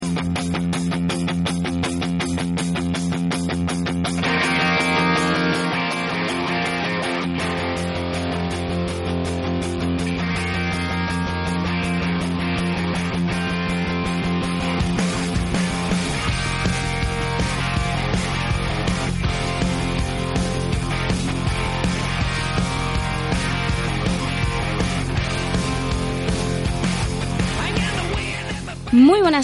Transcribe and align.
Muy 0.00 0.67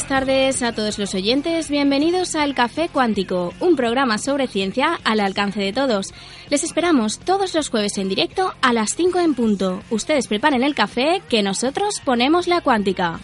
buenas 0.04 0.26
tardes 0.26 0.62
a 0.62 0.72
todos 0.72 0.98
los 0.98 1.14
oyentes, 1.14 1.70
bienvenidos 1.70 2.34
al 2.34 2.54
Café 2.54 2.90
Cuántico, 2.90 3.54
un 3.58 3.74
programa 3.74 4.18
sobre 4.18 4.48
ciencia 4.48 5.00
al 5.02 5.18
alcance 5.18 5.60
de 5.60 5.72
todos. 5.72 6.08
Les 6.50 6.62
esperamos 6.62 7.18
todos 7.18 7.54
los 7.54 7.70
jueves 7.70 7.96
en 7.96 8.10
directo 8.10 8.52
a 8.60 8.74
las 8.74 8.94
5 8.96 9.20
en 9.20 9.34
punto. 9.34 9.82
Ustedes 9.88 10.26
preparen 10.26 10.62
el 10.62 10.74
café 10.74 11.22
que 11.30 11.42
nosotros 11.42 12.02
ponemos 12.04 12.48
la 12.48 12.60
cuántica. 12.60 13.18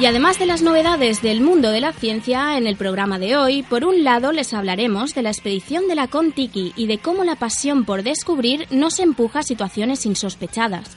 Y 0.00 0.06
además 0.06 0.38
de 0.38 0.46
las 0.46 0.62
novedades 0.62 1.22
del 1.22 1.40
mundo 1.40 1.72
de 1.72 1.80
la 1.80 1.92
ciencia, 1.92 2.56
en 2.56 2.68
el 2.68 2.76
programa 2.76 3.18
de 3.18 3.36
hoy, 3.36 3.64
por 3.64 3.84
un 3.84 4.04
lado 4.04 4.30
les 4.30 4.54
hablaremos 4.54 5.12
de 5.12 5.22
la 5.22 5.30
expedición 5.30 5.88
de 5.88 5.96
la 5.96 6.06
Contiki 6.06 6.72
y 6.76 6.86
de 6.86 6.98
cómo 6.98 7.24
la 7.24 7.34
pasión 7.34 7.84
por 7.84 8.04
descubrir 8.04 8.68
nos 8.70 9.00
empuja 9.00 9.40
a 9.40 9.42
situaciones 9.42 10.06
insospechadas. 10.06 10.96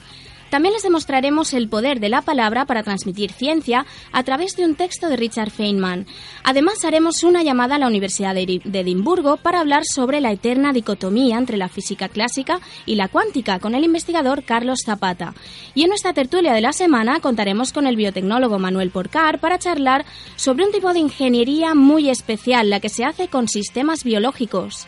También 0.52 0.74
les 0.74 0.82
demostraremos 0.82 1.54
el 1.54 1.70
poder 1.70 1.98
de 1.98 2.10
la 2.10 2.20
palabra 2.20 2.66
para 2.66 2.82
transmitir 2.82 3.32
ciencia 3.32 3.86
a 4.12 4.22
través 4.22 4.54
de 4.54 4.66
un 4.66 4.74
texto 4.74 5.08
de 5.08 5.16
Richard 5.16 5.48
Feynman. 5.48 6.04
Además, 6.44 6.84
haremos 6.84 7.24
una 7.24 7.42
llamada 7.42 7.76
a 7.76 7.78
la 7.78 7.86
Universidad 7.86 8.34
de 8.34 8.60
Edimburgo 8.62 9.38
para 9.38 9.60
hablar 9.60 9.84
sobre 9.86 10.20
la 10.20 10.30
eterna 10.30 10.74
dicotomía 10.74 11.38
entre 11.38 11.56
la 11.56 11.70
física 11.70 12.10
clásica 12.10 12.60
y 12.84 12.96
la 12.96 13.08
cuántica 13.08 13.60
con 13.60 13.74
el 13.74 13.84
investigador 13.84 14.44
Carlos 14.44 14.80
Zapata. 14.84 15.32
Y 15.74 15.84
en 15.84 15.88
nuestra 15.88 16.12
tertulia 16.12 16.52
de 16.52 16.60
la 16.60 16.74
semana 16.74 17.20
contaremos 17.20 17.72
con 17.72 17.86
el 17.86 17.96
biotecnólogo 17.96 18.58
Manuel 18.58 18.90
Porcar 18.90 19.40
para 19.40 19.58
charlar 19.58 20.04
sobre 20.36 20.66
un 20.66 20.72
tipo 20.72 20.92
de 20.92 20.98
ingeniería 20.98 21.74
muy 21.74 22.10
especial, 22.10 22.68
la 22.68 22.80
que 22.80 22.90
se 22.90 23.06
hace 23.06 23.28
con 23.28 23.48
sistemas 23.48 24.04
biológicos. 24.04 24.86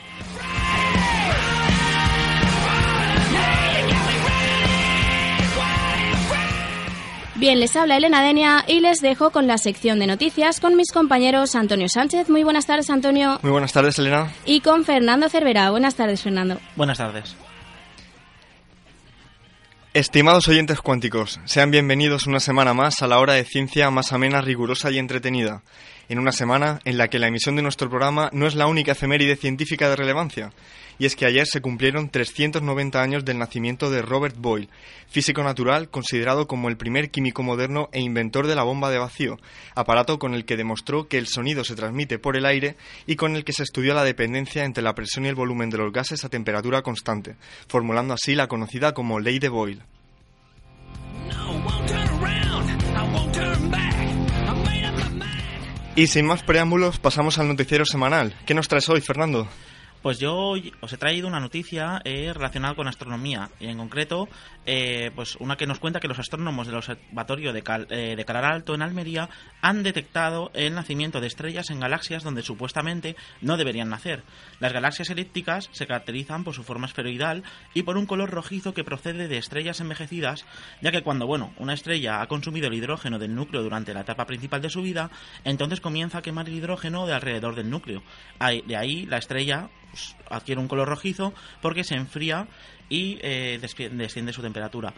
Bien, 7.44 7.60
les 7.60 7.76
habla 7.76 7.98
Elena 7.98 8.22
Denia 8.22 8.64
y 8.66 8.80
les 8.80 9.02
dejo 9.02 9.28
con 9.28 9.46
la 9.46 9.58
sección 9.58 9.98
de 9.98 10.06
noticias 10.06 10.60
con 10.60 10.76
mis 10.76 10.90
compañeros 10.90 11.54
Antonio 11.54 11.90
Sánchez. 11.90 12.30
Muy 12.30 12.42
buenas 12.42 12.64
tardes, 12.64 12.88
Antonio. 12.88 13.38
Muy 13.42 13.52
buenas 13.52 13.70
tardes, 13.70 13.98
Elena. 13.98 14.32
Y 14.46 14.62
con 14.62 14.86
Fernando 14.86 15.28
Cervera. 15.28 15.70
Buenas 15.70 15.94
tardes, 15.94 16.22
Fernando. 16.22 16.58
Buenas 16.74 16.96
tardes. 16.96 17.36
Estimados 19.92 20.48
oyentes 20.48 20.80
cuánticos, 20.80 21.38
sean 21.44 21.70
bienvenidos 21.70 22.26
una 22.26 22.40
semana 22.40 22.72
más 22.72 23.02
a 23.02 23.08
la 23.08 23.18
hora 23.18 23.34
de 23.34 23.44
ciencia 23.44 23.90
más 23.90 24.14
amena, 24.14 24.40
rigurosa 24.40 24.90
y 24.90 24.96
entretenida. 24.96 25.62
En 26.08 26.18
una 26.18 26.32
semana 26.32 26.80
en 26.86 26.96
la 26.96 27.08
que 27.08 27.18
la 27.18 27.26
emisión 27.26 27.56
de 27.56 27.62
nuestro 27.62 27.90
programa 27.90 28.30
no 28.32 28.46
es 28.46 28.54
la 28.54 28.66
única 28.66 28.92
efeméride 28.92 29.36
científica 29.36 29.90
de 29.90 29.96
relevancia, 29.96 30.50
y 30.98 31.06
es 31.06 31.16
que 31.16 31.26
ayer 31.26 31.46
se 31.46 31.60
cumplieron 31.60 32.08
390 32.08 33.00
años 33.02 33.24
del 33.24 33.38
nacimiento 33.38 33.90
de 33.90 34.02
Robert 34.02 34.36
Boyle, 34.36 34.68
físico 35.08 35.42
natural 35.42 35.88
considerado 35.88 36.46
como 36.46 36.68
el 36.68 36.76
primer 36.76 37.10
químico 37.10 37.42
moderno 37.42 37.88
e 37.92 38.00
inventor 38.00 38.46
de 38.46 38.54
la 38.54 38.62
bomba 38.62 38.90
de 38.90 38.98
vacío, 38.98 39.38
aparato 39.74 40.18
con 40.18 40.34
el 40.34 40.44
que 40.44 40.56
demostró 40.56 41.08
que 41.08 41.18
el 41.18 41.26
sonido 41.26 41.64
se 41.64 41.74
transmite 41.74 42.18
por 42.18 42.36
el 42.36 42.46
aire 42.46 42.76
y 43.06 43.16
con 43.16 43.36
el 43.36 43.44
que 43.44 43.52
se 43.52 43.62
estudió 43.62 43.94
la 43.94 44.04
dependencia 44.04 44.64
entre 44.64 44.82
la 44.82 44.94
presión 44.94 45.24
y 45.24 45.28
el 45.28 45.34
volumen 45.34 45.70
de 45.70 45.78
los 45.78 45.92
gases 45.92 46.24
a 46.24 46.28
temperatura 46.28 46.82
constante, 46.82 47.36
formulando 47.68 48.14
así 48.14 48.34
la 48.34 48.48
conocida 48.48 48.92
como 48.94 49.20
ley 49.20 49.38
de 49.38 49.48
Boyle. 49.48 49.82
Y 55.96 56.08
sin 56.08 56.26
más 56.26 56.42
preámbulos, 56.42 56.98
pasamos 56.98 57.38
al 57.38 57.46
noticiero 57.46 57.84
semanal. 57.84 58.34
¿Qué 58.46 58.54
nos 58.54 58.66
traes 58.66 58.88
hoy, 58.88 59.00
Fernando? 59.00 59.48
Pues 60.04 60.18
yo 60.18 60.36
hoy 60.36 60.70
os 60.82 60.92
he 60.92 60.98
traído 60.98 61.26
una 61.26 61.40
noticia 61.40 62.02
eh, 62.04 62.30
relacionada 62.34 62.74
con 62.74 62.86
astronomía 62.86 63.48
y 63.58 63.68
en 63.68 63.78
concreto 63.78 64.28
eh, 64.66 65.10
pues 65.14 65.34
una 65.36 65.56
que 65.56 65.66
nos 65.66 65.78
cuenta 65.78 65.98
que 65.98 66.08
los 66.08 66.18
astrónomos 66.18 66.66
del 66.66 66.76
observatorio 66.76 67.54
de, 67.54 67.62
eh, 67.88 68.14
de 68.14 68.24
Calar 68.26 68.44
Alto 68.44 68.74
en 68.74 68.82
Almería 68.82 69.30
han 69.62 69.82
detectado 69.82 70.50
el 70.52 70.74
nacimiento 70.74 71.22
de 71.22 71.28
estrellas 71.28 71.70
en 71.70 71.80
galaxias 71.80 72.22
donde 72.22 72.42
supuestamente 72.42 73.16
no 73.40 73.56
deberían 73.56 73.88
nacer. 73.88 74.24
Las 74.60 74.74
galaxias 74.74 75.08
elípticas 75.08 75.70
se 75.72 75.86
caracterizan 75.86 76.44
por 76.44 76.52
su 76.52 76.64
forma 76.64 76.86
esferoidal 76.86 77.42
y 77.72 77.84
por 77.84 77.96
un 77.96 78.04
color 78.04 78.28
rojizo 78.28 78.74
que 78.74 78.84
procede 78.84 79.26
de 79.26 79.38
estrellas 79.38 79.80
envejecidas, 79.80 80.44
ya 80.82 80.92
que 80.92 81.02
cuando 81.02 81.26
bueno 81.26 81.54
una 81.56 81.72
estrella 81.72 82.20
ha 82.20 82.26
consumido 82.26 82.66
el 82.68 82.74
hidrógeno 82.74 83.18
del 83.18 83.34
núcleo 83.34 83.62
durante 83.62 83.94
la 83.94 84.02
etapa 84.02 84.26
principal 84.26 84.60
de 84.60 84.68
su 84.68 84.82
vida, 84.82 85.10
entonces 85.44 85.80
comienza 85.80 86.18
a 86.18 86.22
quemar 86.22 86.46
el 86.46 86.56
hidrógeno 86.56 87.06
de 87.06 87.14
alrededor 87.14 87.54
del 87.54 87.70
núcleo. 87.70 88.02
De 88.66 88.76
ahí 88.76 89.06
la 89.06 89.16
estrella 89.16 89.70
adquiere 90.30 90.60
un 90.60 90.68
color 90.68 90.88
rojizo 90.88 91.32
porque 91.60 91.84
se 91.84 91.94
enfría 91.94 92.46
y 92.88 93.18
eh, 93.22 93.58
desciende 93.60 94.32
su 94.32 94.42
temperatura. 94.42 94.92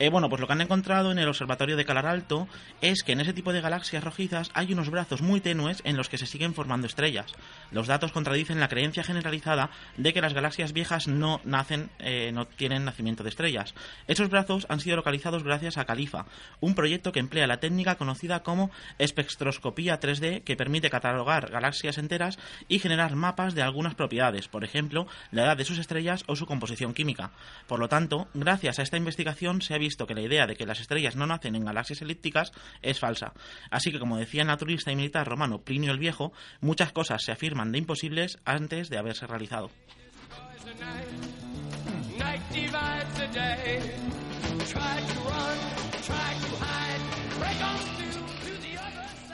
Eh, 0.00 0.08
bueno, 0.08 0.30
pues 0.30 0.40
lo 0.40 0.46
que 0.46 0.54
han 0.54 0.62
encontrado 0.62 1.12
en 1.12 1.18
el 1.18 1.28
observatorio 1.28 1.76
de 1.76 1.84
Calar 1.84 2.06
Alto 2.06 2.48
es 2.80 3.02
que 3.02 3.12
en 3.12 3.20
ese 3.20 3.34
tipo 3.34 3.52
de 3.52 3.60
galaxias 3.60 4.02
rojizas 4.02 4.50
hay 4.54 4.72
unos 4.72 4.88
brazos 4.88 5.20
muy 5.20 5.42
tenues 5.42 5.82
en 5.84 5.98
los 5.98 6.08
que 6.08 6.16
se 6.16 6.24
siguen 6.24 6.54
formando 6.54 6.86
estrellas. 6.86 7.34
Los 7.70 7.86
datos 7.86 8.10
contradicen 8.10 8.60
la 8.60 8.68
creencia 8.68 9.04
generalizada 9.04 9.68
de 9.98 10.14
que 10.14 10.22
las 10.22 10.32
galaxias 10.32 10.72
viejas 10.72 11.06
no 11.06 11.42
nacen, 11.44 11.90
eh, 11.98 12.32
no 12.32 12.46
tienen 12.46 12.86
nacimiento 12.86 13.24
de 13.24 13.28
estrellas. 13.28 13.74
Esos 14.06 14.30
brazos 14.30 14.64
han 14.70 14.80
sido 14.80 14.96
localizados 14.96 15.44
gracias 15.44 15.76
a 15.76 15.84
Califa, 15.84 16.24
un 16.60 16.74
proyecto 16.74 17.12
que 17.12 17.20
emplea 17.20 17.46
la 17.46 17.60
técnica 17.60 17.96
conocida 17.96 18.42
como 18.42 18.70
espectroscopía 18.98 20.00
3D 20.00 20.44
que 20.44 20.56
permite 20.56 20.88
catalogar 20.88 21.50
galaxias 21.50 21.98
enteras 21.98 22.38
y 22.68 22.78
generar 22.78 23.16
mapas 23.16 23.54
de 23.54 23.60
algunas 23.60 23.96
propiedades, 23.96 24.48
por 24.48 24.64
ejemplo, 24.64 25.06
la 25.30 25.42
edad 25.42 25.58
de 25.58 25.66
sus 25.66 25.76
estrellas 25.76 26.24
o 26.26 26.36
su 26.36 26.46
composición 26.46 26.94
química. 26.94 27.32
Por 27.66 27.80
lo 27.80 27.90
tanto, 27.90 28.28
gracias 28.32 28.78
a 28.78 28.82
esta 28.82 28.96
investigación 28.96 29.60
se 29.60 29.74
ha 29.74 29.78
visto 29.78 29.89
que 29.96 30.14
la 30.14 30.22
idea 30.22 30.46
de 30.46 30.56
que 30.56 30.66
las 30.66 30.80
estrellas 30.80 31.16
no 31.16 31.26
nacen 31.26 31.54
en 31.54 31.64
galaxias 31.64 32.02
elípticas 32.02 32.52
es 32.82 32.98
falsa. 32.98 33.32
Así 33.70 33.92
que, 33.92 33.98
como 33.98 34.18
decía 34.18 34.42
el 34.42 34.48
naturalista 34.48 34.92
y 34.92 34.96
militar 34.96 35.26
romano 35.26 35.62
Plinio 35.62 35.92
el 35.92 35.98
Viejo, 35.98 36.32
muchas 36.60 36.92
cosas 36.92 37.22
se 37.22 37.32
afirman 37.32 37.72
de 37.72 37.78
imposibles 37.78 38.38
antes 38.44 38.88
de 38.90 38.98
haberse 38.98 39.26
realizado. 39.26 39.70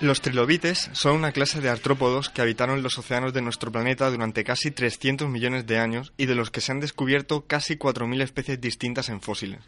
Los 0.00 0.20
trilobites 0.20 0.90
son 0.92 1.16
una 1.16 1.32
clase 1.32 1.62
de 1.62 1.70
artrópodos 1.70 2.28
que 2.28 2.42
habitaron 2.42 2.82
los 2.82 2.98
océanos 2.98 3.32
de 3.32 3.40
nuestro 3.40 3.72
planeta 3.72 4.10
durante 4.10 4.44
casi 4.44 4.70
300 4.70 5.26
millones 5.26 5.66
de 5.66 5.78
años 5.78 6.12
y 6.18 6.26
de 6.26 6.34
los 6.34 6.50
que 6.50 6.60
se 6.60 6.72
han 6.72 6.80
descubierto 6.80 7.46
casi 7.46 7.76
4.000 7.76 8.22
especies 8.22 8.60
distintas 8.60 9.08
en 9.08 9.22
fósiles. 9.22 9.60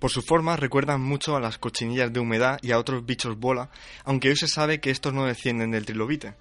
Por 0.00 0.10
su 0.10 0.22
forma 0.22 0.56
recuerdan 0.56 1.02
mucho 1.02 1.36
a 1.36 1.40
las 1.40 1.58
cochinillas 1.58 2.10
de 2.10 2.20
humedad 2.20 2.58
y 2.62 2.72
a 2.72 2.78
otros 2.78 3.04
bichos 3.04 3.38
bola, 3.38 3.68
aunque 4.04 4.30
hoy 4.30 4.36
se 4.36 4.48
sabe 4.48 4.80
que 4.80 4.90
estos 4.90 5.12
no 5.12 5.26
descienden 5.26 5.70
del 5.70 5.84
trilobite. 5.84 6.32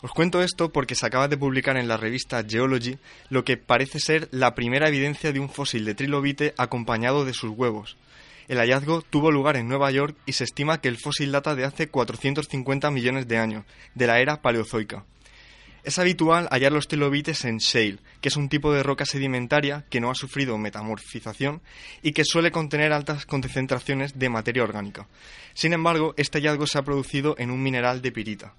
Os 0.00 0.10
cuento 0.10 0.42
esto 0.42 0.72
porque 0.72 0.94
se 0.94 1.04
acaba 1.04 1.28
de 1.28 1.36
publicar 1.36 1.76
en 1.76 1.86
la 1.86 1.98
revista 1.98 2.42
Geology 2.42 2.96
lo 3.28 3.44
que 3.44 3.58
parece 3.58 4.00
ser 4.00 4.28
la 4.32 4.54
primera 4.54 4.88
evidencia 4.88 5.32
de 5.32 5.40
un 5.40 5.50
fósil 5.50 5.84
de 5.84 5.94
trilobite 5.94 6.54
acompañado 6.56 7.26
de 7.26 7.34
sus 7.34 7.50
huevos. 7.50 7.98
El 8.48 8.56
hallazgo 8.58 9.02
tuvo 9.02 9.30
lugar 9.30 9.58
en 9.58 9.68
Nueva 9.68 9.90
York 9.90 10.16
y 10.24 10.32
se 10.32 10.44
estima 10.44 10.80
que 10.80 10.88
el 10.88 10.96
fósil 10.96 11.30
data 11.30 11.54
de 11.54 11.64
hace 11.64 11.88
450 11.88 12.90
millones 12.90 13.28
de 13.28 13.36
años, 13.36 13.64
de 13.94 14.06
la 14.06 14.18
era 14.18 14.40
paleozoica. 14.40 15.04
Es 15.84 15.98
habitual 15.98 16.48
hallar 16.50 16.72
los 16.72 16.88
trilobites 16.88 17.44
en 17.44 17.58
shale, 17.58 17.98
que 18.22 18.30
es 18.30 18.36
un 18.36 18.48
tipo 18.48 18.72
de 18.72 18.82
roca 18.82 19.04
sedimentaria 19.04 19.84
que 19.90 20.00
no 20.00 20.10
ha 20.10 20.14
sufrido 20.14 20.56
metamorfización 20.56 21.60
y 22.00 22.12
que 22.12 22.24
suele 22.24 22.50
contener 22.50 22.90
altas 22.94 23.26
concentraciones 23.26 24.18
de 24.18 24.30
materia 24.30 24.62
orgánica. 24.62 25.06
Sin 25.52 25.74
embargo, 25.74 26.14
este 26.16 26.38
hallazgo 26.38 26.66
se 26.66 26.78
ha 26.78 26.84
producido 26.84 27.34
en 27.36 27.50
un 27.50 27.62
mineral 27.62 28.00
de 28.00 28.12
pirita. 28.12 28.54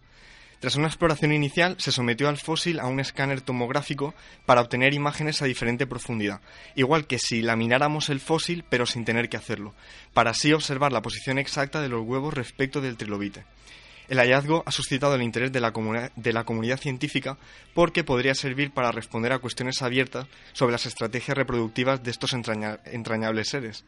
Tras 0.59 0.75
una 0.75 0.85
exploración 0.85 1.31
inicial, 1.31 1.75
se 1.79 1.91
sometió 1.91 2.29
al 2.29 2.37
fósil 2.37 2.79
a 2.79 2.85
un 2.85 2.99
escáner 2.99 3.41
tomográfico 3.41 4.13
para 4.45 4.61
obtener 4.61 4.93
imágenes 4.93 5.41
a 5.41 5.45
diferente 5.45 5.87
profundidad, 5.87 6.41
igual 6.75 7.07
que 7.07 7.17
si 7.17 7.41
lamináramos 7.41 8.09
el 8.09 8.19
fósil 8.19 8.63
pero 8.69 8.85
sin 8.85 9.03
tener 9.03 9.29
que 9.29 9.37
hacerlo, 9.37 9.73
para 10.13 10.29
así 10.29 10.53
observar 10.53 10.91
la 10.91 11.01
posición 11.01 11.39
exacta 11.39 11.81
de 11.81 11.89
los 11.89 12.05
huevos 12.05 12.35
respecto 12.35 12.81
del 12.81 12.97
trilobite. 12.97 13.45
El 14.07 14.19
hallazgo 14.19 14.63
ha 14.65 14.71
suscitado 14.71 15.15
el 15.15 15.23
interés 15.23 15.51
de 15.51 15.59
la, 15.59 15.71
comunidad 15.71 16.79
científica 16.79 17.37
porque 17.73 18.03
podría 18.03 18.35
servir 18.35 18.71
para 18.71 18.91
responder 18.91 19.33
a 19.33 19.39
cuestiones 19.39 19.81
abiertas 19.81 20.27
sobre 20.53 20.73
las 20.73 20.85
estrategias 20.85 21.37
reproductivas 21.37 22.03
de 22.03 22.11
estos 22.11 22.33
entrañables 22.33 23.49
seres. 23.49 23.83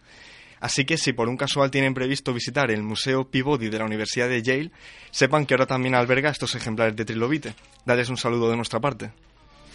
Así 0.59 0.85
que 0.85 0.97
si 0.97 1.13
por 1.13 1.29
un 1.29 1.37
casual 1.37 1.69
tienen 1.69 1.93
previsto 1.93 2.33
visitar 2.33 2.71
el 2.71 2.81
Museo 2.81 3.29
Peabody 3.29 3.69
de 3.69 3.77
la 3.77 3.85
Universidad 3.85 4.27
de 4.27 4.41
Yale, 4.41 4.71
sepan 5.11 5.45
que 5.45 5.53
ahora 5.53 5.67
también 5.67 5.93
alberga 5.93 6.31
estos 6.31 6.55
ejemplares 6.55 6.95
de 6.95 7.05
trilobite. 7.05 7.53
Dales 7.85 8.09
un 8.09 8.17
saludo 8.17 8.49
de 8.49 8.55
nuestra 8.55 8.79
parte. 8.79 9.11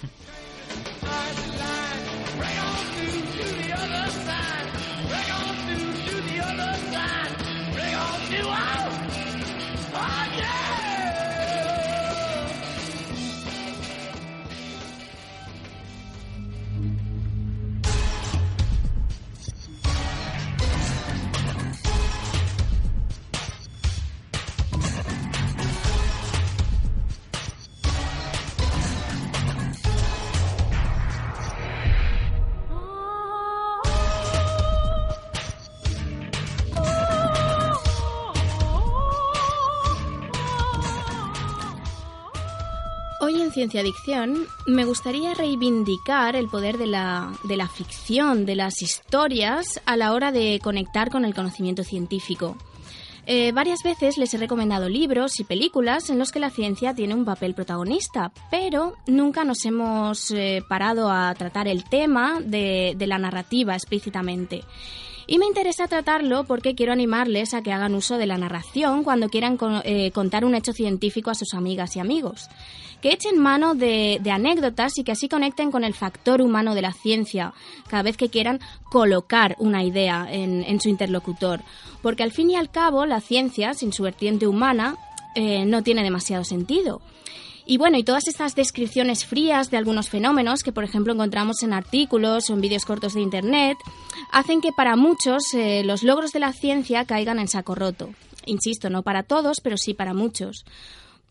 ciencia 43.63 43.85
ficción, 43.85 44.49
me 44.67 44.85
gustaría 44.85 45.35
reivindicar 45.35 46.35
el 46.35 46.49
poder 46.49 46.79
de 46.79 46.89
la, 46.89 47.33
de 47.45 47.57
la 47.57 47.69
ficción, 47.69 48.45
de 48.45 48.57
las 48.57 48.83
historias, 48.83 49.81
a 49.87 49.97
la 49.97 50.15
hora 50.15 50.33
de 50.33 50.59
conectar 50.61 51.11
con 51.11 51.25
el 51.25 51.33
conocimiento 51.33 51.85
científico. 51.85 52.57
Eh, 53.25 53.53
varias 53.53 53.85
veces 53.85 54.19
les 54.19 54.35
he 54.35 54.39
recomendado 54.39 54.89
libros 54.89 55.39
y 55.39 55.45
películas 55.45 56.11
en 56.11 56.19
los 56.19 56.33
que 56.33 56.41
la 56.41 56.51
ciencia 56.51 56.93
tiene 56.93 57.15
un 57.15 57.25
papel 57.25 57.55
protagonista, 57.55 58.33
pero 58.51 58.95
nunca 59.07 59.45
nos 59.45 59.65
hemos 59.65 60.33
eh, 60.33 60.65
parado 60.69 61.09
a 61.09 61.33
tratar 61.35 61.69
el 61.69 61.85
tema 61.85 62.41
de, 62.41 62.95
de 62.97 63.07
la 63.07 63.19
narrativa 63.19 63.75
explícitamente. 63.75 64.65
Y 65.27 65.39
me 65.39 65.47
interesa 65.47 65.87
tratarlo 65.87 66.45
porque 66.45 66.75
quiero 66.75 66.93
animarles 66.93 67.55
a 67.55 67.63
que 67.63 67.73
hagan 67.73 67.95
uso 67.95 68.19
de 68.19 68.27
la 68.27 68.39
narración 68.39 69.05
cuando 69.05 69.29
quieran 69.29 69.59
eh, 69.85 70.11
contar 70.11 70.45
un 70.45 70.55
hecho 70.55 70.73
científico 70.73 71.31
a 71.31 71.35
sus 71.35 71.55
amigas 71.55 71.97
y 71.97 72.01
amigos. 72.01 72.49
Que 73.01 73.13
echen 73.13 73.39
mano 73.39 73.75
de, 73.75 74.21
anécdotas 74.31 74.99
y 74.99 75.05
que 75.05 75.13
así 75.13 75.29
conecten 75.29 75.71
con 75.71 75.85
el 75.85 75.95
factor 75.95 76.41
humano 76.41 76.75
de 76.75 76.83
la 76.83 76.93
ciencia 76.93 77.53
cada 77.89 78.05
vez 78.05 78.17
que 78.17 78.29
quieran 78.29 78.61
colocar 78.91 79.57
una 79.59 79.83
idea 79.83 80.27
en, 80.31 80.81
su 80.81 80.89
interlocutor. 80.89 81.61
Porque 82.01 82.23
al 82.23 82.33
fin 82.33 82.51
y 82.51 82.57
al 82.57 82.71
cabo 82.71 83.07
la 83.07 83.21
ciencia, 83.21 83.75
sin 83.75 83.93
su 83.93 84.05
vertiente 84.05 84.47
humana, 84.47 84.97
eh, 85.35 85.65
no 85.65 85.83
tiene 85.83 86.03
demasiado 86.03 86.45
sentido. 86.45 87.01
Y 87.65 87.79
bueno, 87.79 87.99
y 87.99 88.03
todas 88.03 88.27
estas 88.27 88.55
descripciones 88.55 89.25
frías 89.25 89.71
de 89.71 89.77
algunos 89.77 90.09
fenómenos 90.09 90.63
que, 90.63 90.73
por 90.73 90.85
ejemplo, 90.85 91.13
encontramos 91.13 91.63
en 91.63 91.73
artículos 91.73 92.51
o 92.51 92.55
en 92.55 92.61
vídeos 92.61 92.85
cortos 92.85 93.15
de 93.15 93.21
Internet, 93.21 93.79
hacen 94.31 94.61
que 94.61 94.73
para 94.73 94.97
muchos 94.97 95.43
eh, 95.55 95.83
los 95.85 96.03
logros 96.03 96.33
de 96.33 96.41
la 96.41 96.53
ciencia 96.53 97.05
caigan 97.05 97.39
en 97.39 97.49
saco 97.49 97.75
roto. 97.75 98.11
Insisto, 98.47 98.91
no 98.91 99.03
para 99.03 99.23
todos, 99.23 99.61
pero 99.61 99.77
sí 99.77 99.95
para 99.95 100.15
muchos 100.15 100.65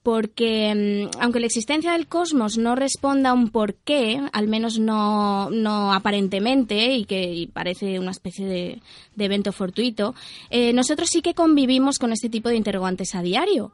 porque 0.04 1.10
mm, 1.14 1.22
aunque 1.22 1.40
la 1.40 1.46
existencia 1.46 1.94
del 1.94 2.08
cosmos 2.08 2.58
no 2.58 2.76
responda 2.76 3.32
a 3.32 3.34
un 3.34 3.50
porqué, 3.50 4.22
al 4.32 4.48
menos 4.48 4.80
no, 4.80 5.50
no 5.50 5.94
aparentemente, 5.94 6.94
y 6.96 7.06
que 7.06 7.50
parece 7.54 8.00
una 8.00 8.12
especie 8.12 8.46
de, 8.46 8.82
evento 9.18 9.52
fortuito, 9.52 10.16
eh, 10.50 10.74
nosotros 10.74 11.10
sí 11.10 11.22
que 11.22 11.36
convivimos 11.36 12.00
con 12.00 12.12
este 12.12 12.28
tipo 12.28 12.50
de 12.50 12.56
interrogantes 12.56 13.14
a 13.14 13.22
diario. 13.22 13.72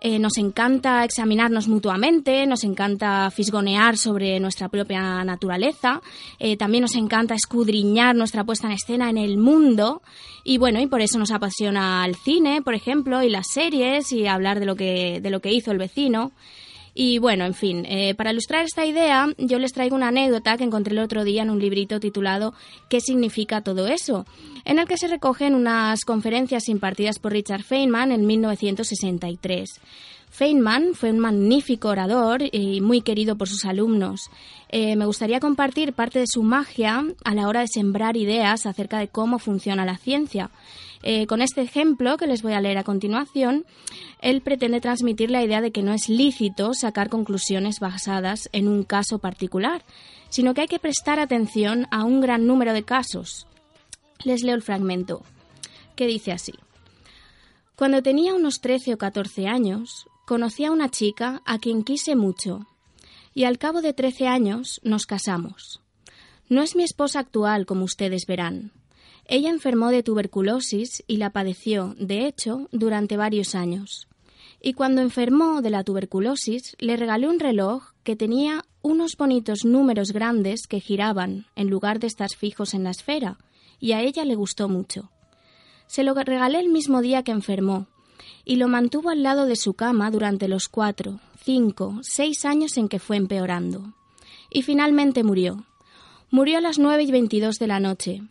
Eh, 0.00 0.18
nos 0.18 0.38
encanta 0.38 1.04
examinarnos 1.04 1.68
mutuamente, 1.68 2.46
nos 2.46 2.64
encanta 2.64 3.30
fisgonear 3.30 3.96
sobre 3.96 4.40
nuestra 4.40 4.68
propia 4.68 5.22
naturaleza, 5.24 6.02
eh, 6.40 6.56
también 6.56 6.82
nos 6.82 6.96
encanta 6.96 7.34
escudriñar 7.34 8.16
nuestra 8.16 8.44
puesta 8.44 8.66
en 8.66 8.72
escena 8.72 9.10
en 9.10 9.18
el 9.18 9.38
mundo, 9.38 10.02
y 10.44 10.58
bueno, 10.58 10.80
y 10.80 10.86
por 10.86 11.00
eso 11.00 11.18
nos 11.18 11.30
apasiona 11.30 12.04
el 12.06 12.14
cine, 12.14 12.62
por 12.62 12.74
ejemplo, 12.74 13.22
y 13.22 13.28
las 13.28 13.48
series, 13.48 14.12
y 14.12 14.26
hablar 14.26 14.60
de 14.60 14.66
lo 14.66 14.76
que, 14.76 15.20
de 15.20 15.30
lo 15.30 15.40
que 15.40 15.52
hizo 15.52 15.72
el 15.72 15.78
vecino. 15.78 16.32
Y 17.00 17.18
bueno, 17.18 17.44
en 17.44 17.54
fin, 17.54 17.86
eh, 17.86 18.16
para 18.16 18.32
ilustrar 18.32 18.64
esta 18.64 18.84
idea, 18.84 19.28
yo 19.38 19.60
les 19.60 19.72
traigo 19.72 19.94
una 19.94 20.08
anécdota 20.08 20.56
que 20.56 20.64
encontré 20.64 20.94
el 20.94 20.98
otro 20.98 21.22
día 21.22 21.42
en 21.42 21.50
un 21.50 21.60
librito 21.60 22.00
titulado 22.00 22.54
¿Qué 22.88 23.00
significa 23.00 23.60
todo 23.60 23.86
eso? 23.86 24.26
en 24.64 24.80
el 24.80 24.88
que 24.88 24.98
se 24.98 25.06
recogen 25.06 25.54
unas 25.54 26.04
conferencias 26.04 26.68
impartidas 26.68 27.20
por 27.20 27.30
Richard 27.30 27.62
Feynman 27.62 28.10
en 28.10 28.26
1963. 28.26 29.80
Feynman 30.28 30.94
fue 30.94 31.12
un 31.12 31.20
magnífico 31.20 31.88
orador 31.88 32.42
y 32.50 32.80
muy 32.80 33.00
querido 33.00 33.36
por 33.36 33.48
sus 33.48 33.64
alumnos. 33.64 34.22
Eh, 34.68 34.96
me 34.96 35.06
gustaría 35.06 35.38
compartir 35.38 35.92
parte 35.92 36.18
de 36.18 36.26
su 36.26 36.42
magia 36.42 37.04
a 37.24 37.34
la 37.34 37.46
hora 37.46 37.60
de 37.60 37.68
sembrar 37.68 38.16
ideas 38.16 38.66
acerca 38.66 38.98
de 38.98 39.06
cómo 39.06 39.38
funciona 39.38 39.84
la 39.84 39.98
ciencia. 39.98 40.50
Eh, 41.02 41.26
con 41.26 41.42
este 41.42 41.60
ejemplo 41.62 42.16
que 42.16 42.26
les 42.26 42.42
voy 42.42 42.54
a 42.54 42.60
leer 42.60 42.78
a 42.78 42.84
continuación, 42.84 43.64
él 44.20 44.40
pretende 44.40 44.80
transmitir 44.80 45.30
la 45.30 45.42
idea 45.42 45.60
de 45.60 45.70
que 45.70 45.82
no 45.82 45.92
es 45.92 46.08
lícito 46.08 46.74
sacar 46.74 47.08
conclusiones 47.08 47.78
basadas 47.80 48.48
en 48.52 48.68
un 48.68 48.82
caso 48.82 49.18
particular, 49.18 49.84
sino 50.28 50.54
que 50.54 50.62
hay 50.62 50.68
que 50.68 50.80
prestar 50.80 51.20
atención 51.20 51.86
a 51.90 52.04
un 52.04 52.20
gran 52.20 52.46
número 52.46 52.72
de 52.72 52.82
casos. 52.82 53.46
Les 54.24 54.42
leo 54.42 54.54
el 54.54 54.62
fragmento, 54.62 55.22
que 55.94 56.06
dice 56.06 56.32
así. 56.32 56.52
Cuando 57.76 58.02
tenía 58.02 58.34
unos 58.34 58.60
13 58.60 58.94
o 58.94 58.98
14 58.98 59.46
años, 59.46 60.06
conocí 60.26 60.64
a 60.64 60.72
una 60.72 60.90
chica 60.90 61.42
a 61.46 61.58
quien 61.58 61.84
quise 61.84 62.16
mucho, 62.16 62.66
y 63.34 63.44
al 63.44 63.58
cabo 63.58 63.82
de 63.82 63.92
13 63.92 64.26
años 64.26 64.80
nos 64.82 65.06
casamos. 65.06 65.80
No 66.48 66.62
es 66.62 66.74
mi 66.74 66.82
esposa 66.82 67.20
actual, 67.20 67.66
como 67.66 67.84
ustedes 67.84 68.26
verán. 68.26 68.72
Ella 69.30 69.50
enfermó 69.50 69.90
de 69.90 70.02
tuberculosis 70.02 71.04
y 71.06 71.18
la 71.18 71.30
padeció, 71.30 71.94
de 71.98 72.26
hecho, 72.26 72.66
durante 72.72 73.18
varios 73.18 73.54
años. 73.54 74.08
Y 74.62 74.72
cuando 74.72 75.02
enfermó 75.02 75.60
de 75.60 75.68
la 75.68 75.84
tuberculosis, 75.84 76.74
le 76.78 76.96
regalé 76.96 77.28
un 77.28 77.38
reloj 77.38 77.92
que 78.04 78.16
tenía 78.16 78.64
unos 78.80 79.18
bonitos 79.18 79.66
números 79.66 80.12
grandes 80.12 80.66
que 80.66 80.80
giraban 80.80 81.44
en 81.56 81.68
lugar 81.68 82.00
de 82.00 82.06
estar 82.06 82.30
fijos 82.30 82.72
en 82.72 82.84
la 82.84 82.90
esfera, 82.90 83.36
y 83.78 83.92
a 83.92 84.00
ella 84.00 84.24
le 84.24 84.34
gustó 84.34 84.66
mucho. 84.66 85.10
Se 85.86 86.04
lo 86.04 86.14
regalé 86.14 86.60
el 86.60 86.70
mismo 86.70 87.02
día 87.02 87.22
que 87.22 87.32
enfermó, 87.32 87.86
y 88.46 88.56
lo 88.56 88.66
mantuvo 88.66 89.10
al 89.10 89.22
lado 89.22 89.44
de 89.44 89.56
su 89.56 89.74
cama 89.74 90.10
durante 90.10 90.48
los 90.48 90.68
cuatro, 90.68 91.20
cinco, 91.44 91.98
seis 92.00 92.46
años 92.46 92.78
en 92.78 92.88
que 92.88 92.98
fue 92.98 93.18
empeorando. 93.18 93.92
Y 94.50 94.62
finalmente 94.62 95.22
murió. 95.22 95.66
Murió 96.30 96.58
a 96.58 96.62
las 96.62 96.78
nueve 96.78 97.02
y 97.02 97.10
veintidós 97.10 97.58
de 97.58 97.66
la 97.66 97.78
noche, 97.78 98.22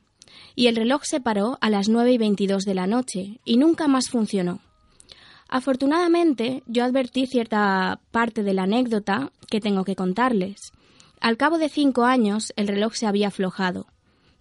y 0.57 0.65
el 0.65 0.75
reloj 0.75 1.03
se 1.03 1.21
paró 1.21 1.59
a 1.61 1.69
las 1.69 1.87
nueve 1.87 2.11
y 2.11 2.17
veintidós 2.17 2.65
de 2.65 2.73
la 2.73 2.87
noche 2.87 3.39
y 3.45 3.57
nunca 3.57 3.87
más 3.87 4.09
funcionó. 4.09 4.59
Afortunadamente, 5.47 6.63
yo 6.65 6.83
advertí 6.83 7.27
cierta 7.27 8.01
parte 8.09 8.41
de 8.41 8.55
la 8.55 8.63
anécdota 8.63 9.31
que 9.51 9.61
tengo 9.61 9.85
que 9.85 9.95
contarles. 9.95 10.73
Al 11.21 11.37
cabo 11.37 11.59
de 11.59 11.69
cinco 11.69 12.05
años, 12.05 12.53
el 12.55 12.67
reloj 12.67 12.95
se 12.95 13.05
había 13.05 13.27
aflojado. 13.27 13.85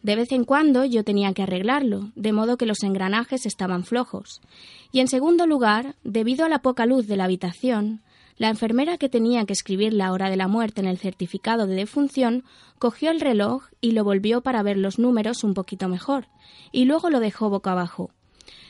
De 0.03 0.17
vez 0.17 0.33
en 0.33 0.45
cuando 0.45 0.87
yo 0.87 1.05
tenía 1.05 1.35
que 1.35 1.43
arreglarlo, 1.43 2.13
de 2.15 2.33
modo 2.33 2.57
que 2.57 2.65
los 2.65 2.83
engranajes 2.83 3.45
estaban 3.45 3.85
flojos. 3.85 4.41
Y 4.93 5.01
en 5.01 5.09
segundo 5.09 5.47
lugar, 5.47 5.97
debido 6.03 6.47
a 6.47 6.49
la 6.49 6.61
poca 6.63 6.87
luz 6.87 7.07
de 7.07 7.17
la 7.17 7.25
habitación, 7.25 8.01
la 8.37 8.49
enfermera 8.49 8.99
que 8.99 9.09
tenía 9.09 9.45
que 9.45 9.53
escribir 9.53 9.93
la 9.93 10.13
hora 10.13 10.31
de 10.31 10.37
la 10.37 10.49
muerte 10.49 10.81
en 10.81 10.87
el 10.87 10.99
certificado 10.99 11.67
de 11.67 11.75
defunción 11.75 12.45
cogió 12.79 13.11
el 13.11 13.21
reloj 13.21 13.65
y 13.81 13.93
lo 13.93 14.05
volvió 14.05 14.43
para 14.43 14.63
ver 14.63 14.77
los 14.77 14.99
números 14.99 15.45
un 15.45 15.55
poquito 15.55 15.89
mejor, 15.89 16.27
y 16.73 16.85
luego 16.85 17.11
lo 17.11 17.21
dejó 17.21 17.49
boca 17.49 17.73
abajo. 17.73 18.11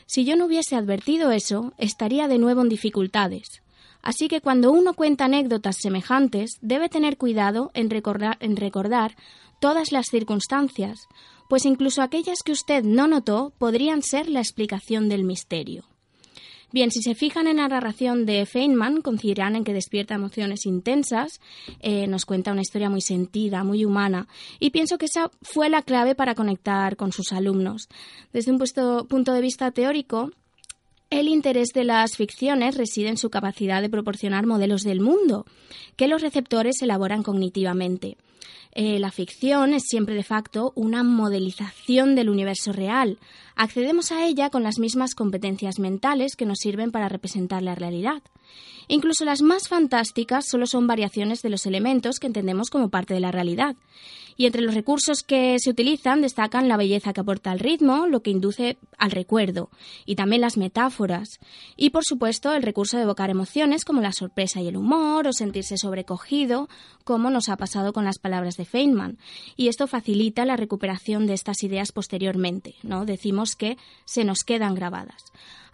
Si 0.06 0.24
yo 0.24 0.36
no 0.36 0.46
hubiese 0.46 0.76
advertido 0.76 1.32
eso, 1.32 1.72
estaría 1.78 2.28
de 2.28 2.38
nuevo 2.38 2.62
en 2.62 2.68
dificultades. 2.68 3.62
Así 4.02 4.28
que 4.28 4.40
cuando 4.40 4.70
uno 4.70 4.94
cuenta 4.94 5.24
anécdotas 5.24 5.78
semejantes, 5.80 6.58
debe 6.60 6.88
tener 6.88 7.16
cuidado 7.16 7.72
en 7.74 7.90
recordar, 7.90 9.16
todas 9.60 9.90
las 9.90 10.06
circunstancias, 10.06 11.08
pues 11.48 11.64
incluso 11.64 12.02
aquellas 12.02 12.38
que 12.44 12.52
usted 12.52 12.84
no 12.84 13.08
notó 13.08 13.52
podrían 13.58 14.02
ser 14.02 14.28
la 14.28 14.40
explicación 14.40 15.08
del 15.08 15.24
misterio. 15.24 15.84
Bien, 16.72 16.90
si 16.90 17.00
se 17.00 17.14
fijan 17.14 17.46
en 17.46 17.58
la 17.58 17.68
narración 17.68 18.26
de 18.26 18.44
Feynman, 18.44 19.00
coincidirán 19.00 19.54
en 19.54 19.64
que 19.64 19.72
despierta 19.72 20.14
emociones 20.14 20.66
intensas, 20.66 21.40
eh, 21.80 22.06
nos 22.08 22.24
cuenta 22.24 22.52
una 22.52 22.60
historia 22.60 22.90
muy 22.90 23.00
sentida, 23.00 23.62
muy 23.62 23.84
humana, 23.84 24.26
y 24.58 24.70
pienso 24.70 24.98
que 24.98 25.06
esa 25.06 25.30
fue 25.42 25.68
la 25.68 25.82
clave 25.82 26.16
para 26.16 26.34
conectar 26.34 26.96
con 26.96 27.12
sus 27.12 27.32
alumnos. 27.32 27.88
Desde 28.32 28.50
un 28.50 28.58
punto 29.08 29.32
de 29.32 29.40
vista 29.40 29.70
teórico, 29.70 30.32
el 31.10 31.28
interés 31.28 31.68
de 31.74 31.84
las 31.84 32.16
ficciones 32.16 32.76
reside 32.76 33.08
en 33.08 33.16
su 33.16 33.30
capacidad 33.30 33.80
de 33.80 33.88
proporcionar 33.88 34.46
modelos 34.46 34.82
del 34.82 35.00
mundo, 35.00 35.46
que 35.96 36.08
los 36.08 36.22
receptores 36.22 36.82
elaboran 36.82 37.22
cognitivamente. 37.22 38.16
Eh, 38.72 38.98
la 38.98 39.10
ficción 39.10 39.72
es 39.72 39.84
siempre 39.86 40.14
de 40.14 40.22
facto 40.22 40.72
una 40.74 41.02
modelización 41.02 42.14
del 42.14 42.28
universo 42.28 42.72
real. 42.72 43.18
Accedemos 43.54 44.12
a 44.12 44.26
ella 44.26 44.50
con 44.50 44.62
las 44.62 44.78
mismas 44.78 45.14
competencias 45.14 45.78
mentales 45.78 46.36
que 46.36 46.44
nos 46.44 46.58
sirven 46.58 46.90
para 46.90 47.08
representar 47.08 47.62
la 47.62 47.74
realidad. 47.74 48.22
Incluso 48.88 49.24
las 49.24 49.40
más 49.40 49.68
fantásticas 49.68 50.46
solo 50.46 50.66
son 50.66 50.86
variaciones 50.86 51.40
de 51.40 51.48
los 51.48 51.64
elementos 51.64 52.18
que 52.18 52.26
entendemos 52.26 52.68
como 52.68 52.90
parte 52.90 53.14
de 53.14 53.20
la 53.20 53.32
realidad. 53.32 53.76
Y 54.36 54.46
entre 54.46 54.62
los 54.62 54.74
recursos 54.74 55.22
que 55.22 55.56
se 55.58 55.70
utilizan 55.70 56.20
destacan 56.20 56.68
la 56.68 56.76
belleza 56.76 57.12
que 57.12 57.20
aporta 57.20 57.50
al 57.50 57.58
ritmo, 57.58 58.06
lo 58.06 58.20
que 58.20 58.30
induce 58.30 58.76
al 58.98 59.10
recuerdo, 59.10 59.70
y 60.04 60.16
también 60.16 60.42
las 60.42 60.56
metáforas. 60.56 61.40
Y 61.76 61.90
por 61.90 62.04
supuesto 62.04 62.52
el 62.52 62.62
recurso 62.62 62.96
de 62.96 63.04
evocar 63.04 63.30
emociones 63.30 63.84
como 63.84 64.00
la 64.00 64.12
sorpresa 64.12 64.60
y 64.60 64.68
el 64.68 64.76
humor, 64.76 65.26
o 65.26 65.32
sentirse 65.32 65.78
sobrecogido, 65.78 66.68
como 67.04 67.30
nos 67.30 67.48
ha 67.48 67.56
pasado 67.56 67.92
con 67.92 68.04
las 68.04 68.18
palabras 68.18 68.56
de 68.56 68.64
Feynman. 68.64 69.18
Y 69.56 69.68
esto 69.68 69.86
facilita 69.86 70.44
la 70.44 70.56
recuperación 70.56 71.26
de 71.26 71.34
estas 71.34 71.62
ideas 71.62 71.92
posteriormente, 71.92 72.74
¿no? 72.82 73.06
Decimos 73.06 73.56
que 73.56 73.78
se 74.04 74.24
nos 74.24 74.40
quedan 74.44 74.74
grabadas. 74.74 75.24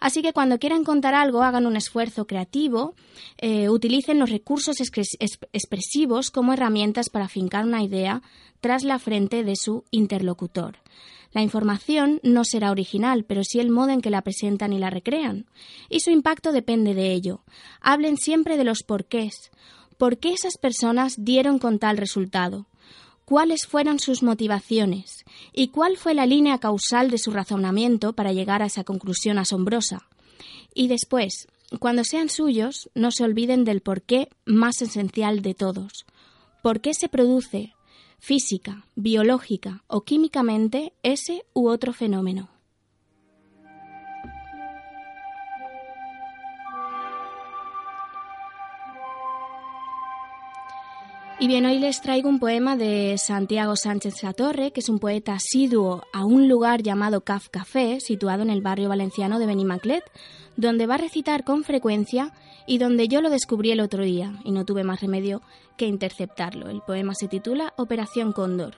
Así 0.03 0.21
que 0.21 0.33
cuando 0.33 0.59
quieran 0.59 0.83
contar 0.83 1.15
algo, 1.15 1.43
hagan 1.43 1.65
un 1.65 1.77
esfuerzo 1.77 2.27
creativo, 2.27 2.93
eh, 3.37 3.69
utilicen 3.69 4.19
los 4.19 4.29
recursos 4.29 4.75
expresivos 4.81 6.29
como 6.29 6.51
herramientas 6.51 7.09
para 7.09 7.29
fincar 7.29 7.63
una 7.63 7.81
idea 7.81 8.21
tras 8.63 8.85
la 8.85 8.97
frente 8.97 9.43
de 9.43 9.57
su 9.57 9.83
interlocutor. 9.91 10.77
La 11.33 11.41
información 11.41 12.21
no 12.23 12.45
será 12.45 12.71
original, 12.71 13.25
pero 13.25 13.43
sí 13.43 13.59
el 13.59 13.69
modo 13.69 13.89
en 13.89 13.99
que 13.99 14.09
la 14.09 14.21
presentan 14.21 14.71
y 14.71 14.79
la 14.79 14.89
recrean. 14.89 15.47
Y 15.89 15.99
su 15.99 16.11
impacto 16.11 16.53
depende 16.53 16.93
de 16.93 17.11
ello. 17.11 17.43
Hablen 17.81 18.15
siempre 18.15 18.55
de 18.55 18.63
los 18.63 18.83
porqués. 18.83 19.51
¿Por 19.97 20.17
qué 20.17 20.31
esas 20.31 20.57
personas 20.57 21.15
dieron 21.17 21.59
con 21.59 21.77
tal 21.77 21.97
resultado? 21.97 22.67
¿Cuáles 23.25 23.67
fueron 23.67 23.99
sus 23.99 24.23
motivaciones? 24.23 25.25
¿Y 25.51 25.67
cuál 25.67 25.97
fue 25.97 26.13
la 26.13 26.25
línea 26.25 26.57
causal 26.59 27.11
de 27.11 27.17
su 27.17 27.31
razonamiento 27.31 28.13
para 28.13 28.31
llegar 28.31 28.61
a 28.61 28.67
esa 28.67 28.85
conclusión 28.85 29.39
asombrosa? 29.39 30.07
Y 30.73 30.87
después, 30.87 31.49
cuando 31.79 32.05
sean 32.05 32.29
suyos, 32.29 32.89
no 32.95 33.11
se 33.11 33.25
olviden 33.25 33.65
del 33.65 33.81
porqué 33.81 34.29
más 34.45 34.81
esencial 34.81 35.41
de 35.41 35.53
todos. 35.53 36.05
¿Por 36.61 36.79
qué 36.79 36.93
se 36.93 37.09
produce? 37.09 37.73
Física, 38.23 38.85
biológica 38.95 39.83
o 39.87 40.05
químicamente 40.05 40.93
ese 41.03 41.43
u 41.51 41.67
otro 41.67 41.91
fenómeno. 41.91 42.52
Y 51.43 51.47
bien, 51.47 51.65
hoy 51.65 51.77
les 51.77 51.99
traigo 51.99 52.29
un 52.29 52.39
poema 52.39 52.77
de 52.77 53.17
Santiago 53.17 53.75
Sánchez 53.75 54.23
Latorre, 54.23 54.71
que 54.71 54.79
es 54.79 54.87
un 54.87 54.97
poeta 54.97 55.33
asiduo 55.33 56.01
a 56.13 56.23
un 56.23 56.47
lugar 56.47 56.81
llamado 56.83 57.25
Caf 57.25 57.49
Café, 57.49 57.99
situado 57.99 58.43
en 58.43 58.49
el 58.49 58.61
barrio 58.61 58.87
valenciano 58.87 59.39
de 59.39 59.45
Benimaclet, 59.45 60.05
donde 60.55 60.87
va 60.87 60.95
a 60.95 60.99
recitar 60.99 61.43
con 61.43 61.65
frecuencia 61.65 62.31
y 62.65 62.77
donde 62.77 63.09
yo 63.09 63.21
lo 63.21 63.29
descubrí 63.29 63.71
el 63.71 63.81
otro 63.81 64.05
día 64.05 64.39
y 64.45 64.51
no 64.51 64.63
tuve 64.63 64.85
más 64.85 65.01
remedio 65.01 65.41
que 65.75 65.85
interceptarlo. 65.85 66.69
El 66.69 66.79
poema 66.79 67.13
se 67.13 67.27
titula 67.27 67.73
Operación 67.75 68.31
Cóndor. 68.31 68.77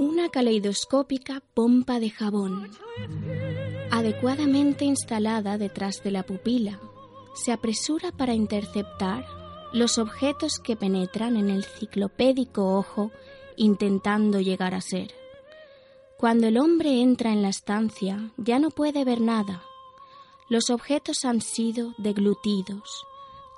Una 0.00 0.30
caleidoscópica 0.30 1.44
pompa 1.54 2.00
de 2.00 2.10
jabón, 2.10 2.68
adecuadamente 3.92 4.86
instalada 4.86 5.58
detrás 5.58 6.02
de 6.02 6.10
la 6.10 6.22
pupila, 6.22 6.80
se 7.34 7.52
apresura 7.52 8.10
para 8.10 8.32
interceptar 8.32 9.26
los 9.74 9.98
objetos 9.98 10.58
que 10.58 10.76
penetran 10.76 11.36
en 11.36 11.50
el 11.50 11.62
ciclopédico 11.62 12.78
ojo 12.78 13.10
intentando 13.54 14.40
llegar 14.40 14.74
a 14.74 14.80
ser. 14.80 15.12
Cuando 16.16 16.46
el 16.46 16.56
hombre 16.56 17.02
entra 17.02 17.34
en 17.34 17.42
la 17.42 17.50
estancia 17.50 18.32
ya 18.38 18.58
no 18.58 18.70
puede 18.70 19.04
ver 19.04 19.20
nada. 19.20 19.62
Los 20.48 20.70
objetos 20.70 21.26
han 21.26 21.42
sido 21.42 21.94
deglutidos, 21.98 23.04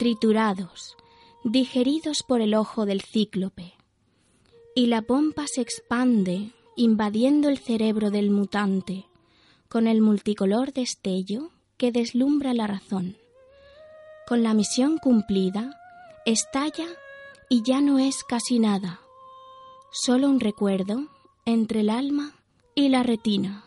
triturados, 0.00 0.96
digeridos 1.44 2.24
por 2.26 2.40
el 2.40 2.54
ojo 2.54 2.86
del 2.86 3.02
cíclope. 3.02 3.74
Y 4.74 4.86
la 4.86 5.02
pompa 5.02 5.46
se 5.46 5.60
expande, 5.60 6.50
invadiendo 6.74 7.48
el 7.48 7.58
cerebro 7.58 8.10
del 8.10 8.30
mutante, 8.30 9.06
con 9.74 9.88
el 9.88 10.00
multicolor 10.00 10.72
destello 10.72 11.50
que 11.76 11.90
deslumbra 11.90 12.54
la 12.54 12.68
razón. 12.68 13.16
Con 14.24 14.44
la 14.44 14.54
misión 14.54 14.98
cumplida, 14.98 15.76
estalla 16.24 16.86
y 17.48 17.64
ya 17.64 17.80
no 17.80 17.98
es 17.98 18.22
casi 18.22 18.60
nada, 18.60 19.00
solo 19.90 20.28
un 20.28 20.38
recuerdo 20.38 21.08
entre 21.44 21.80
el 21.80 21.90
alma 21.90 22.36
y 22.76 22.88
la 22.88 23.02
retina. 23.02 23.64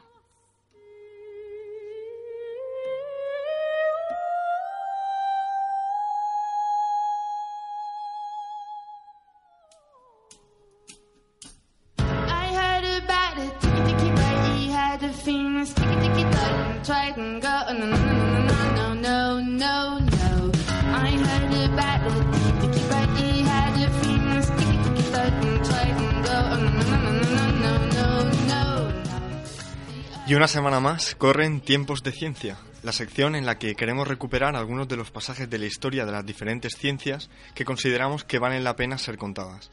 Y 30.27 30.36
una 30.36 30.50
semana 30.50 30.81
más 30.81 31.15
corren 31.15 31.62
Tiempos 31.62 32.03
de 32.03 32.12
Ciencia, 32.12 32.57
la 32.84 32.91
sección 32.91 33.34
en 33.34 33.46
la 33.46 33.57
que 33.57 33.75
queremos 33.75 34.10
recuperar 34.10 34.57
algunos 34.57 34.89
de 34.89 34.98
los 34.98 35.10
pasajes 35.10 35.50
de 35.50 35.57
la 35.57 35.67
historia 35.67 36.05
de 36.05 36.12
las 36.12 36.25
diferentes 36.25 36.74
ciencias 36.75 37.29
que 37.55 37.63
consideramos 37.63 38.25
que 38.25 38.38
valen 38.38 38.65
la 38.65 38.75
pena 38.75 38.98
ser 38.98 39.17
contadas. 39.17 39.69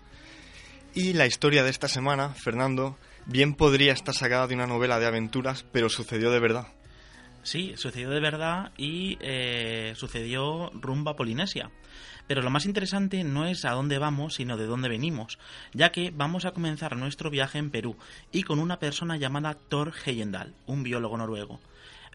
Y 0.94 1.14
la 1.14 1.26
historia 1.26 1.64
de 1.64 1.70
esta 1.70 1.88
semana, 1.88 2.28
Fernando, 2.28 2.96
bien 3.26 3.54
podría 3.54 3.92
estar 3.92 4.14
sacada 4.14 4.46
de 4.46 4.54
una 4.54 4.68
novela 4.68 5.00
de 5.00 5.06
aventuras, 5.06 5.66
pero 5.72 5.88
sucedió 5.88 6.30
de 6.30 6.38
verdad. 6.38 6.68
Sí, 7.42 7.74
sucedió 7.76 8.10
de 8.10 8.20
verdad 8.20 8.70
y 8.76 9.18
eh, 9.22 9.94
sucedió 9.96 10.70
rumbo 10.72 11.10
a 11.10 11.16
Polinesia. 11.16 11.72
Pero 12.26 12.42
lo 12.42 12.50
más 12.50 12.66
interesante 12.66 13.22
no 13.24 13.46
es 13.46 13.64
a 13.64 13.72
dónde 13.72 13.98
vamos, 13.98 14.34
sino 14.34 14.56
de 14.56 14.66
dónde 14.66 14.88
venimos, 14.88 15.38
ya 15.72 15.92
que 15.92 16.10
vamos 16.10 16.44
a 16.44 16.52
comenzar 16.52 16.96
nuestro 16.96 17.30
viaje 17.30 17.58
en 17.58 17.70
Perú 17.70 17.96
y 18.32 18.42
con 18.42 18.58
una 18.58 18.78
persona 18.78 19.16
llamada 19.16 19.54
Thor 19.68 19.92
Heyendal, 20.04 20.54
un 20.66 20.82
biólogo 20.82 21.18
noruego. 21.18 21.60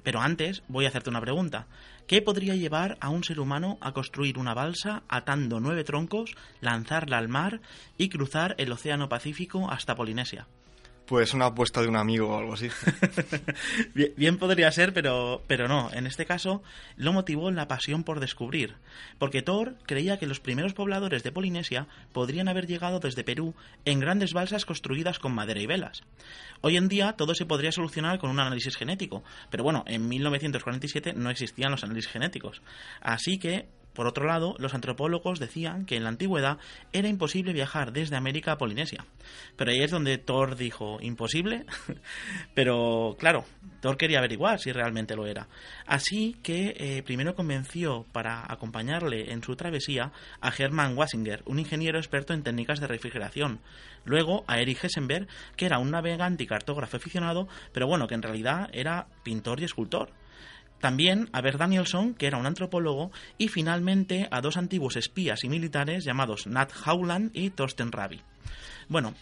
Pero 0.04 0.22
antes 0.22 0.64
voy 0.68 0.86
a 0.86 0.88
hacerte 0.90 1.10
una 1.10 1.22
pregunta. 1.22 1.68
¿Qué 2.08 2.22
podría 2.22 2.56
llevar 2.56 2.98
a 3.02 3.10
un 3.10 3.24
ser 3.24 3.40
humano 3.40 3.78
a 3.82 3.92
construir 3.92 4.40
una 4.40 4.54
balsa 4.54 5.04
atando 5.10 5.60
nueve 5.60 5.84
troncos, 5.84 6.36
lanzarla 6.62 7.18
al 7.18 7.28
mar 7.28 7.62
y 7.98 8.10
cruzar 8.10 8.56
el 8.58 8.72
Océano 8.72 9.10
Pacífico 9.10 9.70
hasta 9.70 9.96
Polinesia? 9.96 10.48
Pues 11.10 11.34
una 11.34 11.48
apuesta 11.48 11.82
de 11.82 11.88
un 11.88 11.96
amigo 11.96 12.30
o 12.30 12.38
algo 12.38 12.54
así. 12.54 12.70
bien, 14.16 14.38
podría 14.38 14.72
ser, 14.72 14.94
pero, 14.94 15.42
pero 15.48 15.68
no. 15.68 15.90
En 15.92 16.06
este 16.06 16.28
caso 16.28 16.62
lo 16.98 17.14
motivó 17.14 17.50
la 17.50 17.68
pasión 17.68 18.04
por 18.04 18.20
descubrir. 18.20 18.76
Porque 19.18 19.42
Thor 19.42 19.76
creía 19.88 20.20
que 20.20 20.28
los 20.28 20.40
primeros 20.40 20.76
pobladores 20.76 21.24
de 21.24 21.32
Polinesia 21.32 21.88
podrían 22.14 22.48
haber 22.48 22.68
llegado 22.68 23.00
desde 23.00 23.24
Perú 23.24 23.56
en 23.86 24.00
grandes 24.00 24.34
balsas 24.34 24.66
construidas 24.66 25.18
con 25.18 25.34
madera 25.34 25.60
y 25.60 25.66
velas. 25.66 26.04
Hoy 26.62 26.78
en 26.78 26.88
día 26.88 27.14
todo 27.14 27.34
se 27.34 27.48
podría 27.48 27.72
solucionar 27.72 28.20
con 28.20 28.30
un 28.30 28.40
análisis 28.40 28.78
genético. 28.78 29.24
Pero 29.50 29.64
bueno, 29.64 29.84
en 29.88 30.08
1947 30.08 31.14
no 31.14 31.32
existían 31.32 31.72
los 31.72 31.84
análisis 31.84 32.12
genéticos. 32.12 32.62
Así 33.02 33.40
que 33.40 33.68
Por 33.94 34.08
otro 34.08 34.26
lado, 34.26 34.56
los 34.60 34.74
antropólogos 34.74 35.40
decían 35.40 35.86
que 35.86 35.96
en 35.96 36.04
la 36.04 36.10
antigüedad 36.10 36.58
era 36.94 37.08
imposible 37.08 37.54
viajar 37.54 37.92
desde 37.92 38.16
América 38.16 38.54
a 38.54 38.58
Polinesia. 38.58 39.06
Pero 39.58 39.72
ahí 39.72 39.82
es 39.82 39.92
donde 39.92 40.18
Thor 40.18 40.56
dijo, 40.56 41.00
¿imposible? 41.02 41.66
Pero 42.54 43.16
claro, 43.20 43.46
Thor 43.82 43.98
quería 43.98 44.20
averiguar 44.20 44.60
si 44.60 44.72
realmente 44.72 45.16
lo 45.16 45.26
era. 45.26 45.48
Así 45.86 46.38
que 46.44 46.76
eh, 46.78 47.04
primero 47.04 47.36
convenció 47.36 48.06
para 48.12 48.52
acompañarle 48.52 49.32
en 49.32 49.44
su 49.44 49.56
travesía 49.56 50.12
a 50.40 50.52
Hermann 50.56 50.98
Wasinger, 50.98 51.44
un 51.46 51.60
ingeniero 51.60 51.98
experto 51.98 52.34
en 52.34 52.44
técnicas 52.44 52.80
de 52.80 52.88
refrigeración. 52.88 53.60
Luego 54.06 54.44
a 54.48 54.60
Erich 54.60 54.84
Hessenberg, 54.84 55.28
que 55.56 55.66
era 55.66 55.80
un 55.80 55.92
navegante 55.92 56.44
y 56.44 56.48
cartógrafo 56.48 56.98
aficionado, 56.98 57.48
pero 57.74 57.88
bueno, 57.88 58.08
que 58.08 58.16
en 58.16 58.22
realidad 58.22 58.70
era 58.72 59.08
pintor 59.24 59.60
y 59.60 59.66
escultor. 59.66 60.12
También 60.80 61.30
a 61.34 61.42
Bert 61.42 61.60
Danielson, 61.60 62.14
que 62.14 62.28
era 62.28 62.38
un 62.38 62.46
antropólogo, 62.46 63.12
y 63.38 63.50
finalmente 63.50 64.28
a 64.32 64.42
dos 64.42 64.58
antiguos 64.58 64.96
espías 64.96 65.44
y 65.44 65.50
militares 65.50 66.06
llamados 66.06 66.48
Nat 66.48 66.72
Howland 66.86 67.32
y 67.34 67.50
Thorsten 67.50 67.92
Rabi. 67.92 68.22
Bueno, 68.88 69.14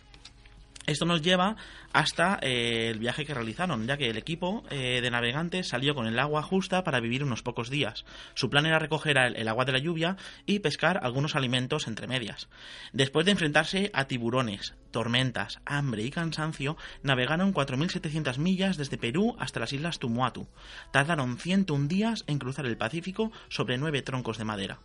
esto 0.88 1.06
nos 1.06 1.22
lleva 1.22 1.58
hasta 1.94 2.40
eh, 2.42 2.90
el 2.90 3.00
viaje 3.00 3.26
que 3.26 3.34
realizaron, 3.34 3.86
ya 3.86 3.98
que 3.98 4.10
el 4.10 4.18
equipo 4.18 4.64
eh, 4.70 5.02
de 5.02 5.12
navegantes 5.12 5.68
salió 5.68 5.94
con 5.94 6.08
el 6.08 6.18
agua 6.18 6.42
justa 6.42 6.84
para 6.84 7.00
vivir 7.00 7.24
unos 7.24 7.44
pocos 7.44 7.70
días. 7.70 8.06
Su 8.34 8.50
plan 8.50 8.66
era 8.66 8.80
recoger 8.80 9.18
el, 9.18 9.48
agua 9.48 9.66
de 9.66 9.74
la 9.74 9.80
lluvia 9.80 10.16
y 10.46 10.60
pescar 10.60 11.02
algunos 11.04 11.36
alimentos 11.36 11.88
entre 11.88 12.08
medias. 12.08 12.48
Después 12.94 13.26
de 13.26 13.34
enfrentarse 13.34 13.92
a 13.94 14.06
tiburones, 14.06 14.76
tormentas, 14.92 15.60
hambre 15.66 16.04
y 16.04 16.10
cansancio, 16.10 16.78
navegaron 17.04 17.54
4.700 17.54 18.38
millas 18.38 18.78
desde 18.78 18.98
Perú 18.98 19.36
hasta 19.40 19.60
las 19.60 19.74
islas 19.74 20.00
Tumuatu. 20.00 20.48
Tardaron 20.92 21.38
101 21.38 21.88
días 21.88 22.24
en 22.28 22.40
cruzar 22.40 22.66
el 22.66 22.78
Pacífico 22.78 23.32
sobre 23.50 23.78
nueve 23.78 24.02
troncos 24.02 24.38
de 24.38 24.46
madera. 24.46 24.80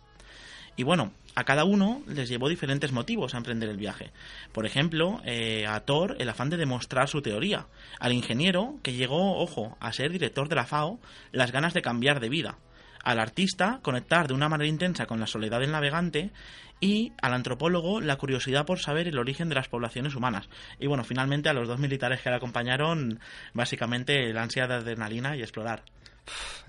Y 0.75 0.83
bueno, 0.83 1.13
a 1.35 1.43
cada 1.43 1.65
uno 1.65 2.01
les 2.07 2.29
llevó 2.29 2.49
diferentes 2.49 2.91
motivos 2.91 3.33
a 3.33 3.37
emprender 3.37 3.69
el 3.69 3.77
viaje. 3.77 4.11
Por 4.51 4.65
ejemplo, 4.65 5.21
eh, 5.25 5.65
a 5.67 5.79
Thor 5.81 6.15
el 6.19 6.29
afán 6.29 6.49
de 6.49 6.57
demostrar 6.57 7.09
su 7.09 7.21
teoría. 7.21 7.67
Al 7.99 8.13
ingeniero, 8.13 8.79
que 8.83 8.93
llegó, 8.93 9.37
ojo, 9.37 9.77
a 9.79 9.93
ser 9.93 10.11
director 10.11 10.49
de 10.49 10.55
la 10.55 10.65
FAO, 10.65 10.99
las 11.31 11.51
ganas 11.51 11.73
de 11.73 11.81
cambiar 11.81 12.19
de 12.19 12.29
vida. 12.29 12.57
Al 13.03 13.19
artista, 13.19 13.79
conectar 13.81 14.27
de 14.27 14.33
una 14.33 14.47
manera 14.47 14.69
intensa 14.69 15.05
con 15.05 15.19
la 15.19 15.27
soledad 15.27 15.59
del 15.59 15.71
navegante. 15.71 16.31
Y 16.79 17.13
al 17.21 17.33
antropólogo, 17.33 18.01
la 18.01 18.17
curiosidad 18.17 18.65
por 18.65 18.79
saber 18.79 19.07
el 19.07 19.17
origen 19.17 19.49
de 19.49 19.55
las 19.55 19.69
poblaciones 19.69 20.15
humanas. 20.15 20.49
Y 20.79 20.87
bueno, 20.87 21.03
finalmente 21.03 21.49
a 21.49 21.53
los 21.53 21.67
dos 21.67 21.79
militares 21.79 22.21
que 22.21 22.29
le 22.29 22.35
acompañaron, 22.35 23.19
básicamente 23.53 24.33
la 24.33 24.43
ansia 24.43 24.67
de 24.67 24.75
adrenalina 24.75 25.35
y 25.35 25.41
explorar. 25.41 25.83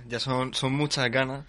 Ya 0.09 0.21
son, 0.21 0.55
son 0.55 0.73
muchas 0.73 1.11
ganas 1.11 1.45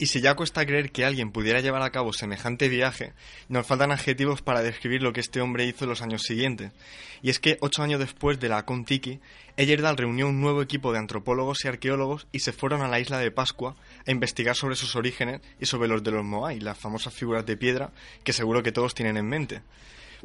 y 0.00 0.06
si 0.06 0.22
ya 0.22 0.34
cuesta 0.34 0.64
creer 0.64 0.92
que 0.92 1.04
alguien 1.04 1.30
pudiera 1.30 1.60
llevar 1.60 1.82
a 1.82 1.90
cabo 1.90 2.14
semejante 2.14 2.70
viaje, 2.70 3.12
nos 3.50 3.66
faltan 3.66 3.92
adjetivos 3.92 4.40
para 4.40 4.62
describir 4.62 5.02
lo 5.02 5.12
que 5.12 5.20
este 5.20 5.42
hombre 5.42 5.66
hizo 5.66 5.84
los 5.84 6.00
años 6.00 6.22
siguientes. 6.22 6.72
Y 7.20 7.28
es 7.28 7.38
que 7.38 7.58
ocho 7.60 7.82
años 7.82 8.00
después 8.00 8.40
de 8.40 8.48
la 8.48 8.64
Contiki, 8.64 9.20
Eyerdal 9.58 9.98
reunió 9.98 10.26
un 10.26 10.40
nuevo 10.40 10.62
equipo 10.62 10.90
de 10.90 11.00
antropólogos 11.00 11.62
y 11.66 11.68
arqueólogos 11.68 12.26
y 12.32 12.38
se 12.38 12.52
fueron 12.52 12.80
a 12.80 12.88
la 12.88 12.98
isla 12.98 13.18
de 13.18 13.30
Pascua 13.30 13.76
a 14.06 14.10
investigar 14.10 14.56
sobre 14.56 14.74
sus 14.74 14.96
orígenes 14.96 15.42
y 15.60 15.66
sobre 15.66 15.88
los 15.88 16.02
de 16.02 16.12
los 16.12 16.24
Moai, 16.24 16.60
las 16.60 16.78
famosas 16.78 17.12
figuras 17.12 17.44
de 17.44 17.58
piedra 17.58 17.92
que 18.24 18.32
seguro 18.32 18.62
que 18.62 18.72
todos 18.72 18.94
tienen 18.94 19.18
en 19.18 19.28
mente. 19.28 19.60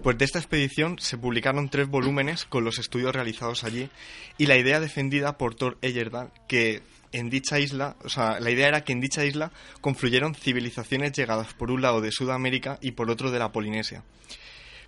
Pues 0.02 0.18
de 0.18 0.24
esta 0.24 0.40
expedición 0.40 1.00
se 1.00 1.18
publicaron 1.18 1.68
tres 1.68 1.90
volúmenes 1.90 2.46
con 2.46 2.64
los 2.64 2.80
estudios 2.80 3.14
realizados 3.14 3.66
allí 3.66 3.90
y 4.38 4.46
la 4.46 4.56
idea 4.56 4.80
defendida 4.80 5.38
por 5.38 5.56
Thor 5.56 5.78
Eyerdal, 5.82 6.32
que 6.48 6.82
en 7.18 7.30
dicha 7.30 7.60
isla, 7.60 7.96
o 8.04 8.10
sea, 8.10 8.40
la 8.40 8.52
idea 8.52 8.68
era 8.68 8.84
que 8.84 8.94
en 8.94 9.02
dicha 9.02 9.26
isla 9.26 9.52
confluyeron 9.82 10.36
civilizaciones 10.36 11.14
llegadas 11.14 11.54
por 11.54 11.72
un 11.72 11.82
lado 11.82 12.02
de 12.02 12.12
Sudamérica 12.12 12.78
y 12.82 12.92
por 12.92 13.10
otro 13.10 13.32
de 13.32 13.40
la 13.40 13.52
Polinesia. 13.52 14.04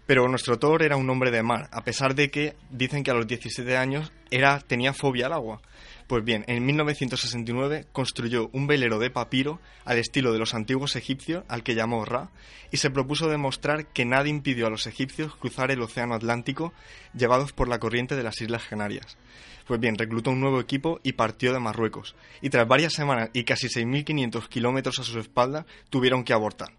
Pero 0.05 0.27
nuestro 0.29 0.57
Thor 0.57 0.83
era 0.83 0.95
un 0.95 1.09
hombre 1.09 1.31
de 1.31 1.43
mar, 1.43 1.67
a 1.71 1.83
pesar 1.83 2.15
de 2.15 2.31
que 2.31 2.55
dicen 2.69 3.03
que 3.03 3.11
a 3.11 3.13
los 3.13 3.27
17 3.27 3.75
años 3.75 4.11
era, 4.31 4.59
tenía 4.59 4.93
fobia 4.93 5.25
al 5.25 5.33
agua. 5.33 5.61
Pues 6.07 6.23
bien, 6.23 6.45
en 6.47 6.65
1969 6.65 7.87
construyó 7.91 8.49
un 8.53 8.67
velero 8.67 8.99
de 8.99 9.09
papiro 9.09 9.59
al 9.83 9.97
estilo 9.97 10.31
de 10.31 10.39
los 10.39 10.53
antiguos 10.53 10.95
egipcios, 10.95 11.43
al 11.49 11.63
que 11.63 11.75
llamó 11.75 12.05
Ra, 12.05 12.29
y 12.71 12.77
se 12.77 12.89
propuso 12.89 13.27
demostrar 13.27 13.87
que 13.87 14.05
nada 14.05 14.29
impidió 14.29 14.67
a 14.67 14.69
los 14.69 14.87
egipcios 14.87 15.35
cruzar 15.35 15.71
el 15.71 15.81
Océano 15.81 16.15
Atlántico 16.15 16.73
llevados 17.13 17.51
por 17.51 17.67
la 17.67 17.79
corriente 17.79 18.15
de 18.15 18.23
las 18.23 18.39
Islas 18.39 18.63
Canarias. 18.69 19.17
Pues 19.67 19.79
bien, 19.79 19.97
reclutó 19.97 20.31
un 20.31 20.39
nuevo 20.39 20.61
equipo 20.61 20.99
y 21.03 21.13
partió 21.13 21.51
de 21.51 21.59
Marruecos. 21.59 22.15
Y 22.41 22.49
tras 22.49 22.67
varias 22.67 22.93
semanas 22.93 23.29
y 23.33 23.43
casi 23.43 23.67
6.500 23.67 24.47
kilómetros 24.47 24.99
a 24.99 25.03
su 25.03 25.19
espalda, 25.19 25.65
tuvieron 25.89 26.23
que 26.23 26.33
abortar. 26.33 26.69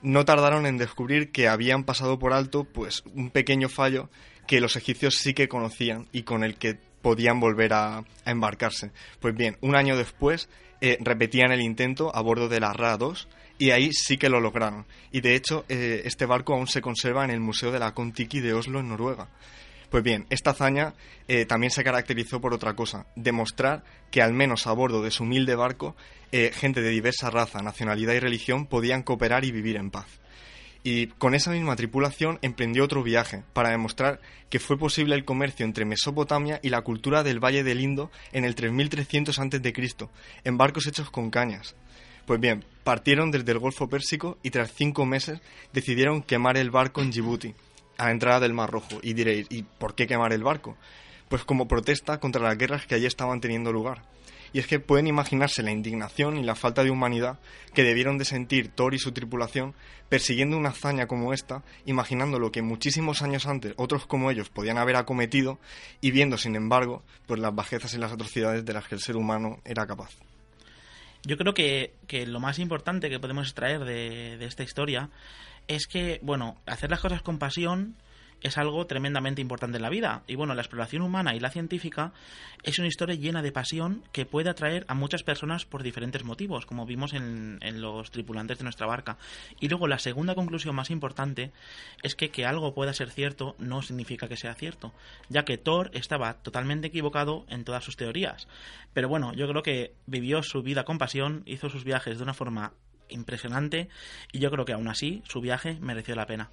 No 0.00 0.24
tardaron 0.24 0.66
en 0.66 0.78
descubrir 0.78 1.30
que 1.30 1.46
habían 1.46 1.84
pasado 1.84 2.18
por 2.18 2.32
alto 2.32 2.64
pues 2.64 3.04
un 3.14 3.30
pequeño 3.30 3.68
fallo 3.68 4.08
que 4.46 4.60
los 4.60 4.76
egipcios 4.76 5.16
sí 5.16 5.34
que 5.34 5.48
conocían 5.48 6.08
y 6.10 6.22
con 6.22 6.42
el 6.42 6.56
que 6.56 6.78
podían 7.02 7.38
volver 7.38 7.74
a, 7.74 8.04
embarcarse. 8.24 8.92
Pues 9.20 9.34
bien, 9.34 9.58
un 9.60 9.76
año 9.76 9.96
después 9.96 10.48
eh, 10.80 10.96
repetían 11.00 11.52
el 11.52 11.60
intento 11.60 12.14
a 12.16 12.22
bordo 12.22 12.48
de 12.48 12.60
la 12.60 12.72
Ra-2 12.72 13.26
y 13.58 13.70
ahí 13.70 13.92
sí 13.92 14.16
que 14.16 14.28
lo 14.28 14.40
lograron. 14.40 14.86
Y 15.12 15.20
de 15.20 15.34
hecho, 15.34 15.64
eh, 15.68 16.02
este 16.04 16.26
barco 16.26 16.54
aún 16.54 16.66
se 16.66 16.80
conserva 16.80 17.24
en 17.24 17.30
el 17.30 17.40
Museo 17.40 17.70
de 17.70 17.78
la 17.78 17.92
Kontiki 17.92 18.40
de 18.40 18.54
Oslo, 18.54 18.80
en 18.80 18.88
Noruega. 18.88 19.28
Pues 19.92 20.02
bien, 20.02 20.24
esta 20.30 20.52
hazaña 20.52 20.94
eh, 21.28 21.44
también 21.44 21.70
se 21.70 21.84
caracterizó 21.84 22.40
por 22.40 22.54
otra 22.54 22.72
cosa, 22.72 23.04
demostrar 23.14 23.84
que 24.10 24.22
al 24.22 24.32
menos 24.32 24.66
a 24.66 24.72
bordo 24.72 25.02
de 25.02 25.10
su 25.10 25.24
humilde 25.24 25.54
barco, 25.54 25.94
eh, 26.32 26.50
gente 26.54 26.80
de 26.80 26.88
diversa 26.88 27.28
raza, 27.28 27.60
nacionalidad 27.60 28.14
y 28.14 28.18
religión 28.18 28.64
podían 28.64 29.02
cooperar 29.02 29.44
y 29.44 29.50
vivir 29.50 29.76
en 29.76 29.90
paz. 29.90 30.06
Y 30.82 31.08
con 31.08 31.34
esa 31.34 31.50
misma 31.50 31.76
tripulación 31.76 32.38
emprendió 32.40 32.84
otro 32.84 33.02
viaje 33.02 33.42
para 33.52 33.68
demostrar 33.68 34.22
que 34.48 34.60
fue 34.60 34.78
posible 34.78 35.14
el 35.14 35.26
comercio 35.26 35.66
entre 35.66 35.84
Mesopotamia 35.84 36.58
y 36.62 36.70
la 36.70 36.80
cultura 36.80 37.22
del 37.22 37.44
Valle 37.44 37.62
del 37.62 37.82
Indo 37.82 38.10
en 38.32 38.46
el 38.46 38.54
3300 38.54 39.38
a.C., 39.38 39.74
en 40.44 40.56
barcos 40.56 40.86
hechos 40.86 41.10
con 41.10 41.28
cañas. 41.28 41.76
Pues 42.24 42.40
bien, 42.40 42.64
partieron 42.82 43.30
desde 43.30 43.52
el 43.52 43.58
Golfo 43.58 43.90
Pérsico 43.90 44.38
y 44.42 44.48
tras 44.48 44.72
cinco 44.72 45.04
meses 45.04 45.42
decidieron 45.74 46.22
quemar 46.22 46.56
el 46.56 46.70
barco 46.70 47.02
en 47.02 47.10
Djibouti, 47.10 47.54
a 47.98 48.06
la 48.06 48.10
entrada 48.10 48.40
del 48.40 48.52
Mar 48.52 48.70
Rojo. 48.70 48.98
Y 49.02 49.14
diréis, 49.14 49.46
¿y 49.50 49.62
por 49.62 49.94
qué 49.94 50.06
quemar 50.06 50.32
el 50.32 50.42
barco? 50.42 50.76
Pues 51.28 51.44
como 51.44 51.68
protesta 51.68 52.20
contra 52.20 52.42
las 52.42 52.58
guerras 52.58 52.86
que 52.86 52.94
allí 52.94 53.06
estaban 53.06 53.40
teniendo 53.40 53.72
lugar. 53.72 54.02
Y 54.52 54.58
es 54.58 54.66
que 54.66 54.80
pueden 54.80 55.06
imaginarse 55.06 55.62
la 55.62 55.70
indignación 55.70 56.36
y 56.36 56.42
la 56.42 56.54
falta 56.54 56.84
de 56.84 56.90
humanidad 56.90 57.38
que 57.74 57.84
debieron 57.84 58.18
de 58.18 58.26
sentir 58.26 58.68
Thor 58.68 58.94
y 58.94 58.98
su 58.98 59.12
tripulación 59.12 59.74
persiguiendo 60.10 60.58
una 60.58 60.70
hazaña 60.70 61.06
como 61.06 61.32
esta, 61.32 61.62
imaginando 61.86 62.38
lo 62.38 62.52
que 62.52 62.60
muchísimos 62.60 63.22
años 63.22 63.46
antes 63.46 63.72
otros 63.78 64.04
como 64.04 64.30
ellos 64.30 64.50
podían 64.50 64.76
haber 64.76 64.96
acometido 64.96 65.58
y 66.02 66.10
viendo, 66.10 66.36
sin 66.36 66.54
embargo, 66.54 67.02
pues 67.26 67.40
las 67.40 67.54
bajezas 67.54 67.94
y 67.94 67.98
las 67.98 68.12
atrocidades 68.12 68.62
de 68.66 68.74
las 68.74 68.86
que 68.86 68.96
el 68.96 69.00
ser 69.00 69.16
humano 69.16 69.60
era 69.64 69.86
capaz. 69.86 70.10
Yo 71.24 71.38
creo 71.38 71.54
que, 71.54 71.94
que 72.06 72.26
lo 72.26 72.40
más 72.40 72.58
importante 72.58 73.08
que 73.08 73.20
podemos 73.20 73.46
extraer 73.46 73.84
de, 73.84 74.36
de 74.36 74.44
esta 74.44 74.64
historia 74.64 75.08
es 75.68 75.86
que, 75.86 76.20
bueno, 76.22 76.56
hacer 76.66 76.90
las 76.90 77.00
cosas 77.00 77.22
con 77.22 77.38
pasión 77.38 77.96
es 78.42 78.58
algo 78.58 78.86
tremendamente 78.86 79.40
importante 79.40 79.76
en 79.76 79.82
la 79.82 79.90
vida. 79.90 80.22
Y 80.26 80.34
bueno, 80.34 80.54
la 80.54 80.62
exploración 80.62 81.02
humana 81.02 81.34
y 81.34 81.40
la 81.40 81.50
científica 81.50 82.12
es 82.62 82.78
una 82.78 82.88
historia 82.88 83.14
llena 83.14 83.42
de 83.42 83.52
pasión 83.52 84.02
que 84.12 84.26
puede 84.26 84.50
atraer 84.50 84.84
a 84.88 84.94
muchas 84.94 85.22
personas 85.22 85.64
por 85.64 85.82
diferentes 85.82 86.24
motivos, 86.24 86.66
como 86.66 86.86
vimos 86.86 87.12
en, 87.12 87.60
los 87.80 88.10
tripulantes 88.10 88.58
de 88.58 88.64
nuestra 88.64 88.86
barca. 88.86 89.16
Y 89.60 89.68
luego 89.68 89.86
la 89.86 89.98
segunda 89.98 90.34
conclusión 90.34 90.74
más 90.74 90.90
importante 90.90 91.52
es 92.02 92.14
que 92.14 92.30
que 92.30 92.44
algo 92.44 92.74
pueda 92.74 92.92
ser 92.92 93.10
cierto 93.10 93.54
no 93.58 93.82
significa 93.82 94.28
que 94.28 94.36
sea 94.36 94.54
cierto, 94.54 94.92
ya 95.28 95.44
que 95.44 95.58
Thor 95.58 95.90
estaba 95.94 96.34
totalmente 96.34 96.88
equivocado 96.88 97.44
en 97.48 97.64
todas 97.64 97.84
sus 97.84 97.96
teorías. 97.96 98.48
Pero 98.92 99.08
bueno, 99.08 99.32
yo 99.34 99.48
creo 99.48 99.62
que 99.62 99.94
vivió 100.06 100.42
su 100.42 100.62
vida 100.62 100.84
con 100.84 100.98
pasión, 100.98 101.42
hizo 101.46 101.68
sus 101.68 101.84
viajes 101.84 102.18
de 102.18 102.24
una 102.24 102.34
forma 102.34 102.72
impresionante 103.08 103.88
y 104.32 104.38
yo 104.38 104.50
creo 104.50 104.64
que 104.64 104.72
aún 104.72 104.88
así 104.88 105.22
su 105.28 105.40
viaje 105.40 105.78
mereció 105.80 106.14
la 106.14 106.26
pena. 106.26 106.50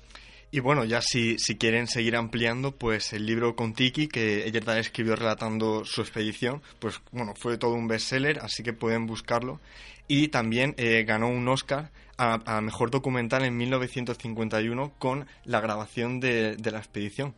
Y 0.52 0.62
bueno, 0.62 0.84
ya 0.84 1.00
si, 1.02 1.38
si 1.38 1.58
quieren 1.58 1.86
seguir 1.86 2.16
ampliando, 2.16 2.72
pues 2.72 3.14
el 3.14 3.28
libro 3.28 3.56
con 3.56 3.74
Tiki, 3.74 4.08
que 4.08 4.48
ella 4.48 4.80
escribió 4.80 5.16
relatando 5.16 5.86
su 5.86 6.02
expedición, 6.02 6.64
pues 6.80 7.02
bueno, 7.12 7.34
fue 7.36 7.60
todo 7.60 7.74
un 7.74 7.88
bestseller, 7.88 8.40
así 8.40 8.64
que 8.64 8.74
pueden 8.74 9.06
buscarlo. 9.06 9.60
Y 10.08 10.30
también 10.30 10.74
eh, 10.78 11.04
ganó 11.08 11.28
un 11.28 11.48
Oscar 11.48 11.92
a, 12.18 12.62
Mejor 12.62 12.90
Documental 12.90 13.46
en 13.46 13.58
1951 13.58 14.94
con 14.98 15.28
la 15.46 15.62
grabación 15.62 16.20
de, 16.20 16.56
de, 16.56 16.72
la 16.72 16.80
expedición. 16.80 17.36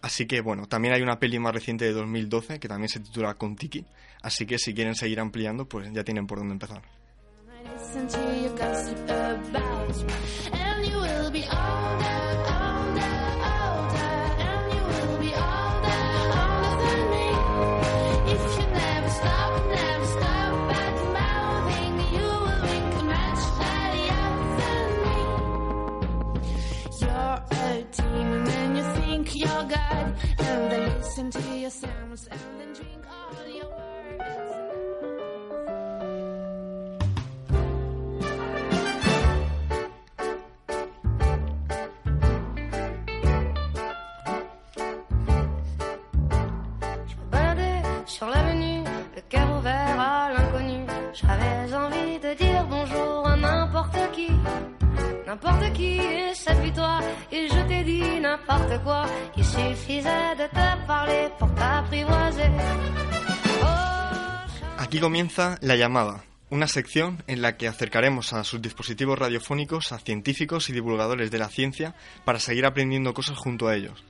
Así 0.00 0.26
que 0.26 0.40
bueno, 0.40 0.66
también 0.66 0.94
hay 0.94 1.02
una 1.02 1.18
peli 1.18 1.38
más 1.38 1.52
reciente 1.52 1.84
de 1.84 1.92
2012 1.92 2.58
que 2.60 2.68
también 2.68 2.88
se 2.88 3.00
titula 3.00 3.34
Con 3.34 3.56
Tiki, 3.56 3.84
así 4.22 4.46
que 4.46 4.58
si 4.58 4.72
quieren 4.72 4.94
seguir 4.94 5.20
ampliando, 5.20 5.66
pues 5.66 5.92
ya 5.92 6.02
tienen 6.02 6.26
por 6.26 6.38
dónde 6.38 6.54
empezar. 6.54 6.82
Listen 7.72 8.08
to 8.08 8.40
your 8.42 8.56
gossip 8.56 8.98
about 9.04 9.96
me, 10.04 10.14
and 10.52 10.86
you 10.86 10.96
will 10.98 11.30
be 11.30 11.42
older, 11.44 12.20
older, 12.60 13.16
older, 13.52 14.14
and 14.48 14.64
you 14.74 14.82
will 14.92 15.18
be 15.18 15.32
older, 15.34 16.02
older 16.40 16.76
than 16.82 17.02
me. 17.14 17.28
If 18.32 18.42
you 18.58 18.66
never 18.72 19.10
stop, 19.10 19.52
never 19.70 20.06
stop 20.06 20.52
bad 20.70 20.96
mouthing, 21.18 21.94
you 22.14 22.28
will 22.46 22.62
than 24.60 24.88
me. 25.04 25.20
You're 27.00 27.38
a 27.50 27.84
demon 27.92 28.48
and 28.48 28.76
you 28.76 28.84
think 29.02 29.24
you're 29.36 29.64
God, 29.64 30.14
and 30.38 30.62
listen 30.70 31.30
to 31.30 31.42
your 31.56 31.70
sounds 31.70 32.26
and 32.30 32.40
then 32.58 32.72
drink. 32.72 33.03
Cœur 49.28 49.58
ouvert 49.58 50.00
à 50.00 50.32
l'inconnu. 50.32 50.86
J'avais 51.12 51.74
envie 51.74 52.18
de 52.18 52.34
dire 52.34 52.66
bonjour 52.68 53.26
à 53.26 53.36
n'importe 53.36 53.96
qui, 54.12 54.30
n'importe 55.26 55.72
qui, 55.72 55.98
et 55.98 56.34
cette 56.34 56.74
toi, 56.74 57.00
et 57.30 57.48
je 57.48 57.68
t'ai 57.68 57.84
dit 57.84 58.20
n'importe 58.20 58.82
quoi. 58.82 59.06
Il 59.36 59.44
suffisait 59.44 60.34
de 60.36 60.46
te 60.48 60.86
parler 60.86 61.28
pour 61.38 61.52
t'apprivoiser. 61.54 62.50
Oh, 63.62 63.66
Aquí 64.78 64.98
comienza 64.98 65.56
La 65.60 65.76
llamada, 65.76 66.24
una 66.50 66.66
sección 66.66 67.22
en 67.26 67.42
la 67.42 67.56
que 67.56 67.68
acercaremos 67.68 68.32
a 68.32 68.44
sus 68.44 68.60
dispositivos 68.60 69.18
radiofónicos 69.18 69.92
a 69.92 69.98
científicos 69.98 70.68
y 70.68 70.72
divulgadores 70.72 71.30
de 71.30 71.38
la 71.38 71.48
ciencia 71.48 71.94
para 72.24 72.38
seguir 72.38 72.66
aprendiendo 72.66 73.14
cosas 73.14 73.38
junto 73.38 73.68
a 73.68 73.76
ellos. 73.76 74.04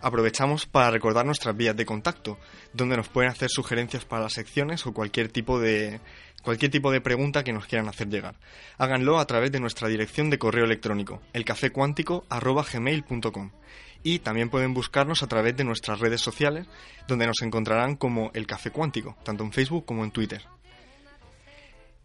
Aprovechamos 0.00 0.66
para 0.66 0.90
recordar 0.90 1.26
nuestras 1.26 1.56
vías 1.56 1.76
de 1.76 1.86
contacto, 1.86 2.38
donde 2.72 2.96
nos 2.96 3.08
pueden 3.08 3.30
hacer 3.30 3.48
sugerencias 3.50 4.04
para 4.04 4.22
las 4.22 4.34
secciones 4.34 4.86
o 4.86 4.92
cualquier 4.92 5.28
tipo 5.28 5.58
de 5.58 6.00
cualquier 6.42 6.70
tipo 6.70 6.92
de 6.92 7.00
pregunta 7.00 7.42
que 7.42 7.52
nos 7.52 7.66
quieran 7.66 7.88
hacer 7.88 8.08
llegar. 8.08 8.36
Háganlo 8.78 9.18
a 9.18 9.26
través 9.26 9.50
de 9.50 9.58
nuestra 9.60 9.88
dirección 9.88 10.30
de 10.30 10.38
correo 10.38 10.64
electrónico, 10.64 11.20
elcafecuántico@gmail.com. 11.32 13.50
Y 14.04 14.20
también 14.20 14.48
pueden 14.48 14.74
buscarnos 14.74 15.24
a 15.24 15.26
través 15.26 15.56
de 15.56 15.64
nuestras 15.64 15.98
redes 15.98 16.20
sociales, 16.20 16.68
donde 17.08 17.26
nos 17.26 17.42
encontrarán 17.42 17.96
como 17.96 18.30
El 18.32 18.46
Café 18.46 18.70
Cuántico, 18.70 19.16
tanto 19.24 19.42
en 19.42 19.50
Facebook 19.52 19.84
como 19.84 20.04
en 20.04 20.12
Twitter. 20.12 20.44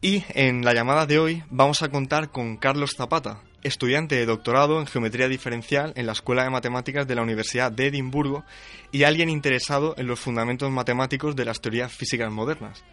Y 0.01 0.23
en 0.29 0.65
la 0.65 0.73
llamada 0.73 1.05
de 1.05 1.19
hoy 1.19 1.43
vamos 1.49 1.83
a 1.83 1.89
contar 1.89 2.29
con 2.29 2.57
Carlos 2.57 2.95
Zapata, 2.97 3.41
estudiante 3.63 4.15
de 4.15 4.25
doctorado 4.25 4.79
en 4.79 4.87
geometría 4.87 5.27
diferencial 5.27 5.93
en 5.95 6.05
la 6.05 6.11
Escuela 6.11 6.43
de 6.43 6.49
Matemáticas 6.49 7.07
de 7.07 7.15
la 7.15 7.21
Universidad 7.21 7.71
de 7.71 7.87
Edimburgo 7.87 8.43
y 8.91 9.03
alguien 9.03 9.29
interesado 9.29 9.95
en 9.97 10.07
los 10.07 10.19
fundamentos 10.19 10.69
matemáticos 10.71 11.35
de 11.35 11.45
las 11.45 11.61
teorías 11.61 11.91
físicas 11.91 12.31
modernas. 12.31 12.83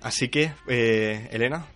Así 0.00 0.28
que, 0.28 0.52
eh, 0.68 1.28
Elena, 1.32 1.66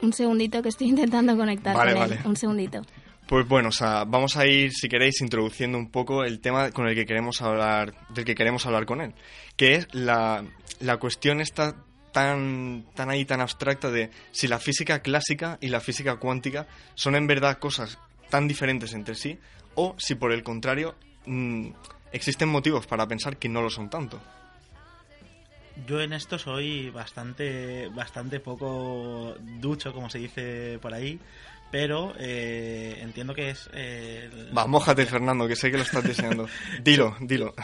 Un 0.00 0.12
segundito 0.12 0.62
que 0.62 0.68
estoy 0.68 0.88
intentando 0.88 1.36
conectar 1.36 1.74
Vale, 1.76 1.92
con 1.94 2.02
él. 2.02 2.08
vale. 2.10 2.28
Un 2.28 2.36
segundito. 2.36 2.82
pues 3.26 3.46
bueno, 3.48 3.70
o 3.70 3.72
sea, 3.72 4.04
vamos 4.04 4.36
a 4.36 4.46
ir, 4.46 4.72
si 4.72 4.88
queréis, 4.88 5.20
introduciendo 5.20 5.76
un 5.76 5.90
poco 5.90 6.24
el 6.24 6.40
tema 6.40 6.70
con 6.70 6.86
el 6.88 6.94
que 6.94 7.04
queremos 7.04 7.42
hablar, 7.42 7.94
del 8.10 8.24
que 8.24 8.34
queremos 8.34 8.64
hablar 8.66 8.86
con 8.86 9.00
él, 9.00 9.12
que 9.56 9.74
es 9.74 9.88
la, 9.92 10.44
la 10.80 10.96
cuestión 10.98 11.40
esta 11.40 11.74
tan, 12.18 12.84
tan 12.94 13.10
ahí, 13.10 13.24
tan 13.24 13.40
abstracta 13.40 13.90
de 13.90 14.10
si 14.32 14.48
la 14.48 14.58
física 14.58 15.00
clásica 15.00 15.56
y 15.60 15.68
la 15.68 15.80
física 15.80 16.16
cuántica 16.16 16.66
son 16.94 17.14
en 17.14 17.26
verdad 17.26 17.58
cosas 17.58 17.98
tan 18.28 18.48
diferentes 18.48 18.92
entre 18.92 19.14
sí, 19.14 19.38
o 19.76 19.94
si 19.98 20.14
por 20.16 20.32
el 20.32 20.42
contrario 20.42 20.96
mm, 21.26 21.68
existen 22.12 22.48
motivos 22.48 22.86
para 22.86 23.06
pensar 23.06 23.36
que 23.36 23.48
no 23.48 23.62
lo 23.62 23.70
son 23.70 23.88
tanto. 23.88 24.20
Yo 25.86 26.00
en 26.00 26.12
esto 26.12 26.38
soy 26.40 26.90
bastante, 26.90 27.88
bastante 27.94 28.40
poco 28.40 29.36
ducho, 29.60 29.92
como 29.92 30.10
se 30.10 30.18
dice 30.18 30.78
por 30.82 30.92
ahí, 30.92 31.20
pero 31.70 32.14
eh, 32.18 32.98
entiendo 33.00 33.32
que 33.32 33.50
es... 33.50 33.70
eh, 33.72 34.28
el- 34.32 34.56
Va, 34.58 34.66
mójate, 34.66 35.06
Fernando, 35.06 35.46
que 35.46 35.54
sé 35.54 35.70
que 35.70 35.76
lo 35.76 35.84
estás 35.84 36.04
deseando. 36.04 36.48
Dilo, 36.82 37.16
dilo. 37.20 37.54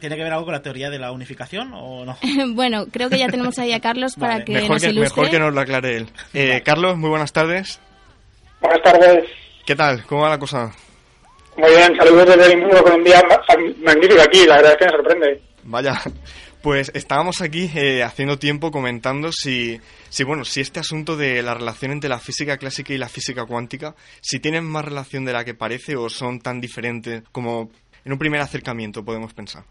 ¿Tiene 0.00 0.16
que 0.16 0.22
ver 0.24 0.32
algo 0.32 0.44
con 0.46 0.52
la 0.54 0.62
teoría 0.62 0.90
de 0.90 0.98
la 0.98 1.12
unificación 1.12 1.70
o 1.74 2.04
no? 2.04 2.16
bueno, 2.54 2.86
creo 2.90 3.08
que 3.08 3.18
ya 3.18 3.28
tenemos 3.28 3.58
ahí 3.58 3.72
a 3.72 3.80
Carlos 3.80 4.14
para 4.18 4.34
Vale. 4.34 4.44
que 4.44 4.52
Mejor 4.54 4.70
nos 4.70 4.82
que, 4.82 4.88
ilustre. 4.90 5.16
mejor 5.22 5.30
que 5.30 5.38
nos 5.38 5.54
lo 5.54 5.60
aclare 5.60 5.96
él. 5.96 6.10
Eh, 6.34 6.62
Carlos, 6.64 6.96
muy 6.96 7.08
buenas 7.10 7.32
tardes. 7.32 7.80
Buenas 8.60 8.82
tardes. 8.82 9.24
¿Qué 9.64 9.76
tal? 9.76 10.04
¿Cómo 10.06 10.22
va 10.22 10.30
la 10.30 10.38
cosa? 10.38 10.72
Muy 11.56 11.70
bien, 11.70 11.96
saludos 11.96 12.26
desde 12.26 12.46
Edimburgo 12.52 12.82
con 12.82 12.92
un 12.94 13.04
día 13.04 13.22
ma- 13.28 13.40
magnífico 13.84 14.20
aquí, 14.22 14.44
la 14.46 14.56
verdad 14.56 14.72
es 14.72 14.78
que 14.78 14.84
me 14.84 14.90
sorprende. 14.90 15.42
Vaya, 15.64 16.00
pues 16.62 16.90
estábamos 16.94 17.40
aquí 17.40 17.70
eh, 17.74 18.02
haciendo 18.02 18.38
tiempo 18.38 18.70
comentando 18.70 19.30
si, 19.32 19.80
si, 20.08 20.24
bueno, 20.24 20.44
si 20.44 20.60
este 20.60 20.80
asunto 20.80 21.16
de 21.16 21.42
la 21.42 21.54
relación 21.54 21.92
entre 21.92 22.10
la 22.10 22.18
física 22.18 22.56
clásica 22.58 22.92
y 22.92 22.98
la 22.98 23.08
física 23.08 23.44
cuántica, 23.46 23.94
si 24.20 24.38
tienen 24.40 24.64
más 24.64 24.84
relación 24.84 25.24
de 25.24 25.32
la 25.32 25.44
que 25.44 25.54
parece 25.54 25.96
o 25.96 26.08
son 26.10 26.40
tan 26.40 26.60
diferentes 26.60 27.22
como 27.32 27.70
en 28.04 28.12
un 28.12 28.18
primer 28.18 28.40
acercamiento 28.40 29.04
podemos 29.04 29.32
pensar. 29.32 29.64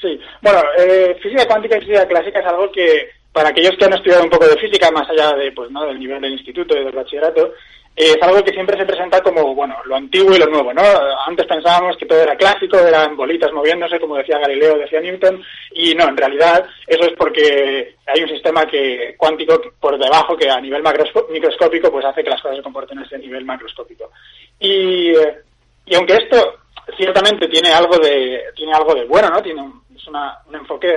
Sí, 0.00 0.18
bueno, 0.40 0.62
eh, 0.78 1.16
física 1.22 1.46
cuántica 1.46 1.76
y 1.76 1.80
física 1.80 2.08
clásica 2.08 2.40
es 2.40 2.46
algo 2.46 2.70
que 2.72 3.10
para 3.32 3.50
aquellos 3.50 3.76
que 3.78 3.84
han 3.84 3.92
estudiado 3.92 4.24
un 4.24 4.30
poco 4.30 4.46
de 4.46 4.56
física, 4.56 4.90
más 4.90 5.08
allá 5.08 5.32
de, 5.36 5.52
pues, 5.52 5.70
¿no? 5.70 5.86
del 5.86 5.98
nivel 5.98 6.20
del 6.20 6.32
instituto 6.32 6.76
y 6.76 6.84
del 6.84 6.92
bachillerato, 6.92 7.52
eh, 7.96 8.14
es 8.16 8.22
algo 8.22 8.42
que 8.42 8.52
siempre 8.52 8.78
se 8.78 8.86
presenta 8.86 9.20
como, 9.20 9.54
bueno, 9.54 9.76
lo 9.84 9.96
antiguo 9.96 10.34
y 10.34 10.38
lo 10.38 10.46
nuevo, 10.46 10.72
¿no? 10.72 10.82
Antes 11.26 11.46
pensábamos 11.46 11.96
que 11.96 12.06
todo 12.06 12.22
era 12.22 12.36
clásico, 12.36 12.78
eran 12.78 13.16
bolitas 13.16 13.52
moviéndose, 13.52 14.00
como 14.00 14.16
decía 14.16 14.38
Galileo, 14.38 14.78
decía 14.78 15.00
Newton, 15.00 15.42
y 15.72 15.94
no, 15.94 16.08
en 16.08 16.16
realidad 16.16 16.64
eso 16.86 17.04
es 17.04 17.12
porque 17.16 17.96
hay 18.06 18.22
un 18.22 18.28
sistema 18.28 18.64
que 18.66 19.14
cuántico 19.18 19.60
por 19.78 19.98
debajo 19.98 20.36
que 20.36 20.48
a 20.48 20.60
nivel 20.60 20.82
microscópico 21.30 21.90
pues 21.90 22.06
hace 22.06 22.24
que 22.24 22.30
las 22.30 22.40
cosas 22.40 22.56
se 22.56 22.62
comporten 22.62 22.98
a 23.00 23.04
ese 23.04 23.18
nivel 23.18 23.44
macroscópico. 23.44 24.10
Y, 24.58 25.10
eh, 25.10 25.38
y 25.86 25.94
aunque 25.94 26.14
esto 26.14 26.54
ciertamente 26.96 27.48
tiene 27.48 27.70
algo 27.70 27.98
de 27.98 28.44
tiene 28.54 28.72
algo 28.72 28.94
de 28.94 29.04
bueno, 29.04 29.28
¿no? 29.28 29.42
Tiene 29.42 29.62
un, 29.62 29.82
es 30.00 30.08
una- 30.08 30.38
un 30.46 30.54
enfoque 30.56 30.92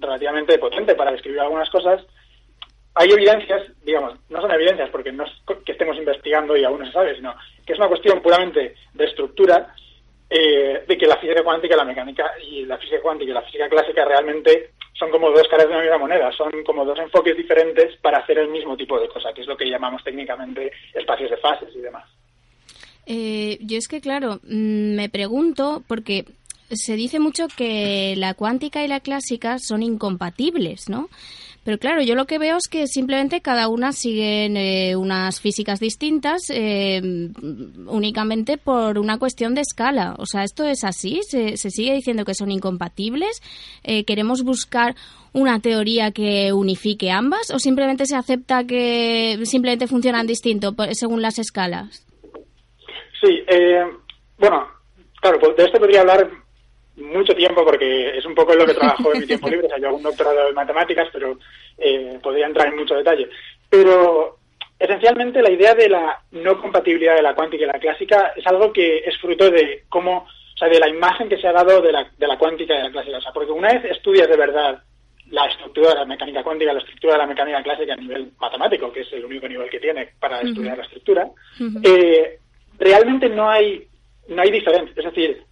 relativamente 0.00 0.58
potente 0.58 0.94
para 0.94 1.12
describir 1.12 1.40
algunas 1.40 1.68
cosas. 1.70 2.02
Hay 2.94 3.10
evidencias, 3.10 3.62
digamos, 3.84 4.14
no 4.28 4.40
son 4.40 4.50
evidencias 4.50 4.90
porque 4.90 5.12
no 5.12 5.24
es 5.24 5.32
que 5.64 5.72
estemos 5.72 5.96
investigando 5.96 6.56
y 6.56 6.64
aún 6.64 6.80
no 6.80 6.86
se 6.86 6.92
sabe, 6.92 7.14
sino 7.16 7.34
que 7.64 7.72
es 7.72 7.78
una 7.78 7.88
cuestión 7.88 8.20
puramente 8.20 8.74
de 8.94 9.04
estructura 9.04 9.74
eh, 10.30 10.84
de 10.86 10.98
que 10.98 11.06
la 11.06 11.16
física 11.16 11.42
cuántica 11.42 11.74
la 11.76 11.84
mecánica 11.86 12.32
y 12.46 12.64
la 12.66 12.76
física 12.76 13.00
cuántica 13.00 13.30
y 13.30 13.34
la 13.34 13.42
física 13.42 13.68
clásica 13.68 14.04
realmente 14.04 14.72
son 14.92 15.10
como 15.10 15.30
dos 15.30 15.46
caras 15.48 15.66
de 15.66 15.72
una 15.72 15.80
misma 15.80 15.98
moneda, 15.98 16.30
son 16.32 16.50
como 16.64 16.84
dos 16.84 16.98
enfoques 16.98 17.36
diferentes 17.36 17.96
para 18.02 18.18
hacer 18.18 18.38
el 18.38 18.48
mismo 18.48 18.76
tipo 18.76 18.98
de 19.00 19.08
cosa, 19.08 19.32
que 19.32 19.40
es 19.42 19.46
lo 19.46 19.56
que 19.56 19.70
llamamos 19.70 20.02
técnicamente 20.04 20.70
espacios 20.92 21.30
de 21.30 21.36
fases 21.38 21.70
y 21.74 21.78
demás. 21.80 22.04
Eh, 23.06 23.56
yo 23.62 23.78
es 23.78 23.88
que, 23.88 24.00
claro, 24.02 24.40
mm, 24.42 24.96
me 24.96 25.08
pregunto, 25.08 25.82
porque 25.88 26.24
se 26.70 26.96
dice 26.96 27.18
mucho 27.18 27.46
que 27.48 28.14
la 28.16 28.34
cuántica 28.34 28.84
y 28.84 28.88
la 28.88 29.00
clásica 29.00 29.58
son 29.58 29.82
incompatibles, 29.82 30.88
¿no? 30.88 31.08
Pero 31.64 31.78
claro, 31.78 32.02
yo 32.02 32.14
lo 32.14 32.26
que 32.26 32.38
veo 32.38 32.56
es 32.56 32.66
que 32.66 32.86
simplemente 32.86 33.42
cada 33.42 33.68
una 33.68 33.92
siguen 33.92 34.56
eh, 34.56 34.96
unas 34.96 35.38
físicas 35.40 35.80
distintas 35.80 36.44
eh, 36.48 37.00
únicamente 37.86 38.56
por 38.56 38.98
una 38.98 39.18
cuestión 39.18 39.54
de 39.54 39.60
escala. 39.60 40.14
O 40.18 40.24
sea, 40.24 40.44
¿esto 40.44 40.64
es 40.64 40.82
así? 40.84 41.20
¿Se, 41.28 41.58
sigue 41.58 41.92
diciendo 41.92 42.24
que 42.24 42.32
son 42.32 42.50
incompatibles? 42.50 43.42
Eh, 43.84 44.04
¿Queremos 44.04 44.44
buscar 44.44 44.94
una 45.34 45.60
teoría 45.60 46.10
que 46.10 46.54
unifique 46.54 47.10
ambas 47.10 47.50
o 47.50 47.58
simplemente 47.58 48.06
se 48.06 48.16
acepta 48.16 48.64
que 48.64 49.38
simplemente 49.44 49.88
funcionan 49.88 50.26
distinto 50.26 50.74
según 50.92 51.20
las 51.20 51.38
escalas? 51.38 52.06
Sí, 53.20 53.42
eh, 53.46 53.84
bueno, 54.38 54.66
claro, 55.20 55.38
pues 55.40 55.56
de 55.56 55.64
esto 55.64 55.78
podría 55.78 56.00
hablar 56.00 56.30
mucho 56.98 57.34
tiempo 57.34 57.64
porque 57.64 58.16
es 58.18 58.24
un 58.24 58.34
poco 58.34 58.52
en 58.52 58.58
lo 58.58 58.66
que 58.66 58.74
trabajo 58.74 59.12
en 59.12 59.20
mi 59.20 59.26
tiempo 59.26 59.48
libre. 59.48 59.66
O 59.66 59.70
sea, 59.70 59.78
yo 59.78 59.88
hago 59.88 59.96
un 59.96 60.02
doctorado 60.02 60.48
en 60.48 60.54
matemáticas, 60.54 61.08
pero 61.12 61.38
eh, 61.76 62.18
podría 62.22 62.46
entrar 62.46 62.68
en 62.68 62.76
mucho 62.76 62.94
detalle. 62.94 63.28
Pero 63.68 64.38
esencialmente 64.78 65.42
la 65.42 65.50
idea 65.50 65.74
de 65.74 65.88
la 65.88 66.22
no 66.32 66.60
compatibilidad 66.60 67.16
de 67.16 67.22
la 67.22 67.34
cuántica 67.34 67.64
y 67.64 67.66
la 67.66 67.80
clásica 67.80 68.32
es 68.36 68.46
algo 68.46 68.72
que 68.72 68.98
es 68.98 69.16
fruto 69.18 69.50
de 69.50 69.84
cómo, 69.88 70.18
o 70.18 70.58
sea, 70.58 70.68
de 70.68 70.78
la 70.78 70.88
imagen 70.88 71.28
que 71.28 71.38
se 71.38 71.48
ha 71.48 71.52
dado 71.52 71.80
de 71.80 71.92
la, 71.92 72.10
de 72.16 72.26
la 72.26 72.38
cuántica 72.38 72.74
y 72.74 72.76
de 72.78 72.84
la 72.84 72.92
clásica. 72.92 73.18
O 73.18 73.22
sea, 73.22 73.32
porque 73.32 73.52
una 73.52 73.72
vez 73.72 73.84
estudias 73.84 74.28
de 74.28 74.36
verdad 74.36 74.82
la 75.30 75.46
estructura 75.46 75.90
de 75.90 75.96
la 75.96 76.04
mecánica 76.06 76.42
cuántica, 76.42 76.72
la 76.72 76.78
estructura 76.78 77.14
de 77.14 77.18
la 77.18 77.26
mecánica 77.26 77.62
clásica 77.62 77.92
a 77.92 77.96
nivel 77.96 78.32
matemático, 78.40 78.90
que 78.92 79.00
es 79.00 79.12
el 79.12 79.24
único 79.24 79.46
nivel 79.46 79.68
que 79.68 79.80
tiene 79.80 80.10
para 80.18 80.40
estudiar 80.40 80.78
la 80.78 80.84
estructura, 80.84 81.28
eh, 81.82 82.38
realmente 82.78 83.28
no 83.28 83.50
hay 83.50 83.86
no 84.28 84.42
hay 84.42 84.50
diferencia. 84.50 84.94
Es 84.96 85.04
decir, 85.04 85.42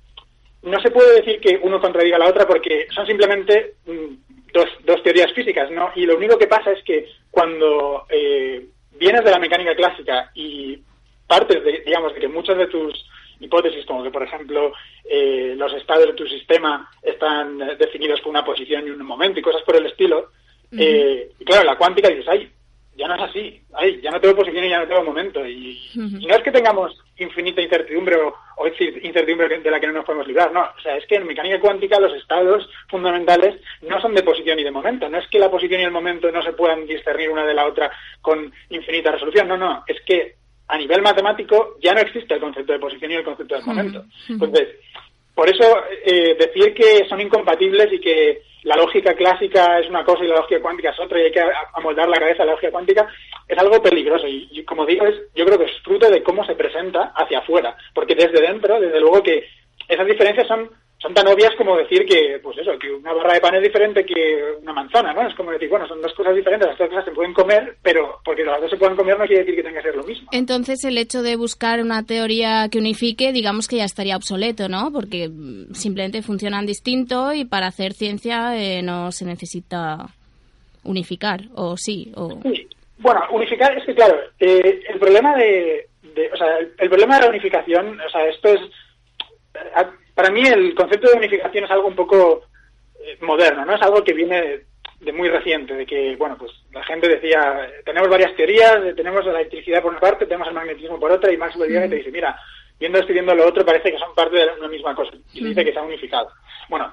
no 0.67 0.81
se 0.81 0.91
puede 0.91 1.21
decir 1.21 1.41
que 1.41 1.59
uno 1.63 1.81
contradiga 1.81 2.17
a 2.17 2.19
la 2.19 2.29
otra 2.29 2.47
porque 2.47 2.89
son 2.93 3.07
simplemente 3.07 3.75
mm, 3.87 4.53
dos, 4.53 4.69
dos 4.85 5.03
teorías 5.03 5.33
físicas, 5.33 5.71
¿no? 5.71 5.93
Y 5.95 6.05
lo 6.07 6.17
único 6.17 6.37
que 6.37 6.49
pasa 6.49 6.73
es 6.73 6.83
que 6.83 7.09
cuando 7.31 8.05
eh, 8.11 8.67
vienes 8.93 9.25
de 9.25 9.31
la 9.31 9.39
mecánica 9.39 9.77
clásica 9.77 10.31
y 10.35 10.79
partes 11.27 11.63
de, 11.63 11.83
digamos, 11.87 12.15
de 12.15 12.21
que 12.21 12.29
muchas 12.29 12.59
de 12.59 12.67
tus 12.67 13.07
hipótesis, 13.39 13.87
como 13.87 14.03
que, 14.03 14.11
por 14.11 14.25
ejemplo, 14.25 14.73
eh, 15.05 15.55
los 15.57 15.73
estados 15.75 16.07
de 16.07 16.15
tu 16.15 16.27
sistema 16.27 16.91
están 17.01 17.59
definidos 17.79 18.21
por 18.21 18.31
una 18.31 18.45
posición 18.45 18.87
y 18.87 18.91
un 18.91 19.05
momento 19.05 19.39
y 19.39 19.43
cosas 19.43 19.63
por 19.63 19.77
el 19.77 19.87
estilo, 19.87 20.31
eh, 20.73 21.31
y 21.39 21.45
claro, 21.45 21.65
la 21.65 21.79
cuántica 21.79 22.09
dices, 22.09 22.27
ay, 22.29 22.51
ya 22.97 23.09
no 23.09 23.15
es 23.15 23.23
así, 23.23 23.63
ay, 23.75 24.01
ya 24.03 24.11
no 24.11 24.21
tengo 24.21 24.37
posición 24.37 24.65
y 24.65 24.71
ya 24.71 24.79
no 24.79 24.89
tengo 24.89 25.05
momento. 25.05 25.47
Y, 25.47 25.79
y 25.95 26.27
no 26.27 26.35
es 26.35 26.43
que 26.43 26.51
tengamos 26.51 26.97
infinita 27.19 27.61
incertidumbre 27.61 28.17
o, 28.17 28.35
o 28.57 28.67
incertidumbre 28.67 29.61
de 29.61 29.71
la 29.71 29.81
que 29.81 29.87
no 29.87 29.93
nos 29.93 30.05
podemos 30.05 30.27
librar. 30.27 30.53
No, 30.53 30.63
o 30.63 30.81
sea, 30.81 30.97
es 30.97 31.07
que 31.07 31.17
en 31.17 31.27
mecánica 31.27 31.61
cuántica 31.61 32.01
los 32.01 32.15
estados 32.15 32.69
fundamentales 32.89 33.61
no 33.83 34.01
son 34.01 34.15
de 34.15 34.23
posición 34.23 34.59
y 34.59 34.65
de 34.65 34.71
momento. 34.71 35.09
No 35.09 35.19
es 35.19 35.29
que 35.29 35.39
la 35.39 35.51
posición 35.51 35.81
y 35.81 35.85
el 35.85 35.91
momento 35.91 36.31
no 36.33 36.43
se 36.43 36.53
puedan 36.53 36.87
discernir 36.87 37.31
una 37.31 37.45
de 37.45 37.55
la 37.55 37.67
otra 37.67 37.91
con 38.21 38.53
infinita 38.71 39.13
resolución. 39.13 39.49
No, 39.49 39.57
no, 39.57 39.85
es 39.87 40.01
que 40.07 40.37
a 40.69 40.79
nivel 40.79 41.03
matemático 41.03 41.77
ya 41.81 41.95
no 41.95 42.01
existe 42.01 42.35
el 42.35 42.41
concepto 42.41 42.73
de 42.73 42.79
posición 42.79 43.13
y 43.13 43.15
el 43.15 43.25
concepto 43.25 43.55
del 43.55 43.65
momento. 43.65 44.05
Entonces, 44.29 44.69
por 45.37 45.51
eso 45.51 45.83
eh, 46.03 46.35
decir 46.35 46.73
que 46.73 47.07
son 47.11 47.21
incompatibles 47.21 47.93
y 47.93 48.01
que 48.01 48.41
la 48.63 48.75
lógica 48.75 49.13
clásica 49.13 49.79
es 49.79 49.89
una 49.89 50.03
cosa 50.03 50.25
y 50.25 50.29
la 50.29 50.37
lógica 50.37 50.63
cuántica 50.63 50.91
es 50.91 50.99
otra 50.99 51.21
y 51.21 51.25
hay 51.25 51.31
que 51.31 51.43
amoldar 51.75 52.09
la 52.09 52.19
cabeza 52.19 52.43
a 52.43 52.47
la 52.47 52.53
lógica 52.53 52.73
cuántica 52.73 53.07
es 53.47 53.59
algo 53.59 53.83
peligroso. 53.83 54.27
Y, 54.27 54.65
como 54.65 54.87
digo 54.87 55.05
yo 55.35 55.45
creo 55.45 55.59
que 55.59 55.67
es 55.67 55.79
fruto 55.85 56.11
de 56.11 56.23
cómo 56.23 56.43
se 56.47 56.55
presenta 56.55 57.13
hacia 57.15 57.41
afuera. 57.41 57.77
Porque 57.95 58.15
desde 58.15 58.41
dentro 58.41 58.81
desde 58.81 58.99
luego 58.99 59.23
que 59.23 59.47
esas 59.87 60.07
diferencias 60.07 60.49
son 60.49 60.71
son 61.07 61.15
tan 61.15 61.29
obvias 61.29 61.55
como 61.57 61.77
decir 61.77 62.05
que 62.05 62.41
pues 62.43 62.59
eso 62.59 62.77
que 62.79 62.91
una 62.91 63.13
barra 63.13 63.35
de 63.35 63.41
pan 63.41 63.55
es 63.55 63.63
diferente 63.63 64.05
que 64.05 64.43
una 64.61 64.73
manzana 64.73 65.13
no 65.13 65.29
es 65.29 65.35
como 65.37 65.53
decir 65.53 65.69
bueno 65.69 65.87
son 65.87 66.03
dos 66.03 66.13
cosas 66.15 66.35
diferentes 66.35 66.69
las 66.69 66.77
dos 66.79 66.89
cosas 66.89 67.05
se 67.05 67.13
pueden 67.13 67.33
comer 67.33 67.77
pero 67.83 68.19
porque 68.25 68.45
las 68.45 68.61
dos 68.61 68.71
se 68.71 68.77
pueden 68.77 68.97
comer 68.97 69.17
no 69.19 69.25
quiere 69.27 69.43
decir 69.45 69.55
que 69.57 69.63
tenga 69.63 69.79
que 69.81 69.89
ser 69.89 69.97
lo 69.97 70.03
mismo 70.05 70.29
Entonces 70.33 70.83
el 70.85 70.99
hecho 70.99 71.23
de 71.23 71.37
buscar 71.37 71.81
una 71.81 72.03
teoría 72.05 72.69
que 72.71 72.79
unifique, 72.79 73.33
digamos 73.33 73.69
que 73.69 73.77
ya 73.77 73.85
estaría 73.85 74.17
obsoleto, 74.17 74.69
¿no? 74.69 74.91
Porque 74.93 75.31
simplemente 75.73 76.23
funcionan 76.23 76.67
distinto 76.67 77.33
y 77.33 77.45
para 77.45 77.69
hacer 77.69 77.93
ciencia 77.93 78.57
eh, 78.57 78.83
no 78.83 79.13
se 79.13 79.25
necesita 79.25 80.09
unificar, 80.83 81.43
o 81.55 81.77
sí, 81.77 82.13
o... 82.17 82.41
Sí. 82.43 82.69
Bueno, 82.99 83.21
unificar 83.31 83.77
es 83.77 83.85
que 83.85 83.95
claro, 83.95 84.17
eh, 84.41 84.81
el 84.89 84.99
problema 84.99 85.37
de, 85.37 85.87
de- 86.15 86.31
o 86.33 86.37
sea, 86.37 86.59
el, 86.59 86.73
el 86.79 86.89
problema 86.89 87.17
de 87.17 87.23
la 87.25 87.29
unificación, 87.31 88.01
o 88.01 88.11
sea, 88.11 88.27
esto 88.29 88.49
es 88.49 88.61
a- 89.75 89.91
para 90.17 90.31
mí 90.31 90.41
el 90.47 90.75
concepto 90.75 91.11
de 91.11 91.19
unificación 91.19 91.65
es 91.65 91.71
algo 91.71 91.89
un 91.89 91.95
poco 91.95 92.47
eh, 93.05 93.19
moderno, 93.21 93.67
¿no? 93.67 93.75
Es 93.75 93.83
algo 93.83 94.03
que 94.03 94.15
viene 94.15 94.61
de, 95.01 95.13
muy 95.13 95.29
reciente, 95.29 95.75
de 95.75 95.85
que, 95.85 96.17
bueno, 96.17 96.39
pues 96.39 96.51
la 96.73 96.83
gente 96.85 97.07
decía, 97.07 97.69
tenemos 97.85 98.09
varias 98.09 98.35
teorías, 98.35 98.79
tenemos 98.97 99.27
la 99.27 99.41
electricidad 99.41 99.83
por 99.83 99.93
una 99.93 100.01
parte, 100.01 100.25
tenemos 100.25 100.49
el 100.49 100.55
magnetismo 100.55 100.99
por 100.99 101.13
otra, 101.13 101.31
y 101.31 101.37
Maxwell 101.37 101.69
viene 101.69 101.87
y 101.87 101.91
te 101.91 101.97
dice, 101.97 102.11
mira, 102.11 102.35
viendo 102.81 102.99
esto 102.99 103.13
y 103.13 103.13
viendo 103.13 103.35
lo 103.35 103.47
otro, 103.47 103.67
parece 103.67 103.93
que 103.93 103.99
son 103.99 104.15
parte 104.15 104.37
de 104.37 104.49
una 104.59 104.69
misma 104.69 104.95
cosa, 104.95 105.13
y 105.35 105.45
dice 105.45 105.63
que 105.63 105.73
se 105.73 105.79
han 105.79 105.85
unificado. 105.85 106.31
Bueno, 106.71 106.91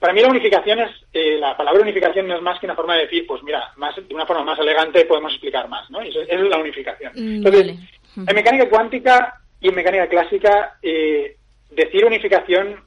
para 0.00 0.14
mí 0.14 0.22
la 0.22 0.30
unificación 0.30 0.80
es, 0.80 0.90
eh, 1.12 1.36
la 1.38 1.54
palabra 1.54 1.82
unificación 1.82 2.26
no 2.26 2.36
es 2.36 2.42
más 2.42 2.58
que 2.58 2.64
una 2.64 2.74
forma 2.74 2.94
de 2.94 3.02
decir, 3.02 3.26
pues 3.26 3.42
mira, 3.42 3.70
más, 3.76 3.94
de 3.96 4.14
una 4.14 4.24
forma 4.24 4.44
más 4.44 4.58
elegante 4.58 5.04
podemos 5.04 5.32
explicar 5.32 5.68
más, 5.68 5.90
¿no? 5.90 6.02
Y 6.02 6.08
Eso, 6.08 6.22
eso 6.22 6.42
es 6.42 6.48
la 6.48 6.58
unificación. 6.58 7.12
Mm, 7.14 7.36
Entonces, 7.36 7.66
vale. 8.16 8.28
En 8.30 8.34
mecánica 8.34 8.68
cuántica 8.70 9.40
y 9.60 9.68
en 9.68 9.74
mecánica 9.74 10.08
clásica, 10.08 10.78
eh, 10.82 11.36
decir 11.74 12.04
unificación 12.04 12.84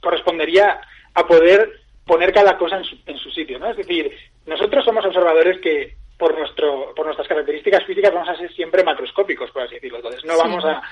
correspondería 0.00 0.80
a 1.14 1.26
poder 1.26 1.80
poner 2.06 2.32
cada 2.32 2.56
cosa 2.56 2.78
en 2.78 2.84
su, 2.84 2.96
en 3.06 3.18
su 3.18 3.30
sitio, 3.30 3.58
¿no? 3.58 3.70
Es 3.70 3.76
decir, 3.76 4.10
nosotros 4.46 4.84
somos 4.84 5.04
observadores 5.04 5.60
que 5.60 5.94
por 6.18 6.36
nuestro 6.36 6.92
por 6.94 7.06
nuestras 7.06 7.26
características 7.28 7.84
físicas 7.84 8.12
vamos 8.12 8.28
a 8.28 8.36
ser 8.36 8.52
siempre 8.52 8.84
macroscópicos, 8.84 9.50
por 9.50 9.62
así 9.62 9.76
decirlo. 9.76 9.98
Entonces, 9.98 10.24
no 10.24 10.34
Sí. 10.34 10.38
vamos 10.42 10.64
a 10.64 10.82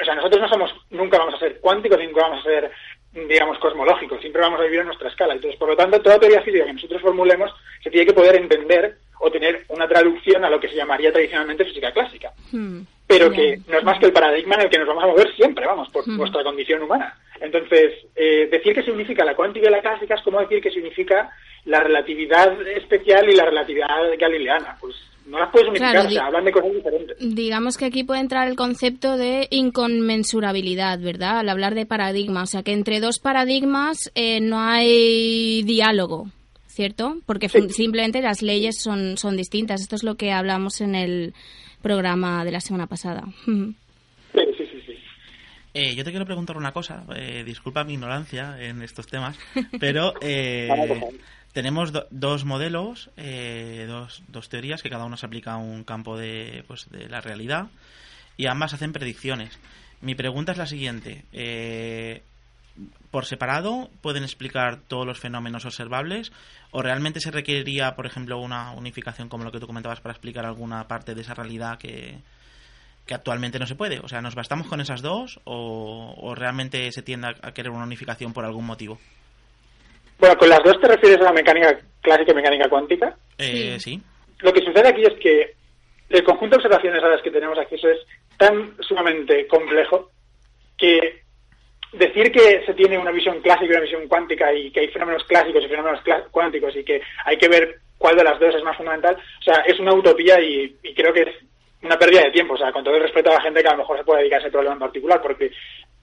o 0.00 0.04
sea, 0.04 0.14
nosotros 0.14 0.40
no 0.40 0.48
somos, 0.48 0.74
nunca 0.90 1.18
vamos 1.18 1.34
a 1.34 1.38
ser 1.38 1.60
cuánticos, 1.60 1.98
nunca 1.98 2.22
vamos 2.22 2.40
a 2.40 2.48
ser, 2.48 2.70
digamos, 3.12 3.58
cosmológicos, 3.58 4.20
siempre 4.20 4.40
vamos 4.40 4.58
a 4.58 4.64
vivir 4.64 4.80
en 4.80 4.86
nuestra 4.86 5.08
escala. 5.08 5.34
Entonces, 5.34 5.58
por 5.58 5.68
lo 5.68 5.76
tanto, 5.76 6.00
toda 6.00 6.18
teoría 6.18 6.40
física 6.42 6.64
que 6.64 6.72
nosotros 6.72 7.02
formulemos 7.02 7.52
se 7.82 7.90
tiene 7.90 8.06
que 8.06 8.14
poder 8.14 8.36
entender 8.36 8.96
o 9.20 9.30
tener 9.30 9.64
una 9.68 9.86
traducción 9.86 10.44
a 10.44 10.50
lo 10.50 10.58
que 10.58 10.68
se 10.68 10.74
llamaría 10.74 11.12
tradicionalmente 11.12 11.64
física 11.66 11.92
clásica. 11.92 12.32
Hmm. 12.50 12.80
Pero 13.18 13.30
que 13.30 13.58
no 13.68 13.78
es 13.78 13.84
más 13.84 13.98
que 13.98 14.06
el 14.06 14.12
paradigma 14.12 14.54
en 14.56 14.60
el 14.62 14.70
que 14.70 14.78
nos 14.78 14.88
vamos 14.88 15.04
a 15.04 15.06
mover 15.08 15.34
siempre, 15.34 15.66
vamos, 15.66 15.88
por 15.90 16.02
Ujú. 16.02 16.12
nuestra 16.12 16.42
condición 16.42 16.82
humana. 16.82 17.14
Entonces, 17.40 17.92
eh, 18.16 18.48
decir 18.50 18.74
que 18.74 18.82
se 18.82 18.90
unifica 18.92 19.24
la 19.24 19.34
cuántica 19.34 19.68
y 19.68 19.72
la 19.72 19.80
clásica 19.80 20.14
es 20.14 20.22
como 20.22 20.40
decir 20.40 20.60
que 20.62 20.70
se 20.70 20.78
unifica 20.80 21.30
la 21.64 21.80
relatividad 21.80 22.60
especial 22.76 23.28
y 23.30 23.34
la 23.34 23.44
relatividad 23.46 23.86
galileana. 24.18 24.76
Pues 24.80 24.94
no 25.26 25.38
las 25.38 25.50
puedes 25.50 25.68
unificar, 25.68 25.92
Claro, 25.92 26.08
o 26.08 26.10
sea, 26.10 26.20
di- 26.20 26.26
hablan 26.26 26.44
de 26.44 26.52
cosas 26.52 26.72
diferentes. 26.72 27.16
Digamos 27.20 27.76
que 27.76 27.84
aquí 27.86 28.04
puede 28.04 28.20
entrar 28.20 28.48
el 28.48 28.56
concepto 28.56 29.16
de 29.16 29.46
inconmensurabilidad, 29.50 30.98
¿verdad? 31.00 31.38
Al 31.40 31.48
hablar 31.48 31.74
de 31.74 31.86
paradigma. 31.86 32.42
O 32.42 32.46
sea, 32.46 32.62
que 32.62 32.72
entre 32.72 33.00
dos 33.00 33.18
paradigmas 33.18 34.10
eh, 34.14 34.40
no 34.40 34.60
hay 34.60 35.62
diálogo, 35.62 36.26
¿cierto? 36.66 37.16
Porque 37.26 37.48
fun- 37.48 37.70
simplemente 37.70 38.20
las 38.20 38.42
leyes 38.42 38.80
son, 38.80 39.16
son 39.16 39.36
distintas. 39.36 39.80
Esto 39.80 39.96
es 39.96 40.02
lo 40.04 40.16
que 40.16 40.32
hablamos 40.32 40.80
en 40.80 40.94
el 40.94 41.34
programa 41.82 42.44
de 42.44 42.52
la 42.52 42.60
semana 42.60 42.86
pasada. 42.86 43.24
Ujú. 43.46 43.74
Sí, 44.34 44.40
sí, 44.56 44.66
sí. 44.70 44.82
sí. 44.86 44.92
Eh, 45.74 45.94
yo 45.94 46.04
te 46.04 46.10
quiero 46.10 46.26
preguntar 46.26 46.56
una 46.56 46.72
cosa, 46.72 47.04
eh, 47.16 47.42
disculpa 47.44 47.84
mi 47.84 47.94
ignorancia 47.94 48.56
en 48.62 48.82
estos 48.82 49.06
temas, 49.06 49.38
pero 49.80 50.14
eh, 50.20 51.00
tenemos 51.52 51.92
do- 51.92 52.06
dos 52.10 52.44
modelos, 52.44 53.10
eh, 53.16 53.84
dos, 53.88 54.22
dos 54.28 54.48
teorías 54.48 54.82
que 54.82 54.90
cada 54.90 55.04
uno 55.04 55.16
se 55.16 55.26
aplica 55.26 55.52
a 55.52 55.56
un 55.58 55.84
campo 55.84 56.16
de, 56.18 56.64
pues, 56.66 56.88
de 56.90 57.08
la 57.08 57.20
realidad 57.20 57.68
y 58.36 58.46
ambas 58.46 58.72
hacen 58.74 58.92
predicciones. 58.92 59.58
Mi 60.00 60.14
pregunta 60.14 60.52
es 60.52 60.58
la 60.58 60.66
siguiente. 60.66 61.24
eh, 61.32 62.22
¿Por 63.10 63.26
separado 63.26 63.90
pueden 64.00 64.22
explicar 64.22 64.80
todos 64.88 65.06
los 65.06 65.20
fenómenos 65.20 65.66
observables 65.66 66.32
o 66.70 66.80
realmente 66.80 67.20
se 67.20 67.30
requeriría, 67.30 67.94
por 67.94 68.06
ejemplo, 68.06 68.38
una 68.38 68.72
unificación 68.72 69.28
como 69.28 69.44
lo 69.44 69.52
que 69.52 69.60
tú 69.60 69.66
comentabas 69.66 70.00
para 70.00 70.12
explicar 70.12 70.46
alguna 70.46 70.88
parte 70.88 71.14
de 71.14 71.20
esa 71.20 71.34
realidad 71.34 71.78
que, 71.78 72.16
que 73.06 73.14
actualmente 73.14 73.58
no 73.58 73.66
se 73.66 73.74
puede. 73.74 74.00
O 74.00 74.08
sea, 74.08 74.22
¿nos 74.22 74.34
bastamos 74.34 74.66
con 74.66 74.80
esas 74.80 75.02
dos 75.02 75.40
o, 75.44 76.14
o 76.16 76.34
realmente 76.34 76.90
se 76.92 77.02
tiende 77.02 77.28
a, 77.28 77.48
a 77.48 77.52
querer 77.52 77.70
una 77.72 77.84
unificación 77.84 78.32
por 78.32 78.46
algún 78.46 78.64
motivo? 78.64 78.98
Bueno, 80.18 80.36
con 80.36 80.48
las 80.48 80.60
dos 80.64 80.80
te 80.80 80.88
refieres 80.88 81.20
a 81.20 81.24
la 81.24 81.32
mecánica 81.32 81.78
clásica 82.00 82.32
y 82.32 82.34
mecánica 82.36 82.68
cuántica. 82.68 83.16
Eh, 83.38 83.78
sí. 83.80 84.00
Lo 84.38 84.52
que 84.52 84.64
sucede 84.64 84.88
aquí 84.88 85.02
es 85.02 85.18
que 85.20 85.54
el 86.08 86.22
conjunto 86.24 86.56
de 86.56 86.64
observaciones 86.64 87.02
a 87.02 87.08
las 87.08 87.22
que 87.22 87.30
tenemos 87.30 87.58
acceso 87.58 87.88
es 87.88 87.98
tan 88.36 88.76
sumamente 88.80 89.46
complejo 89.48 90.10
que 90.78 91.21
decir 91.92 92.32
que 92.32 92.64
se 92.64 92.74
tiene 92.74 92.98
una 92.98 93.10
visión 93.10 93.40
clásica 93.40 93.66
y 93.66 93.70
una 93.70 93.80
visión 93.80 94.08
cuántica 94.08 94.52
y 94.52 94.70
que 94.70 94.80
hay 94.80 94.88
fenómenos 94.88 95.24
clásicos 95.24 95.62
y 95.64 95.68
fenómenos 95.68 96.00
cuánticos 96.30 96.74
y 96.76 96.84
que 96.84 97.00
hay 97.24 97.36
que 97.36 97.48
ver 97.48 97.80
cuál 97.98 98.16
de 98.16 98.24
las 98.24 98.40
dos 98.40 98.54
es 98.54 98.62
más 98.64 98.76
fundamental, 98.76 99.16
o 99.16 99.42
sea, 99.42 99.62
es 99.66 99.78
una 99.78 99.94
utopía 99.94 100.40
y, 100.40 100.76
y 100.82 100.94
creo 100.94 101.12
que 101.12 101.22
es 101.22 101.36
una 101.82 101.98
pérdida 101.98 102.22
de 102.22 102.30
tiempo, 102.30 102.54
o 102.54 102.56
sea, 102.56 102.72
con 102.72 102.82
todo 102.82 102.96
el 102.96 103.02
respeto 103.02 103.30
a 103.30 103.34
la 103.34 103.42
gente 103.42 103.62
que 103.62 103.68
a 103.68 103.72
lo 103.72 103.78
mejor 103.78 103.98
se 103.98 104.04
puede 104.04 104.20
dedicar 104.20 104.38
a 104.38 104.42
ese 104.42 104.50
problema 104.50 104.74
en 104.74 104.80
particular, 104.80 105.20
porque 105.20 105.52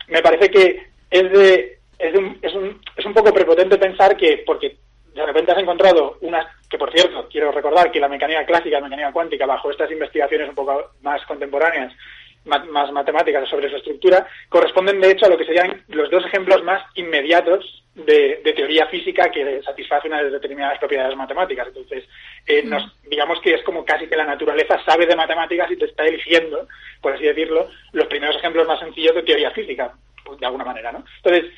me 0.08 0.22
parece 0.22 0.50
que 0.50 0.88
es 1.10 1.32
de, 1.32 1.80
es, 1.98 2.14
de 2.14 2.20
un, 2.20 2.38
es, 2.42 2.54
un, 2.54 2.82
es 2.96 3.06
un 3.06 3.14
poco 3.14 3.34
prepotente 3.34 3.78
pensar 3.78 4.16
que 4.16 4.44
porque 4.46 4.78
de 5.14 5.26
repente 5.26 5.52
has 5.52 5.58
encontrado 5.58 6.18
unas 6.22 6.46
que 6.70 6.78
por 6.78 6.92
cierto 6.92 7.28
quiero 7.30 7.52
recordar 7.52 7.92
que 7.92 8.00
la 8.00 8.08
mecánica 8.08 8.46
clásica 8.46 8.70
y 8.70 8.82
la 8.82 8.88
mecánica 8.88 9.12
cuántica 9.12 9.46
bajo 9.46 9.72
estas 9.72 9.92
investigaciones 9.92 10.50
un 10.50 10.56
poco 10.56 10.92
más 11.02 11.26
contemporáneas 11.26 11.94
más 12.46 12.92
matemáticas 12.92 13.48
sobre 13.50 13.70
su 13.70 13.76
estructura 13.76 14.28
corresponden 14.48 15.00
de 15.02 15.12
hecho 15.12 15.26
a 15.26 15.30
lo 15.30 15.38
que 15.38 15.46
serían 15.46 15.84
los 15.90 16.10
dos 16.10 16.26
ejemplos 16.26 16.64
más 16.64 16.84
inmediatos 16.96 17.84
de, 17.94 18.42
de 18.44 18.54
teoría 18.54 18.88
física 18.88 19.30
que 19.30 19.62
satisface 19.62 20.08
unas 20.08 20.32
determinadas 20.32 20.80
propiedades 20.80 21.16
matemáticas. 21.16 21.68
Entonces 21.68 22.06
eh, 22.48 22.64
nos, 22.64 22.84
digamos 23.10 23.40
que 23.42 23.54
es 23.54 23.64
como 23.64 23.86
casi 23.86 24.08
que 24.08 24.16
la 24.16 24.26
naturaleza 24.26 24.82
sabe 24.86 25.06
de 25.06 25.16
matemáticas 25.16 25.70
y 25.72 25.78
te 25.78 25.86
está 25.86 26.06
eligiendo 26.06 26.68
por 27.02 27.14
así 27.14 27.24
decirlo 27.24 27.70
los 27.92 28.08
primeros 28.08 28.36
ejemplos 28.38 28.68
más 28.68 28.80
sencillos 28.80 29.16
de 29.16 29.24
teoría 29.24 29.52
física 29.52 29.94
pues, 30.24 30.40
de 30.40 30.46
alguna 30.46 30.66
manera 30.66 30.92
no 30.92 31.04
entonces 31.18 31.52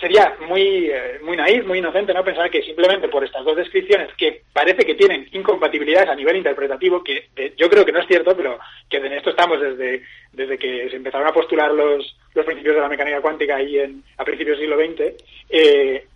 sería 0.00 0.36
muy 0.46 0.90
eh, 0.90 1.18
muy 1.22 1.36
naif, 1.36 1.64
muy 1.66 1.78
inocente 1.78 2.12
no 2.12 2.24
pensar 2.24 2.50
que 2.50 2.62
simplemente 2.62 3.08
por 3.08 3.24
estas 3.24 3.44
dos 3.44 3.56
descripciones 3.56 4.08
que 4.16 4.42
parece 4.52 4.84
que 4.84 4.94
tienen 4.94 5.28
incompatibilidades 5.32 6.10
a 6.10 6.14
nivel 6.14 6.36
interpretativo, 6.36 7.02
que 7.02 7.30
yo 7.56 7.68
creo 7.68 7.84
que 7.84 7.92
no 7.92 8.00
es 8.00 8.06
cierto, 8.06 8.36
pero 8.36 8.58
que 8.88 8.98
en 8.98 9.12
esto 9.12 9.30
estamos 9.30 9.60
desde, 9.60 10.02
desde 10.32 10.58
que 10.58 10.90
se 10.90 10.96
empezaron 10.96 11.26
a 11.26 11.32
postular 11.32 11.72
los, 11.72 12.16
los 12.34 12.44
principios 12.44 12.76
de 12.76 12.82
la 12.82 12.88
mecánica 12.88 13.20
cuántica 13.20 13.56
ahí 13.56 13.78
en, 13.78 14.02
a 14.18 14.24
principios 14.24 14.58
del 14.58 14.68
siglo 14.68 14.84
XX, 14.84 15.24
eh, 15.48 16.06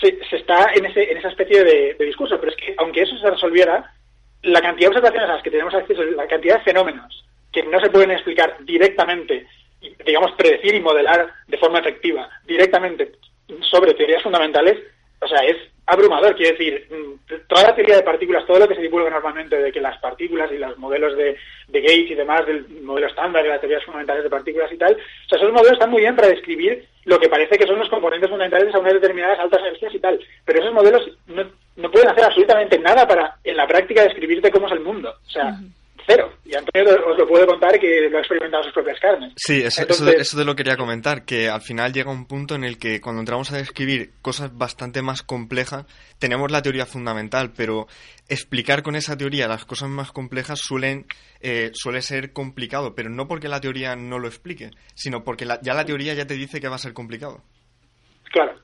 se, 0.00 0.18
se 0.28 0.36
está 0.36 0.72
en, 0.74 0.86
ese, 0.86 1.10
en 1.10 1.18
esa 1.18 1.28
especie 1.28 1.64
de, 1.64 1.94
de 1.94 2.04
discurso. 2.04 2.38
Pero 2.38 2.52
es 2.52 2.56
que 2.56 2.74
aunque 2.78 3.02
eso 3.02 3.16
se 3.18 3.30
resolviera, 3.30 3.92
la 4.42 4.60
cantidad 4.60 4.90
de 4.90 4.96
observaciones 4.96 5.30
a 5.30 5.34
las 5.34 5.42
que 5.42 5.50
tenemos 5.50 5.74
acceso, 5.74 6.02
la 6.02 6.26
cantidad 6.26 6.58
de 6.58 6.64
fenómenos 6.64 7.24
que 7.52 7.62
no 7.62 7.78
se 7.80 7.90
pueden 7.90 8.10
explicar 8.10 8.56
directamente 8.64 9.46
digamos, 10.04 10.32
predecir 10.32 10.74
y 10.74 10.80
modelar 10.80 11.32
de 11.46 11.58
forma 11.58 11.80
efectiva 11.80 12.28
directamente 12.44 13.12
sobre 13.70 13.94
teorías 13.94 14.22
fundamentales, 14.22 14.78
o 15.20 15.28
sea, 15.28 15.40
es 15.40 15.56
abrumador. 15.86 16.34
Quiere 16.36 16.56
decir, 16.56 16.88
mm, 16.90 17.46
toda 17.46 17.62
la 17.64 17.74
teoría 17.74 17.96
de 17.96 18.02
partículas, 18.02 18.46
todo 18.46 18.58
lo 18.58 18.68
que 18.68 18.74
se 18.74 18.82
divulga 18.82 19.10
normalmente 19.10 19.56
de 19.56 19.72
que 19.72 19.80
las 19.80 19.98
partículas 19.98 20.50
y 20.52 20.58
los 20.58 20.78
modelos 20.78 21.16
de, 21.16 21.36
de 21.68 21.80
Gates 21.80 22.10
y 22.10 22.14
demás, 22.14 22.46
del 22.46 22.66
modelo 22.82 23.06
estándar 23.06 23.42
de 23.42 23.50
las 23.50 23.60
teorías 23.60 23.84
fundamentales 23.84 24.24
de 24.24 24.30
partículas 24.30 24.72
y 24.72 24.78
tal, 24.78 24.94
o 24.94 25.28
sea, 25.28 25.38
esos 25.38 25.52
modelos 25.52 25.72
están 25.72 25.90
muy 25.90 26.00
bien 26.00 26.16
para 26.16 26.28
describir 26.28 26.86
lo 27.04 27.18
que 27.18 27.28
parece 27.28 27.58
que 27.58 27.66
son 27.66 27.78
los 27.78 27.88
componentes 27.88 28.30
fundamentales 28.30 28.74
a 28.74 28.78
unas 28.78 28.94
determinadas 28.94 29.38
altas 29.38 29.60
energías 29.60 29.94
y 29.94 29.98
tal, 29.98 30.18
pero 30.44 30.60
esos 30.60 30.72
modelos 30.72 31.10
no, 31.26 31.44
no 31.76 31.90
pueden 31.90 32.08
hacer 32.08 32.24
absolutamente 32.24 32.78
nada 32.78 33.06
para, 33.06 33.36
en 33.44 33.56
la 33.56 33.66
práctica, 33.66 34.04
describirte 34.04 34.50
cómo 34.50 34.66
es 34.66 34.72
el 34.72 34.80
mundo. 34.80 35.14
O 35.26 35.30
sea, 35.30 35.58
cero. 36.06 36.32
Y 36.44 36.54
Antonio 36.54 36.90
os 37.06 37.18
lo 37.18 37.26
puede 37.26 37.46
contar 37.46 37.78
que 37.80 38.08
lo 38.10 38.18
ha 38.18 38.20
experimentado 38.20 38.62
en 38.62 38.64
sus 38.66 38.74
propias 38.74 39.00
carnes. 39.00 39.32
Sí, 39.36 39.62
eso, 39.62 39.82
Entonces- 39.82 40.08
eso, 40.08 40.20
eso 40.20 40.36
te 40.38 40.44
lo 40.44 40.54
quería 40.54 40.76
comentar, 40.76 41.24
que 41.24 41.48
al 41.48 41.60
final 41.62 41.92
llega 41.92 42.10
un 42.10 42.26
punto 42.26 42.54
en 42.54 42.64
el 42.64 42.78
que 42.78 43.00
cuando 43.00 43.20
entramos 43.20 43.50
a 43.52 43.56
describir 43.56 44.12
cosas 44.22 44.56
bastante 44.56 45.02
más 45.02 45.22
complejas, 45.22 45.86
tenemos 46.18 46.50
la 46.50 46.62
teoría 46.62 46.86
fundamental, 46.86 47.52
pero 47.56 47.86
explicar 48.28 48.82
con 48.82 48.96
esa 48.96 49.16
teoría 49.16 49.48
las 49.48 49.64
cosas 49.64 49.88
más 49.88 50.12
complejas 50.12 50.60
suelen, 50.60 51.06
eh, 51.40 51.70
suele 51.74 52.02
ser 52.02 52.32
complicado, 52.32 52.94
pero 52.94 53.08
no 53.10 53.26
porque 53.26 53.48
la 53.48 53.60
teoría 53.60 53.96
no 53.96 54.18
lo 54.18 54.28
explique, 54.28 54.70
sino 54.94 55.24
porque 55.24 55.44
la- 55.46 55.60
ya 55.62 55.74
la 55.74 55.84
teoría 55.84 56.14
ya 56.14 56.26
te 56.26 56.34
dice 56.34 56.60
que 56.60 56.68
va 56.68 56.76
a 56.76 56.78
ser 56.78 56.92
complicado. 56.92 57.42
Claro, 58.30 58.54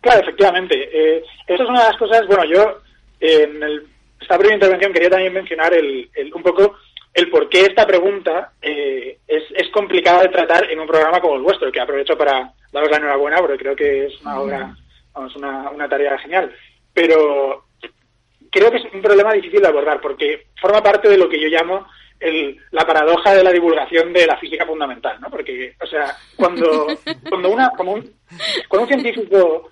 claro, 0.00 0.20
efectivamente. 0.22 0.74
Eh, 0.92 1.22
eso 1.46 1.62
es 1.62 1.68
una 1.68 1.84
de 1.84 1.88
las 1.90 1.98
cosas, 1.98 2.26
bueno, 2.26 2.44
yo 2.52 2.78
en 3.20 3.62
el- 3.62 3.86
esta 4.20 4.36
breve 4.38 4.54
intervención 4.54 4.92
quería 4.92 5.10
también 5.10 5.32
mencionar 5.32 5.74
el, 5.74 6.08
el- 6.14 6.32
un 6.34 6.42
poco 6.42 6.76
el 7.12 7.30
por 7.30 7.48
qué 7.48 7.60
esta 7.62 7.86
pregunta 7.86 8.52
eh, 8.60 9.18
es, 9.28 9.44
es 9.54 9.68
complicada 9.70 10.22
de 10.22 10.28
tratar 10.30 10.68
en 10.70 10.80
un 10.80 10.86
programa 10.86 11.20
como 11.20 11.36
el 11.36 11.42
vuestro, 11.42 11.70
que 11.70 11.80
aprovecho 11.80 12.18
para 12.18 12.52
daros 12.72 12.90
la 12.90 12.96
enhorabuena 12.96 13.38
porque 13.38 13.58
creo 13.58 13.76
que 13.76 14.06
es 14.06 14.20
una 14.22 14.40
obra, 14.40 14.76
vamos, 15.12 15.36
una, 15.36 15.70
una 15.70 15.88
tarea 15.88 16.18
genial. 16.18 16.52
Pero 16.92 17.64
creo 18.50 18.70
que 18.70 18.78
es 18.78 18.84
un 18.92 19.00
problema 19.02 19.32
difícil 19.32 19.60
de 19.60 19.68
abordar 19.68 20.00
porque 20.00 20.46
forma 20.60 20.82
parte 20.82 21.08
de 21.08 21.18
lo 21.18 21.28
que 21.28 21.40
yo 21.40 21.48
llamo 21.48 21.86
el- 22.18 22.58
la 22.72 22.84
paradoja 22.86 23.34
de 23.34 23.44
la 23.44 23.52
divulgación 23.52 24.12
de 24.12 24.26
la 24.26 24.36
física 24.38 24.64
fundamental, 24.66 25.20
¿no? 25.20 25.28
Porque, 25.30 25.74
o 25.80 25.86
sea, 25.86 26.16
cuando, 26.36 26.86
cuando 27.28 27.48
una, 27.50 27.70
como 27.76 27.92
un, 27.92 28.12
cuando 28.68 28.86
un 28.86 28.88
científico 29.02 29.70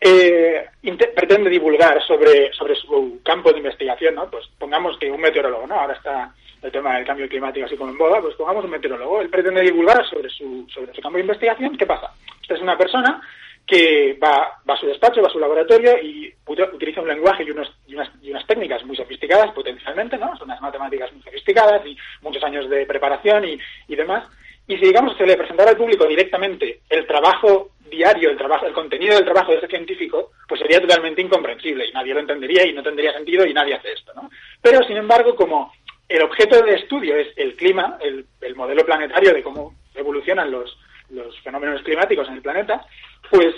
eh, 0.00 0.66
pretende 1.14 1.48
divulgar 1.50 2.02
sobre, 2.06 2.52
sobre 2.52 2.74
su 2.74 3.20
campo 3.24 3.50
de 3.52 3.58
investigación, 3.58 4.14
¿no? 4.14 4.30
Pues 4.30 4.46
pongamos 4.58 4.98
que 4.98 5.10
un 5.10 5.20
meteorólogo, 5.20 5.66
¿no? 5.66 5.74
Ahora 5.80 5.94
está 5.94 6.34
el 6.62 6.72
tema 6.72 6.96
del 6.96 7.06
cambio 7.06 7.28
climático 7.28 7.66
así 7.66 7.76
como 7.76 7.90
en 7.90 7.98
boda, 7.98 8.20
pues 8.20 8.34
pongamos 8.36 8.64
un 8.64 8.70
meteorólogo, 8.70 9.20
él 9.20 9.28
pretende 9.28 9.60
divulgar 9.62 10.04
sobre 10.08 10.30
su, 10.30 10.66
sobre 10.72 10.94
su 10.94 11.00
campo 11.02 11.16
de 11.18 11.22
investigación, 11.22 11.76
¿qué 11.76 11.86
pasa? 11.86 12.12
Esta 12.40 12.54
es 12.54 12.60
una 12.60 12.76
persona 12.78 13.20
que 13.66 14.18
va, 14.22 14.60
va 14.68 14.74
a 14.74 14.76
su 14.76 14.86
despacho, 14.86 15.22
va 15.22 15.28
a 15.28 15.30
su 15.30 15.38
laboratorio 15.38 15.98
y 16.02 16.34
ut- 16.46 16.74
utiliza 16.74 17.00
un 17.00 17.08
lenguaje 17.08 17.44
y, 17.44 17.50
unos, 17.50 17.70
y, 17.86 17.94
unas, 17.94 18.10
y 18.22 18.30
unas 18.30 18.46
técnicas 18.46 18.84
muy 18.84 18.94
sofisticadas 18.96 19.52
potencialmente, 19.52 20.18
¿no? 20.18 20.36
Son 20.36 20.48
unas 20.48 20.60
matemáticas 20.60 21.10
muy 21.12 21.22
sofisticadas 21.22 21.84
y 21.86 21.96
muchos 22.20 22.44
años 22.44 22.68
de 22.68 22.84
preparación 22.84 23.44
y, 23.46 23.58
y 23.88 23.96
demás. 23.96 24.24
Y 24.66 24.76
si 24.76 24.86
digamos 24.86 25.16
se 25.16 25.26
le 25.26 25.36
presentara 25.36 25.70
al 25.70 25.76
público 25.76 26.06
directamente 26.06 26.80
el 26.88 27.06
trabajo 27.06 27.70
diario, 27.90 28.30
el 28.30 28.36
trabajo, 28.36 28.66
el 28.66 28.72
contenido 28.72 29.14
del 29.14 29.24
trabajo 29.24 29.52
de 29.52 29.58
ese 29.58 29.68
científico, 29.68 30.32
pues 30.48 30.60
sería 30.60 30.80
totalmente 30.80 31.22
incomprensible 31.22 31.86
y 31.86 31.92
nadie 31.92 32.14
lo 32.14 32.20
entendería 32.20 32.66
y 32.66 32.72
no 32.72 32.82
tendría 32.82 33.12
sentido 33.12 33.46
y 33.46 33.52
nadie 33.52 33.74
hace 33.74 33.92
esto, 33.92 34.12
¿no? 34.14 34.30
Pero 34.62 34.82
sin 34.86 34.96
embargo, 34.96 35.34
como 35.36 35.72
el 36.08 36.22
objeto 36.22 36.60
de 36.62 36.74
estudio 36.74 37.16
es 37.16 37.28
el 37.36 37.56
clima, 37.56 37.98
el, 38.00 38.26
el 38.40 38.54
modelo 38.56 38.84
planetario 38.84 39.32
de 39.32 39.42
cómo 39.42 39.74
evolucionan 39.94 40.50
los, 40.50 40.76
los 41.10 41.38
fenómenos 41.40 41.82
climáticos 41.82 42.28
en 42.28 42.34
el 42.34 42.42
planeta, 42.42 42.84
pues 43.30 43.54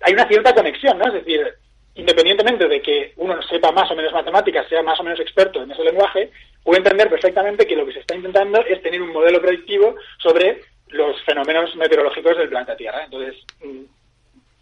hay 0.00 0.12
una 0.12 0.26
cierta 0.26 0.54
conexión, 0.54 0.98
¿no? 0.98 1.06
Es 1.06 1.14
decir, 1.14 1.46
independientemente 1.94 2.68
de 2.68 2.80
que 2.80 3.12
uno 3.16 3.40
sepa 3.42 3.70
más 3.72 3.90
o 3.90 3.96
menos 3.96 4.12
matemáticas, 4.12 4.68
sea 4.68 4.82
más 4.82 4.98
o 5.00 5.02
menos 5.02 5.20
experto 5.20 5.62
en 5.62 5.70
ese 5.70 5.84
lenguaje, 5.84 6.30
puede 6.64 6.78
entender 6.78 7.08
perfectamente 7.10 7.66
que 7.66 7.76
lo 7.76 7.84
que 7.84 7.92
se 7.92 8.00
está 8.00 8.14
intentando 8.14 8.64
es 8.64 8.80
tener 8.82 9.02
un 9.02 9.12
modelo 9.12 9.40
predictivo 9.40 9.96
sobre 10.18 10.62
los 10.88 11.20
fenómenos 11.22 11.74
meteorológicos 11.76 12.36
del 12.36 12.48
planeta 12.48 12.76
Tierra. 12.76 13.04
Entonces, 13.04 13.36
mm, 13.62 13.82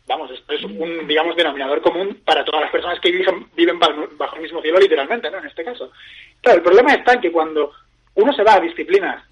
vamos, 0.06 0.30
esto 0.32 0.52
es 0.52 0.64
un, 0.64 1.06
digamos, 1.06 1.36
denominador 1.36 1.80
común 1.82 2.20
para 2.24 2.44
todas 2.44 2.62
las 2.62 2.70
personas 2.70 2.98
que 3.00 3.10
viven, 3.10 3.78
bajo 3.78 4.36
el 4.36 4.42
mismo 4.42 4.60
cielo, 4.60 4.78
literalmente, 4.78 5.30
¿no? 5.30 5.38
En 5.38 5.46
este 5.46 5.64
caso. 5.64 5.92
Claro, 6.40 6.58
el 6.58 6.64
problema 6.64 6.94
está 6.94 7.12
en 7.14 7.20
que 7.20 7.32
cuando 7.32 7.72
uno 8.14 8.32
se 8.32 8.42
va 8.42 8.54
a 8.54 8.60
disciplinas 8.60 9.24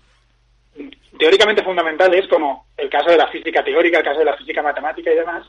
teóricamente 1.18 1.64
fundamentales, 1.64 2.28
como 2.28 2.66
el 2.76 2.88
caso 2.88 3.10
de 3.10 3.16
la 3.16 3.26
física 3.26 3.64
teórica, 3.64 3.98
el 3.98 4.04
caso 4.04 4.20
de 4.20 4.24
la 4.26 4.36
física 4.36 4.62
matemática 4.62 5.12
y 5.12 5.16
demás, 5.16 5.46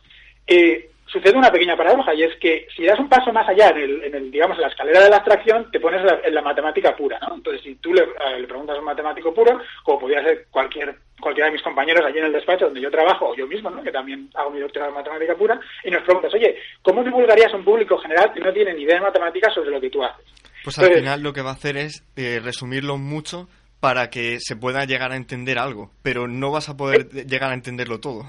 eh, 0.48 0.90
sucede 1.12 1.38
una 1.38 1.52
pequeña 1.52 1.76
paradoja 1.76 2.14
y 2.14 2.24
es 2.24 2.36
que 2.38 2.68
si 2.76 2.86
das 2.86 3.00
un 3.00 3.10
paso 3.10 3.32
más 3.34 3.48
allá 3.50 3.70
en, 3.70 3.78
el, 3.78 4.04
en 4.04 4.16
el, 4.16 4.32
digamos, 4.32 4.58
en 4.58 4.62
la 4.64 4.68
escalera 4.70 5.04
de 5.04 5.10
la 5.10 5.18
abstracción, 5.18 5.70
te 5.72 5.80
pones 5.80 6.02
en 6.02 6.08
la, 6.08 6.20
en 6.24 6.34
la 6.36 6.42
matemática 6.42 6.96
pura, 6.96 7.20
¿no? 7.28 7.36
Entonces, 7.36 7.62
si 7.64 7.76
tú 7.76 7.94
le, 7.94 8.06
le 8.40 8.48
preguntas 8.48 8.76
a 8.76 8.80
un 8.80 8.86
matemático 8.86 9.34
puro, 9.34 9.60
como 9.84 10.00
podría 10.00 10.24
ser 10.24 10.46
cualquier 10.52 10.96
cualquiera 11.20 11.48
de 11.48 11.54
mis 11.54 11.62
compañeros 11.64 12.06
allí 12.06 12.18
en 12.20 12.26
el 12.26 12.32
despacho 12.32 12.66
donde 12.66 12.80
yo 12.80 12.90
trabajo, 12.90 13.30
o 13.30 13.36
yo 13.36 13.46
mismo, 13.46 13.70
¿no? 13.70 13.84
que 13.84 13.92
también 13.92 14.30
hago 14.36 14.52
mi 14.52 14.60
doctorado 14.62 14.92
en 14.92 14.96
matemática 15.00 15.36
pura, 15.36 15.60
y 15.84 15.92
nos 15.92 16.04
preguntas, 16.04 16.34
oye, 16.34 16.56
¿cómo 16.82 17.04
divulgarías 17.04 17.54
a 17.54 17.58
un 17.58 17.66
público 17.66 17.98
general 17.98 18.32
que 18.34 18.40
no 18.40 18.54
tiene 18.54 18.74
ni 18.74 18.84
idea 18.84 18.96
de 18.96 19.02
matemáticas 19.02 19.54
sobre 19.54 19.70
lo 19.72 19.82
que 19.82 19.90
tú 19.90 20.02
haces? 20.02 20.26
Pues 20.64 20.78
al 20.80 20.86
Entonces, 20.86 21.04
final 21.04 21.22
lo 21.22 21.34
que 21.34 21.42
va 21.42 21.50
a 21.50 21.54
hacer 21.54 21.76
es 21.76 22.06
eh, 22.16 22.40
resumirlo 22.42 22.98
mucho 22.98 23.50
para 23.82 24.10
que 24.10 24.38
se 24.40 24.56
pueda 24.56 24.86
llegar 24.86 25.12
a 25.12 25.18
entender 25.18 25.58
algo, 25.60 25.92
pero 26.04 26.28
no 26.30 26.52
vas 26.52 26.70
a 26.70 26.78
poder 26.78 27.08
Eh. 27.14 27.26
llegar 27.28 27.52
a 27.52 27.54
entenderlo 27.56 28.00
todo. 28.00 28.24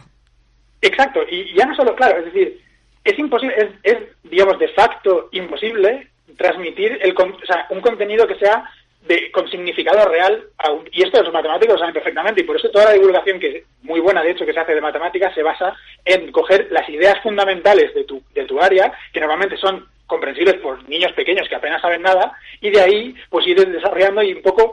Exacto, 0.82 1.20
y 1.30 1.54
ya 1.56 1.66
no 1.66 1.74
solo, 1.76 1.94
claro, 1.94 2.18
es 2.18 2.24
decir, 2.32 2.60
es 3.04 3.18
imposible, 3.18 3.54
es, 3.56 3.68
es, 3.94 3.98
digamos, 4.24 4.58
de 4.58 4.68
facto 4.68 5.28
imposible 5.32 6.08
transmitir 6.36 6.98
el, 7.02 7.14
o 7.16 7.46
sea, 7.46 7.66
un 7.70 7.80
contenido 7.80 8.26
que 8.26 8.36
sea 8.36 8.68
de, 9.06 9.30
con 9.32 9.48
significado 9.50 10.06
real, 10.08 10.44
a 10.58 10.70
un- 10.70 10.88
y 10.92 11.02
esto 11.02 11.22
los 11.22 11.32
matemáticos 11.32 11.74
lo 11.74 11.78
saben 11.78 11.94
perfectamente, 11.94 12.40
y 12.42 12.44
por 12.44 12.56
eso 12.56 12.70
toda 12.70 12.86
la 12.86 12.92
divulgación, 12.92 13.40
que 13.40 13.48
es 13.48 13.64
muy 13.82 14.00
buena 14.00 14.22
de 14.22 14.30
hecho 14.32 14.44
que 14.44 14.52
se 14.52 14.60
hace 14.60 14.74
de 14.74 14.80
matemáticas, 14.80 15.34
se 15.34 15.42
basa 15.42 15.74
en 16.04 16.30
coger 16.30 16.68
las 16.70 16.88
ideas 16.88 17.20
fundamentales 17.22 17.94
de 17.94 18.04
tu, 18.04 18.22
de 18.34 18.44
tu 18.44 18.60
área, 18.60 18.92
que 19.12 19.20
normalmente 19.20 19.56
son 19.56 19.86
comprensibles 20.06 20.56
por 20.56 20.86
niños 20.88 21.12
pequeños 21.12 21.48
que 21.48 21.54
apenas 21.54 21.80
saben 21.80 22.02
nada, 22.02 22.32
y 22.60 22.70
de 22.70 22.80
ahí 22.80 23.14
pues 23.30 23.46
ir 23.46 23.66
desarrollando 23.66 24.22
y 24.22 24.34
un 24.34 24.42
poco 24.42 24.72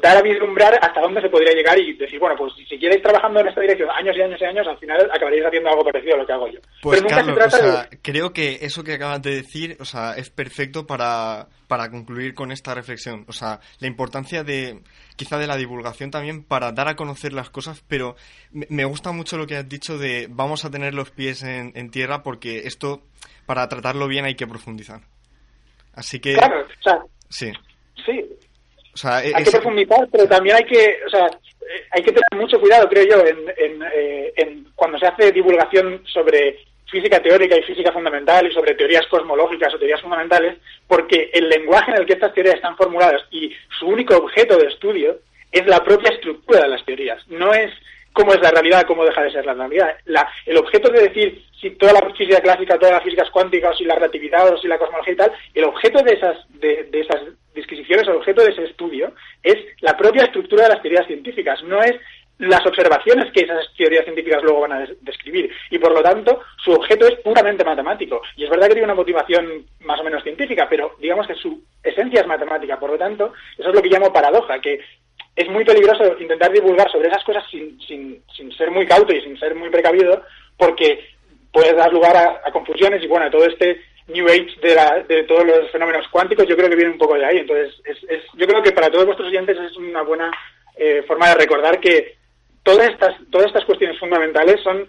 dar 0.00 0.16
a 0.16 0.22
vislumbrar 0.22 0.78
hasta 0.80 1.00
dónde 1.00 1.20
se 1.20 1.28
podría 1.28 1.52
llegar 1.52 1.78
y 1.78 1.94
decir, 1.94 2.18
bueno, 2.18 2.36
pues 2.36 2.52
si 2.68 2.78
queréis 2.78 3.02
trabajando 3.02 3.40
en 3.40 3.48
esta 3.48 3.60
dirección 3.60 3.90
años 3.90 4.16
y 4.16 4.22
años 4.22 4.40
y 4.40 4.44
años, 4.44 4.66
al 4.66 4.78
final 4.78 5.10
acabaréis 5.12 5.44
haciendo 5.44 5.70
algo 5.70 5.84
parecido 5.84 6.14
a 6.14 6.18
lo 6.18 6.26
que 6.26 6.32
hago 6.32 6.48
yo. 6.48 6.60
Pues 6.82 7.00
Pero 7.00 7.02
nunca 7.02 7.16
Carlos, 7.16 7.34
se 7.34 7.40
trata 7.40 7.56
o 7.56 7.72
sea, 7.72 7.82
de... 7.90 7.98
creo 8.02 8.32
que 8.32 8.58
eso 8.62 8.84
que 8.84 8.94
acabas 8.94 9.22
de 9.22 9.36
decir, 9.36 9.76
o 9.80 9.84
sea, 9.84 10.14
es 10.16 10.30
perfecto 10.30 10.86
para, 10.86 11.48
para 11.68 11.90
concluir 11.90 12.34
con 12.34 12.52
esta 12.52 12.74
reflexión. 12.74 13.24
O 13.28 13.32
sea, 13.32 13.60
la 13.78 13.86
importancia 13.86 14.44
de, 14.44 14.80
quizá 15.16 15.38
de 15.38 15.46
la 15.46 15.56
divulgación 15.56 16.10
también 16.10 16.44
para 16.44 16.72
dar 16.72 16.88
a 16.88 16.96
conocer 16.96 17.32
las 17.32 17.50
cosas, 17.50 17.84
pero 17.88 18.16
me, 18.50 18.66
me 18.70 18.84
gusta 18.84 19.12
mucho 19.12 19.36
lo 19.36 19.46
que 19.46 19.56
has 19.56 19.68
dicho 19.68 19.98
de 19.98 20.26
vamos 20.30 20.64
a 20.64 20.70
tener 20.70 20.94
los 20.94 21.10
pies 21.10 21.42
en, 21.42 21.72
en 21.74 21.90
tierra 21.90 22.22
porque 22.22 22.62
esto, 22.64 23.02
para 23.46 23.68
tratarlo 23.68 24.08
bien 24.08 24.24
hay 24.24 24.34
que 24.34 24.46
profundizar. 24.46 25.00
Así 25.94 26.18
que, 26.18 26.34
Claro, 26.34 26.62
o 26.62 26.82
sea, 26.82 26.98
sí. 27.28 27.52
sí, 28.04 28.24
O 28.94 28.96
sea, 28.96 29.16
hay 29.16 29.44
que 29.44 29.50
profundizar, 29.50 30.08
pero 30.10 30.28
también 30.28 30.56
hay 30.56 30.64
que, 30.64 31.00
o 31.06 31.10
sea, 31.10 31.26
hay 31.90 32.02
que 32.02 32.12
tener 32.12 32.24
mucho 32.36 32.60
cuidado, 32.60 32.88
creo 32.88 33.04
yo, 33.04 33.26
en, 33.26 33.38
en, 33.56 33.82
eh, 33.92 34.32
en 34.36 34.66
cuando 34.76 34.98
se 34.98 35.06
hace 35.06 35.32
divulgación 35.32 36.02
sobre 36.06 36.58
física 36.86 37.20
teórica 37.20 37.56
y 37.56 37.62
física 37.62 37.92
fundamental 37.92 38.46
y 38.46 38.54
sobre 38.54 38.74
teorías 38.74 39.06
cosmológicas 39.08 39.74
o 39.74 39.78
teorías 39.78 40.00
fundamentales, 40.00 40.58
porque 40.86 41.30
el 41.32 41.48
lenguaje 41.48 41.90
en 41.90 41.98
el 41.98 42.06
que 42.06 42.12
estas 42.12 42.32
teorías 42.34 42.54
están 42.56 42.76
formuladas 42.76 43.22
y 43.32 43.52
su 43.78 43.86
único 43.86 44.16
objeto 44.16 44.56
de 44.56 44.68
estudio 44.68 45.18
es 45.50 45.66
la 45.66 45.82
propia 45.82 46.10
estructura 46.10 46.62
de 46.62 46.68
las 46.68 46.84
teorías, 46.84 47.26
no 47.28 47.52
es 47.52 47.72
cómo 48.14 48.32
es 48.32 48.40
la 48.40 48.50
realidad, 48.50 48.84
cómo 48.86 49.04
deja 49.04 49.22
de 49.22 49.30
ser 49.32 49.44
la 49.44 49.52
realidad. 49.54 49.94
La- 50.06 50.26
el 50.46 50.56
objeto 50.56 50.90
de 50.90 51.02
decir 51.08 51.44
si 51.60 51.70
toda 51.72 51.92
la 51.92 52.00
física 52.14 52.40
clásica, 52.40 52.78
toda 52.78 52.92
la 52.92 53.00
física 53.02 53.24
es 53.24 53.30
cuántica, 53.30 53.70
o 53.70 53.74
si 53.74 53.84
la 53.84 53.96
relatividad, 53.96 54.48
o 54.52 54.56
si 54.58 54.68
la 54.68 54.78
cosmología 54.78 55.12
y 55.12 55.16
tal, 55.16 55.32
el 55.52 55.64
objeto 55.64 56.02
de 56.02 56.12
esas, 56.14 56.36
de, 56.60 56.84
de 56.84 57.00
esas 57.00 57.20
disquisiciones, 57.54 58.06
el 58.08 58.14
objeto 58.16 58.42
de 58.42 58.52
ese 58.52 58.64
estudio, 58.64 59.12
es 59.42 59.56
la 59.80 59.96
propia 59.96 60.24
estructura 60.24 60.62
de 60.64 60.70
las 60.70 60.82
teorías 60.82 61.06
científicas, 61.06 61.62
no 61.64 61.80
es 61.82 61.94
las 62.38 62.66
observaciones 62.66 63.32
que 63.32 63.44
esas 63.44 63.72
teorías 63.76 64.04
científicas 64.04 64.42
luego 64.42 64.62
van 64.62 64.72
a 64.72 64.80
des- 64.80 64.96
describir. 65.04 65.50
Y 65.70 65.78
por 65.78 65.92
lo 65.92 66.02
tanto, 66.02 66.40
su 66.64 66.72
objeto 66.72 67.06
es 67.06 67.14
puramente 67.20 67.64
matemático. 67.64 68.20
Y 68.36 68.42
es 68.44 68.50
verdad 68.50 68.66
que 68.66 68.72
tiene 68.74 68.86
una 68.86 68.94
motivación 68.96 69.64
más 69.80 70.00
o 70.00 70.04
menos 70.04 70.22
científica, 70.24 70.66
pero 70.68 70.96
digamos 70.98 71.28
que 71.28 71.36
su 71.36 71.62
esencia 71.82 72.22
es 72.22 72.26
matemática. 72.26 72.78
Por 72.78 72.90
lo 72.90 72.98
tanto, 72.98 73.32
eso 73.56 73.68
es 73.68 73.74
lo 73.74 73.80
que 73.80 73.88
llamo 73.88 74.12
paradoja, 74.12 74.58
que 74.60 74.80
es 75.36 75.48
muy 75.48 75.64
peligroso 75.64 76.16
intentar 76.18 76.52
divulgar 76.52 76.90
sobre 76.90 77.08
esas 77.08 77.24
cosas 77.24 77.44
sin, 77.50 77.80
sin, 77.82 78.22
sin 78.36 78.52
ser 78.56 78.70
muy 78.70 78.86
cauto 78.86 79.12
y 79.14 79.20
sin 79.22 79.38
ser 79.38 79.54
muy 79.54 79.68
precavido, 79.70 80.22
porque 80.56 81.04
puede 81.52 81.72
dar 81.74 81.92
lugar 81.92 82.16
a, 82.16 82.40
a 82.44 82.52
confusiones 82.52 83.02
y 83.02 83.06
bueno, 83.06 83.30
todo 83.30 83.44
este 83.46 83.80
New 84.08 84.26
Age 84.28 84.48
de, 84.62 84.74
la- 84.74 85.02
de 85.08 85.22
todos 85.24 85.44
los 85.46 85.70
fenómenos 85.70 86.06
cuánticos 86.08 86.46
yo 86.46 86.56
creo 86.56 86.68
que 86.68 86.76
viene 86.76 86.90
un 86.92 86.98
poco 86.98 87.14
de 87.16 87.24
ahí. 87.24 87.38
Entonces, 87.38 87.74
es, 87.84 87.96
es- 88.08 88.24
yo 88.34 88.46
creo 88.46 88.62
que 88.62 88.72
para 88.72 88.90
todos 88.90 89.06
vuestros 89.06 89.28
oyentes 89.28 89.56
es 89.58 89.76
una 89.76 90.02
buena 90.02 90.30
eh, 90.76 91.02
forma 91.06 91.28
de 91.28 91.34
recordar 91.36 91.80
que 91.80 92.16
todas 92.62 92.88
estas, 92.90 93.14
todas 93.30 93.46
estas 93.48 93.64
cuestiones 93.64 93.98
fundamentales 93.98 94.60
son 94.62 94.88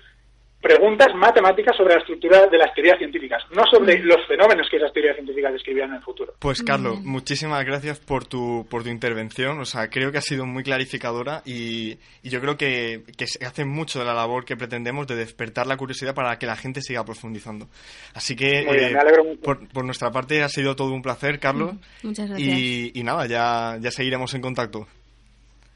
preguntas 0.66 1.14
matemáticas 1.14 1.78
sobre 1.78 1.94
la 1.94 2.00
estructura 2.00 2.48
de 2.48 2.58
las 2.58 2.74
teorías 2.74 2.98
científicas, 2.98 3.44
no 3.56 3.64
sobre 3.70 4.00
los 4.00 4.26
fenómenos 4.28 4.68
que 4.68 4.78
esas 4.78 4.92
teorías 4.92 5.16
científicas 5.16 5.54
describían 5.54 5.90
en 5.90 5.98
el 5.98 6.02
futuro. 6.02 6.34
Pues 6.40 6.64
Carlos, 6.64 7.04
muchísimas 7.04 7.64
gracias 7.64 8.00
por 8.00 8.26
tu, 8.26 8.66
por 8.68 8.82
tu 8.82 8.90
intervención. 8.90 9.60
O 9.60 9.66
sea, 9.66 9.92
creo 9.92 10.12
que 10.12 10.18
ha 10.18 10.22
sido 10.22 10.48
muy 10.48 10.64
clarificadora 10.64 11.44
y, 11.46 12.00
y 12.24 12.30
yo 12.32 12.42
creo 12.42 12.58
que, 12.58 13.04
que 13.16 13.28
se 13.28 13.46
hace 13.46 13.64
mucho 13.64 14.00
de 14.00 14.06
la 14.06 14.16
labor 14.16 14.44
que 14.44 14.58
pretendemos 14.58 15.06
de 15.06 15.16
despertar 15.16 15.68
la 15.68 15.78
curiosidad 15.78 16.16
para 16.16 16.40
que 16.40 16.48
la 16.48 16.56
gente 16.56 16.82
siga 16.82 17.06
profundizando. 17.06 17.68
Así 18.16 18.36
que 18.36 18.64
Muy 18.66 18.78
bien, 18.78 18.90
eh, 18.90 18.94
me 18.94 19.00
alegro 19.02 19.24
mucho. 19.24 19.42
por, 19.42 19.68
por 19.70 19.86
nuestra 19.86 20.10
parte 20.10 20.42
ha 20.42 20.50
sido 20.50 20.76
todo 20.76 20.94
un 20.94 21.04
placer, 21.04 21.40
Carlos. 21.40 21.76
Muchas 22.02 22.28
gracias. 22.28 22.50
Y, 22.50 22.92
y 23.00 23.04
nada, 23.04 23.28
ya, 23.28 23.78
ya 23.80 23.92
seguiremos 23.92 24.34
en 24.34 24.42
contacto. 24.42 24.88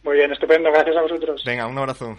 Muy 0.01 0.17
bien, 0.17 0.31
estupendo, 0.31 0.71
gracias 0.71 0.97
a 0.97 1.01
vosotros. 1.03 1.43
Venga, 1.45 1.67
un 1.67 1.77
abrazo. 1.77 2.17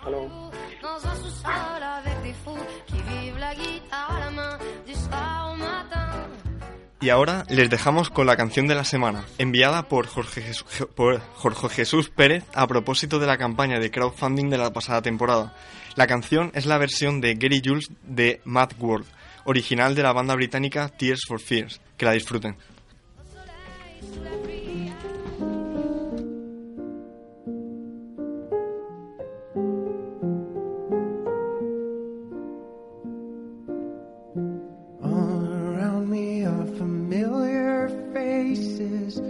Hasta 0.00 0.10
luego. 0.10 0.50
Dans 0.82 1.04
un 1.06 1.16
sous-sol 1.16 1.82
avec 1.82 2.22
des 2.22 2.32
fous 2.44 2.56
qui 2.86 2.96
vivent 3.02 3.38
la 3.38 3.54
guitare 3.54 4.10
à 4.16 4.20
la 4.20 4.30
main 4.30 4.58
du 4.86 4.94
soir 4.94 5.52
au 5.52 5.56
matin. 5.56 6.26
Y 7.02 7.08
ahora 7.10 7.44
les 7.48 7.68
dejamos 7.70 8.10
con 8.10 8.26
la 8.26 8.36
canción 8.36 8.66
de 8.66 8.74
la 8.74 8.84
semana, 8.84 9.24
enviada 9.38 9.88
por 9.88 10.06
Jorge, 10.06 10.42
Jes- 10.42 10.64
Je- 10.70 10.86
por 10.86 11.20
Jorge 11.34 11.68
Jesús 11.70 12.10
Pérez 12.10 12.44
a 12.54 12.66
propósito 12.66 13.18
de 13.18 13.26
la 13.26 13.38
campaña 13.38 13.78
de 13.78 13.90
crowdfunding 13.90 14.50
de 14.50 14.58
la 14.58 14.72
pasada 14.72 15.00
temporada. 15.02 15.54
La 15.96 16.06
canción 16.06 16.50
es 16.54 16.66
la 16.66 16.78
versión 16.78 17.20
de 17.20 17.34
Gary 17.34 17.62
Jules 17.64 17.90
de 18.02 18.40
Mad 18.44 18.70
World, 18.78 19.06
original 19.44 19.94
de 19.94 20.02
la 20.02 20.12
banda 20.12 20.34
británica 20.34 20.88
Tears 20.88 21.22
for 21.26 21.40
Fears. 21.40 21.80
Que 21.96 22.04
la 22.06 22.12
disfruten. 22.12 22.56
Faces, 39.10 39.20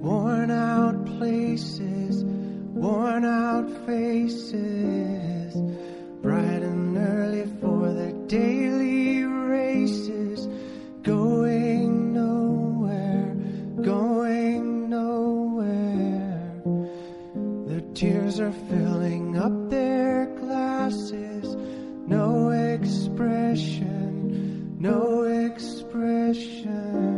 worn 0.00 0.50
out 0.50 1.04
places, 1.18 2.24
worn 2.24 3.24
out 3.24 3.68
faces, 3.86 5.54
bright 6.22 6.62
and 6.62 6.96
early 6.96 7.46
for 7.60 7.92
their 7.92 8.12
daily 8.26 9.22
races, 9.24 10.48
going 11.02 12.14
nowhere, 12.14 13.34
going 13.82 14.88
nowhere. 14.88 16.62
Their 17.66 17.80
tears 17.94 18.40
are 18.40 18.52
filling 18.52 19.36
up 19.36 19.70
their 19.70 20.26
glasses. 20.38 21.56
No 22.06 22.50
expression, 22.50 23.86
no 24.80 25.22
expression. 25.24 27.17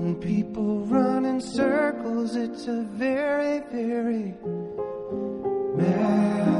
When 0.00 0.14
people 0.14 0.80
run 0.86 1.26
in 1.26 1.42
circles, 1.42 2.34
it's 2.34 2.66
a 2.68 2.84
very, 2.84 3.60
very 3.70 4.34
mad 5.76 6.59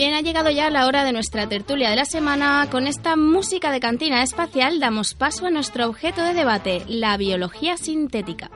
Bien, 0.00 0.14
ha 0.14 0.22
llegado 0.22 0.48
ya 0.48 0.70
la 0.70 0.86
hora 0.86 1.04
de 1.04 1.12
nuestra 1.12 1.46
tertulia 1.46 1.90
de 1.90 1.96
la 1.96 2.06
semana. 2.06 2.66
Con 2.70 2.86
esta 2.86 3.16
música 3.16 3.70
de 3.70 3.80
cantina 3.80 4.22
espacial 4.22 4.80
damos 4.80 5.12
paso 5.12 5.44
a 5.44 5.50
nuestro 5.50 5.86
objeto 5.86 6.22
de 6.22 6.32
debate, 6.32 6.82
la 6.88 7.18
biología 7.18 7.76
sintética. 7.76 8.50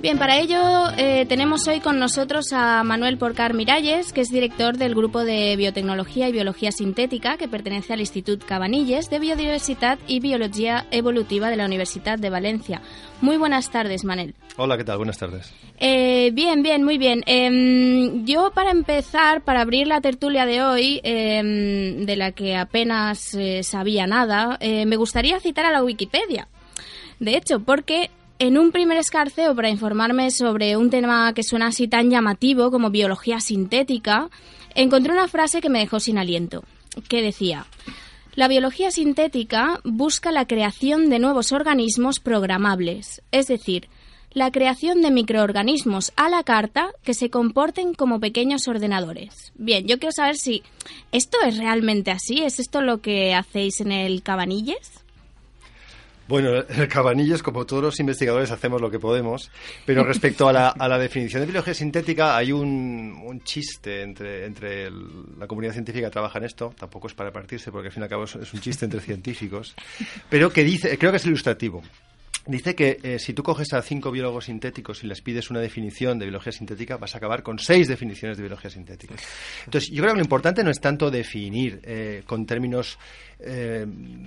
Bien, 0.00 0.16
para 0.16 0.38
ello 0.38 0.60
eh, 0.96 1.26
tenemos 1.28 1.66
hoy 1.66 1.80
con 1.80 1.98
nosotros 1.98 2.52
a 2.52 2.84
Manuel 2.84 3.18
Porcar 3.18 3.52
Miralles, 3.52 4.12
que 4.12 4.20
es 4.20 4.28
director 4.28 4.76
del 4.76 4.94
Grupo 4.94 5.24
de 5.24 5.56
Biotecnología 5.56 6.28
y 6.28 6.32
Biología 6.32 6.70
Sintética, 6.70 7.36
que 7.36 7.48
pertenece 7.48 7.94
al 7.94 7.98
Institut 7.98 8.44
Cabanilles 8.44 9.10
de 9.10 9.18
Biodiversidad 9.18 9.98
y 10.06 10.20
Biología 10.20 10.86
Evolutiva 10.92 11.50
de 11.50 11.56
la 11.56 11.64
Universidad 11.64 12.16
de 12.16 12.30
Valencia. 12.30 12.80
Muy 13.20 13.38
buenas 13.38 13.72
tardes, 13.72 14.04
Manel. 14.04 14.36
Hola, 14.56 14.76
¿qué 14.76 14.84
tal? 14.84 14.98
Buenas 14.98 15.18
tardes. 15.18 15.52
Eh, 15.80 16.30
bien, 16.32 16.62
bien, 16.62 16.84
muy 16.84 16.96
bien. 16.96 17.24
Em, 17.26 18.24
yo 18.24 18.52
para 18.54 18.70
empezar, 18.70 19.42
para 19.42 19.62
abrir 19.62 19.88
la 19.88 20.00
tertulia 20.00 20.46
de 20.46 20.62
hoy, 20.62 21.00
em, 21.02 22.06
de 22.06 22.16
la 22.16 22.30
que 22.30 22.54
apenas 22.56 23.34
eh, 23.34 23.64
sabía 23.64 24.06
nada, 24.06 24.58
me 24.60 24.96
gustaría 24.96 25.40
citar 25.40 25.66
a 25.66 25.72
la 25.72 25.82
Wikipedia. 25.82 26.46
De 27.18 27.36
hecho, 27.36 27.58
porque 27.58 28.10
En 28.40 28.56
un 28.56 28.70
primer 28.70 28.98
escarceo 28.98 29.52
para 29.56 29.68
informarme 29.68 30.30
sobre 30.30 30.76
un 30.76 30.90
tema 30.90 31.32
que 31.34 31.42
suena 31.42 31.66
así 31.66 31.88
tan 31.88 32.08
llamativo 32.08 32.70
como 32.70 32.88
biología 32.88 33.40
sintética, 33.40 34.30
encontré 34.76 35.12
una 35.12 35.26
frase 35.26 35.60
que 35.60 35.68
me 35.68 35.80
dejó 35.80 35.98
sin 35.98 36.18
aliento, 36.18 36.62
que 37.08 37.20
decía, 37.20 37.66
la 38.36 38.46
biología 38.46 38.92
sintética 38.92 39.80
busca 39.82 40.30
la 40.30 40.46
creación 40.46 41.10
de 41.10 41.18
nuevos 41.18 41.50
organismos 41.50 42.20
programables, 42.20 43.22
es 43.32 43.48
decir, 43.48 43.88
la 44.30 44.52
creación 44.52 45.02
de 45.02 45.10
microorganismos 45.10 46.12
a 46.14 46.28
la 46.28 46.44
carta 46.44 46.92
que 47.02 47.14
se 47.14 47.30
comporten 47.30 47.92
como 47.92 48.20
pequeños 48.20 48.68
ordenadores. 48.68 49.52
Bien, 49.56 49.88
yo 49.88 49.98
quiero 49.98 50.12
saber 50.12 50.36
si 50.36 50.62
esto 51.10 51.38
es 51.44 51.58
realmente 51.58 52.12
así, 52.12 52.44
¿es 52.44 52.60
esto 52.60 52.82
lo 52.82 53.00
que 53.00 53.34
hacéis 53.34 53.80
en 53.80 53.90
el 53.90 54.22
Cabanilles? 54.22 55.04
Bueno, 56.28 56.50
el 56.56 56.88
Cabanilles, 56.88 57.42
como 57.42 57.64
todos 57.64 57.82
los 57.82 58.00
investigadores, 58.00 58.50
hacemos 58.50 58.82
lo 58.82 58.90
que 58.90 58.98
podemos, 58.98 59.50
pero 59.86 60.04
respecto 60.04 60.46
a 60.46 60.52
la, 60.52 60.68
a 60.68 60.86
la 60.86 60.98
definición 60.98 61.40
de 61.40 61.46
biología 61.46 61.72
sintética, 61.72 62.36
hay 62.36 62.52
un, 62.52 63.22
un 63.24 63.40
chiste 63.40 64.02
entre, 64.02 64.44
entre 64.44 64.90
la 64.90 65.46
comunidad 65.46 65.72
científica 65.72 66.08
que 66.08 66.12
trabaja 66.12 66.38
en 66.38 66.44
esto, 66.44 66.74
tampoco 66.78 67.06
es 67.06 67.14
para 67.14 67.32
partirse, 67.32 67.72
porque 67.72 67.88
al 67.88 67.92
fin 67.92 68.02
y 68.02 68.04
al 68.04 68.10
cabo 68.10 68.24
es, 68.24 68.36
es 68.36 68.52
un 68.52 68.60
chiste 68.60 68.84
entre 68.84 69.00
científicos, 69.00 69.74
pero 70.28 70.52
que 70.52 70.64
dice, 70.64 70.98
creo 70.98 71.10
que 71.10 71.16
es 71.16 71.24
ilustrativo. 71.24 71.82
Dice 72.48 72.74
que 72.74 72.98
eh, 73.02 73.18
si 73.18 73.34
tú 73.34 73.42
coges 73.42 73.74
a 73.74 73.82
cinco 73.82 74.10
biólogos 74.10 74.46
sintéticos 74.46 75.04
y 75.04 75.06
les 75.06 75.20
pides 75.20 75.50
una 75.50 75.60
definición 75.60 76.18
de 76.18 76.24
biología 76.24 76.50
sintética, 76.50 76.96
vas 76.96 77.14
a 77.14 77.18
acabar 77.18 77.42
con 77.42 77.58
seis 77.58 77.86
definiciones 77.88 78.38
de 78.38 78.42
biología 78.42 78.70
sintética. 78.70 79.16
Entonces, 79.66 79.90
yo 79.90 80.02
creo 80.02 80.14
que 80.14 80.20
lo 80.20 80.24
importante 80.24 80.64
no 80.64 80.70
es 80.70 80.80
tanto 80.80 81.10
definir 81.10 81.78
eh, 81.82 82.22
con 82.24 82.46
términos 82.46 82.98
eh, 83.38 83.86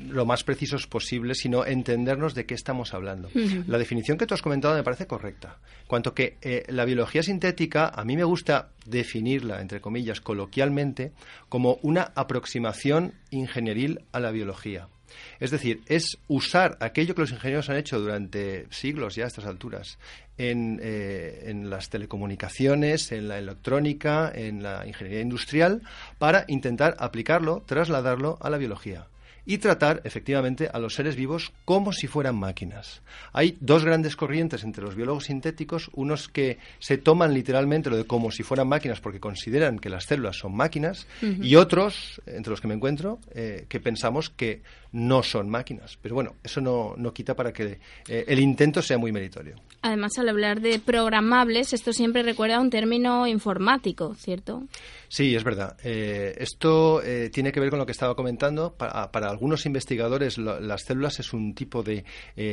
lo 0.09 0.23
más 0.27 0.43
precisos 0.43 0.85
posibles, 0.85 1.39
sino 1.39 1.65
entendernos 1.65 2.35
de 2.35 2.45
qué 2.45 2.53
estamos 2.53 2.93
hablando. 2.93 3.27
La 3.65 3.79
definición 3.79 4.19
que 4.19 4.27
tú 4.27 4.35
has 4.35 4.43
comentado 4.43 4.75
me 4.75 4.83
parece 4.83 5.07
correcta. 5.07 5.57
Cuanto 5.87 6.13
que 6.13 6.37
la 6.67 6.85
biología 6.85 7.23
sintética, 7.23 7.87
a 7.87 8.05
mí 8.05 8.15
me 8.15 8.23
gusta 8.23 8.69
definirla, 8.85 9.61
entre 9.61 9.81
comillas, 9.81 10.21
coloquialmente, 10.21 11.11
como 11.49 11.79
una 11.81 12.11
aproximación 12.15 13.15
ingenieril 13.31 14.01
a 14.11 14.19
la 14.19 14.29
biología. 14.29 14.89
Es 15.39 15.51
decir, 15.51 15.81
es 15.87 16.17
usar 16.27 16.77
aquello 16.79 17.15
que 17.15 17.21
los 17.21 17.31
ingenieros 17.31 17.69
han 17.69 17.77
hecho 17.77 17.99
durante 17.99 18.67
siglos 18.69 19.15
ya 19.15 19.25
a 19.25 19.27
estas 19.27 19.45
alturas 19.45 19.97
en, 20.37 20.79
eh, 20.81 21.43
en 21.47 21.69
las 21.69 21.89
telecomunicaciones, 21.89 23.11
en 23.11 23.27
la 23.27 23.37
electrónica, 23.37 24.31
en 24.33 24.63
la 24.63 24.85
ingeniería 24.87 25.21
industrial, 25.21 25.81
para 26.17 26.45
intentar 26.47 26.95
aplicarlo, 26.99 27.63
trasladarlo 27.65 28.37
a 28.41 28.49
la 28.49 28.57
biología 28.57 29.07
y 29.45 29.57
tratar 29.57 30.01
efectivamente 30.03 30.69
a 30.71 30.79
los 30.79 30.95
seres 30.95 31.15
vivos 31.15 31.51
como 31.65 31.91
si 31.93 32.07
fueran 32.07 32.35
máquinas. 32.35 33.01
Hay 33.33 33.57
dos 33.59 33.83
grandes 33.83 34.15
corrientes 34.15 34.63
entre 34.63 34.83
los 34.83 34.95
biólogos 34.95 35.25
sintéticos, 35.25 35.89
unos 35.93 36.27
que 36.27 36.59
se 36.79 36.97
toman 36.97 37.33
literalmente 37.33 37.89
lo 37.89 37.97
de 37.97 38.05
como 38.05 38.31
si 38.31 38.43
fueran 38.43 38.67
máquinas 38.67 38.99
porque 38.99 39.19
consideran 39.19 39.79
que 39.79 39.89
las 39.89 40.05
células 40.05 40.37
son 40.37 40.55
máquinas 40.55 41.07
y 41.21 41.55
otros, 41.55 42.21
entre 42.25 42.51
los 42.51 42.61
que 42.61 42.67
me 42.67 42.75
encuentro, 42.75 43.19
eh, 43.33 43.65
que 43.67 43.79
pensamos 43.79 44.29
que 44.29 44.61
no 44.93 45.23
son 45.23 45.49
máquinas. 45.49 45.97
Pero 46.01 46.15
bueno, 46.15 46.35
eso 46.43 46.61
no, 46.61 46.93
no 46.97 47.13
quita 47.13 47.35
para 47.35 47.51
que 47.53 47.79
eh, 48.07 48.25
el 48.27 48.39
intento 48.39 48.81
sea 48.81 48.97
muy 48.97 49.11
meritorio. 49.11 49.55
Además, 49.83 50.11
al 50.19 50.29
hablar 50.29 50.61
de 50.61 50.79
programables, 50.79 51.73
esto 51.73 51.91
siempre 51.93 52.21
recuerda 52.23 52.57
a 52.57 52.59
un 52.61 52.69
término 52.69 53.25
informático, 53.25 54.13
¿cierto? 54.15 54.63
Sí, 55.07 55.35
es 55.35 55.43
verdad. 55.43 55.75
Eh, 55.83 56.35
esto 56.37 57.01
eh, 57.03 57.29
tiene 57.33 57.51
que 57.51 57.59
ver 57.59 57.69
con 57.69 57.79
lo 57.79 57.85
que 57.85 57.91
estaba 57.91 58.15
comentando. 58.15 58.73
Para, 58.73 59.11
para 59.11 59.29
algunos 59.29 59.65
investigadores, 59.65 60.37
lo- 60.37 60.59
las 60.59 60.83
células 60.83 61.19
es 61.19 61.33
un 61.33 61.53
tipo 61.55 61.81
de 61.83 62.03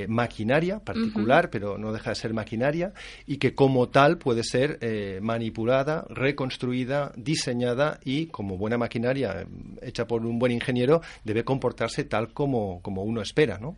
maquinaria 0.09 0.79
particular, 0.81 1.51
pero 1.51 1.77
no 1.79 1.93
deja 1.93 2.11
de 2.11 2.17
ser 2.17 2.33
maquinaria, 2.33 2.93
y 3.27 3.37
que 3.37 3.55
como 3.55 3.89
tal 3.89 4.19
puede 4.19 4.43
ser 4.45 4.79
manipulada, 5.21 6.05
reconstruida, 6.09 7.13
diseñada 7.17 8.01
y, 8.05 8.27
como 8.27 8.57
buena 8.57 8.79
maquinaria 8.79 9.47
hecha 9.83 10.07
por 10.07 10.25
un 10.25 10.39
buen 10.39 10.53
ingeniero, 10.53 11.03
debe 11.25 11.45
comportarse 11.45 12.05
tal 12.05 12.28
como, 12.33 12.81
uno 12.85 13.21
espera. 13.23 13.59
¿no? 13.59 13.77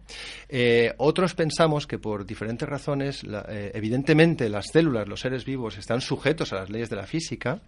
Eh, 0.48 0.92
otros 0.98 1.34
pensamos 1.34 1.86
que 1.86 1.98
por 1.98 2.26
diferentes 2.26 2.68
razones, 2.68 3.22
eh, 3.48 3.72
evidentemente 3.74 4.48
las 4.48 4.66
células, 4.72 5.08
los 5.08 5.20
seres 5.20 5.44
vivos, 5.44 5.78
están 5.78 6.00
sujetos 6.00 6.52
a 6.52 6.56
las 6.56 6.70
leyes 6.70 6.90
de 6.90 6.96
la 6.96 7.06
física, 7.06 7.60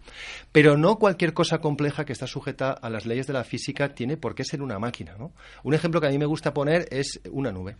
pero 0.51 0.77
no 0.77 0.97
cualquier 0.97 1.33
cosa 1.33 1.59
compleja 1.59 2.05
que 2.05 2.13
está 2.13 2.27
sujeta 2.27 2.71
a 2.71 2.89
las 2.89 3.05
leyes 3.05 3.27
de 3.27 3.33
la 3.33 3.43
física 3.43 3.93
tiene 3.93 4.17
por 4.17 4.35
qué 4.35 4.43
ser 4.43 4.61
una 4.61 4.79
máquina. 4.79 5.15
Un 5.63 5.73
ejemplo 5.73 6.01
que 6.01 6.07
a 6.07 6.09
mí 6.09 6.17
me 6.17 6.25
gusta 6.25 6.53
poner 6.53 6.87
es 6.91 7.21
una 7.31 7.51
nube. 7.51 7.75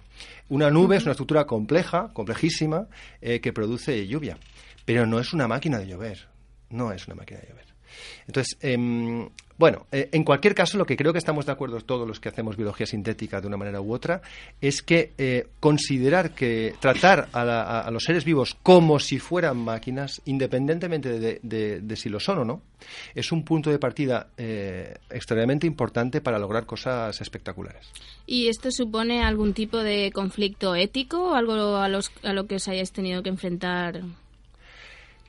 Una 0.50 0.70
nube 0.70 0.98
es 0.98 1.04
una 1.04 1.12
estructura 1.12 1.46
compleja, 1.46 2.12
complejísima, 2.14 2.88
eh, 3.22 3.40
que 3.40 3.54
produce 3.54 4.08
lluvia, 4.08 4.38
pero 4.86 5.06
no 5.06 5.20
es 5.20 5.34
una 5.34 5.48
máquina 5.48 5.80
de 5.80 5.88
llover. 5.88 6.28
No 6.70 6.92
es 6.92 7.06
una 7.08 7.16
máquina 7.16 7.40
de 7.40 7.48
llover. 7.50 7.73
Entonces, 8.28 8.58
em, 8.62 9.30
bueno, 9.58 9.86
eh, 9.92 10.10
en 10.12 10.24
cualquier 10.24 10.56
caso, 10.56 10.78
lo 10.78 10.86
que 10.86 10.98
creo 10.98 11.14
que 11.14 11.20
estamos 11.20 11.46
de 11.46 11.52
acuerdo 11.52 11.80
todos 11.82 12.08
los 12.08 12.20
que 12.20 12.28
hacemos 12.30 12.58
biología 12.58 12.88
sintética 12.88 13.40
de 13.40 13.48
una 13.48 13.56
manera 13.58 13.80
u 13.82 13.94
otra 13.94 14.22
es 14.60 14.82
que 14.82 15.14
eh, 15.18 15.48
considerar 15.60 16.32
que 16.32 16.74
tratar 16.80 17.30
a, 17.34 17.46
la- 17.46 17.82
a- 17.82 17.92
los 17.92 18.04
seres 18.04 18.26
vivos 18.26 18.58
como 18.64 19.00
si 19.00 19.20
fueran 19.20 19.58
máquinas, 19.58 20.22
independientemente 20.26 21.40
de, 21.42 21.96
si 21.96 22.10
lo 22.10 22.20
son 22.20 22.40
o 22.40 22.46
no, 22.46 22.62
es 23.14 23.32
un 23.32 23.44
punto 23.46 23.70
de 23.70 23.78
partida 23.80 24.28
eh, 24.38 24.96
extremadamente 25.10 25.68
importante 25.68 26.20
para 26.20 26.40
lograr 26.40 26.66
cosas 26.66 27.22
espectaculares. 27.22 27.88
¿Y 28.26 28.48
esto 28.48 28.72
supone 28.72 29.24
algún 29.24 29.54
tipo 29.54 29.78
de 29.78 30.12
conflicto 30.12 30.76
ético 30.76 31.32
o 31.32 31.36
algo 31.36 31.78
a, 31.78 31.88
los, 31.90 32.12
a 32.24 32.34
lo 32.34 32.48
que 32.48 32.56
os 32.56 32.68
hayáis 32.68 32.92
tenido 32.92 33.22
que 33.22 33.30
enfrentar? 33.30 34.02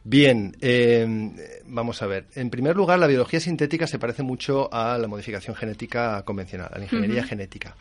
Bien, 0.06 0.54
eh, 0.60 1.62
vamos 1.64 2.02
a 2.02 2.06
ver. 2.06 2.26
En 2.34 2.50
primer 2.50 2.76
lugar, 2.76 2.98
la 2.98 3.06
biología 3.06 3.40
sintética 3.40 3.86
se 3.86 3.98
parece 3.98 4.22
mucho 4.22 4.68
a 4.72 4.98
la 4.98 5.08
modificación 5.08 5.56
genética 5.56 6.22
convencional, 6.26 6.68
a 6.70 6.76
la 6.78 6.84
ingeniería 6.84 7.24
genética. 7.24 7.74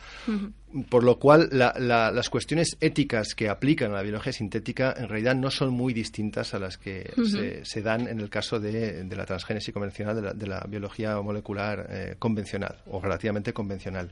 Por 0.88 1.04
lo 1.04 1.18
cual, 1.18 1.50
la- 1.52 1.74
la- 1.78 2.10
las 2.10 2.30
cuestiones 2.30 2.78
éticas 2.80 3.34
que 3.34 3.50
aplican 3.50 3.90
a 3.90 3.96
la 3.96 4.02
biología 4.02 4.32
sintética 4.32 4.94
en 4.96 5.08
realidad 5.10 5.34
no 5.36 5.50
son 5.50 5.70
muy 5.74 5.92
distintas 5.92 6.54
a 6.54 6.58
las 6.58 6.78
que 6.78 7.12
se, 7.30 7.62
se 7.64 7.82
dan 7.82 8.08
en 8.08 8.18
el 8.20 8.30
caso 8.30 8.58
de, 8.58 9.04
de 9.04 9.16
la 9.16 9.26
transgénesis 9.26 9.74
convencional, 9.74 10.16
de 10.16 10.22
la, 10.22 10.32
de 10.32 10.46
la 10.46 10.60
biología 10.66 11.20
molecular 11.20 11.86
eh, 11.90 12.14
convencional 12.18 12.76
o 12.86 13.02
relativamente 13.02 13.52
convencional. 13.52 14.10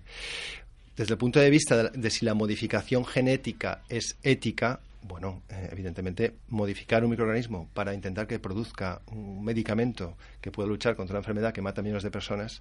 Desde 0.94 1.14
el 1.14 1.18
punto 1.18 1.40
de 1.40 1.48
vista 1.48 1.84
de 1.88 2.10
si 2.10 2.26
la 2.26 2.34
modificación 2.34 3.06
genética 3.06 3.80
es 3.88 4.16
ética, 4.22 4.80
bueno, 5.02 5.42
eh, 5.48 5.68
evidentemente 5.72 6.34
modificar 6.48 7.02
un 7.04 7.10
microorganismo 7.10 7.68
para 7.74 7.92
intentar 7.94 8.26
que 8.26 8.38
produzca 8.38 9.02
un 9.10 9.44
medicamento 9.44 10.16
que 10.40 10.50
pueda 10.50 10.68
luchar 10.68 10.94
contra 10.96 11.14
una 11.14 11.20
enfermedad 11.20 11.52
que 11.52 11.60
mata 11.62 11.80
a 11.80 11.84
millones 11.84 12.02
de 12.04 12.10
personas, 12.10 12.60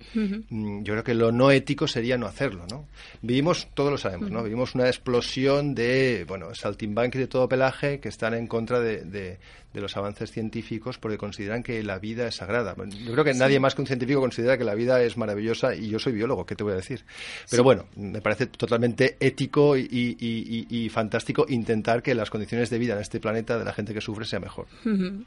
Mm, 0.49 0.83
yo 0.83 0.93
creo 0.93 1.03
que 1.03 1.13
lo 1.13 1.31
no 1.31 1.51
ético 1.51 1.87
sería 1.87 2.17
no 2.17 2.25
hacerlo, 2.25 2.65
¿no? 2.69 2.87
Vivimos, 3.21 3.67
todos 3.73 3.91
lo 3.91 3.97
sabemos, 3.97 4.31
¿no? 4.31 4.43
Vivimos 4.43 4.75
una 4.75 4.87
explosión 4.87 5.75
de, 5.75 6.25
bueno, 6.27 6.53
saltimbanquis 6.55 7.21
de 7.21 7.27
todo 7.27 7.47
pelaje 7.47 7.99
que 7.99 8.09
están 8.09 8.33
en 8.33 8.47
contra 8.47 8.79
de, 8.79 9.03
de- 9.03 9.37
de 9.73 9.81
los 9.81 9.95
avances 9.97 10.31
científicos 10.31 10.97
porque 10.97 11.17
consideran 11.17 11.63
que 11.63 11.81
la 11.83 11.97
vida 11.99 12.27
es 12.27 12.35
sagrada. 12.35 12.75
Yo 12.75 13.11
creo 13.13 13.23
que 13.23 13.33
Sí. 13.33 13.39
nadie 13.39 13.59
más 13.59 13.75
que 13.75 13.81
un 13.81 13.87
científico 13.87 14.19
considera 14.19 14.57
que 14.57 14.63
la 14.63 14.75
vida 14.75 15.01
es 15.01 15.17
maravillosa 15.17 15.73
y 15.75 15.89
yo 15.89 15.99
soy 15.99 16.13
biólogo, 16.13 16.45
¿qué 16.45 16.55
te 16.55 16.63
voy 16.63 16.73
a 16.73 16.77
decir? 16.77 17.03
Pero 17.49 17.61
Sí. 17.61 17.63
bueno, 17.63 17.85
me 17.95 18.21
parece 18.21 18.47
totalmente 18.47 19.17
ético 19.19 19.77
y, 19.77 19.81
y- 19.89 20.17
y- 20.19 20.67
y- 20.85 20.89
fantástico 20.89 21.45
intentar 21.49 22.01
que 22.03 22.13
las 22.15 22.29
condiciones 22.29 22.69
de 22.69 22.77
vida 22.79 22.93
en 22.95 22.99
este 23.01 23.19
planeta 23.19 23.57
de 23.57 23.65
la 23.65 23.73
gente 23.73 23.93
que 23.93 24.01
sufre 24.01 24.25
sea 24.25 24.39
mejor. 24.39 24.67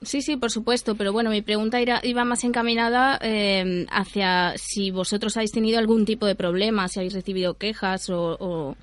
Sí, 0.02 0.20
sí, 0.22 0.36
por 0.36 0.50
supuesto, 0.50 0.94
pero 0.94 1.12
bueno, 1.12 1.30
mi 1.30 1.42
pregunta 1.42 1.78
iba 2.02 2.24
más 2.24 2.44
encaminada 2.44 3.18
eh, 3.22 3.86
hacia 3.90 4.54
si 4.56 4.90
vosotros 4.90 5.36
habéis 5.36 5.52
tenido 5.52 5.78
algún 5.78 6.04
tipo 6.04 6.26
de 6.26 6.34
problema, 6.34 6.88
si 6.88 6.98
habéis 7.00 7.14
recibido 7.14 7.54
quejas 7.54 8.10
o, 8.10 8.36
o 8.38 8.76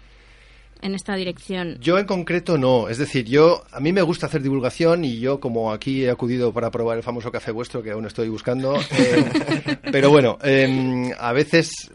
en 0.81 0.95
esta 0.95 1.15
dirección. 1.15 1.77
Yo 1.79 1.97
en 1.97 2.05
concreto 2.05 2.57
no, 2.57 2.89
es 2.89 2.97
decir, 2.97 3.25
yo 3.25 3.63
a 3.71 3.79
mí 3.79 3.93
me 3.93 4.01
gusta 4.01 4.27
hacer 4.27 4.41
divulgación 4.41 5.05
y 5.05 5.19
yo 5.19 5.39
como 5.39 5.71
aquí 5.71 6.05
he 6.05 6.09
acudido 6.09 6.51
para 6.53 6.71
probar 6.71 6.97
el 6.97 7.03
famoso 7.03 7.31
café 7.31 7.51
vuestro 7.51 7.81
que 7.83 7.91
aún 7.91 8.05
estoy 8.05 8.29
buscando, 8.29 8.75
eh, 8.97 9.77
pero 9.91 10.09
bueno, 10.09 10.37
em, 10.43 11.11
a 11.17 11.33
veces 11.33 11.91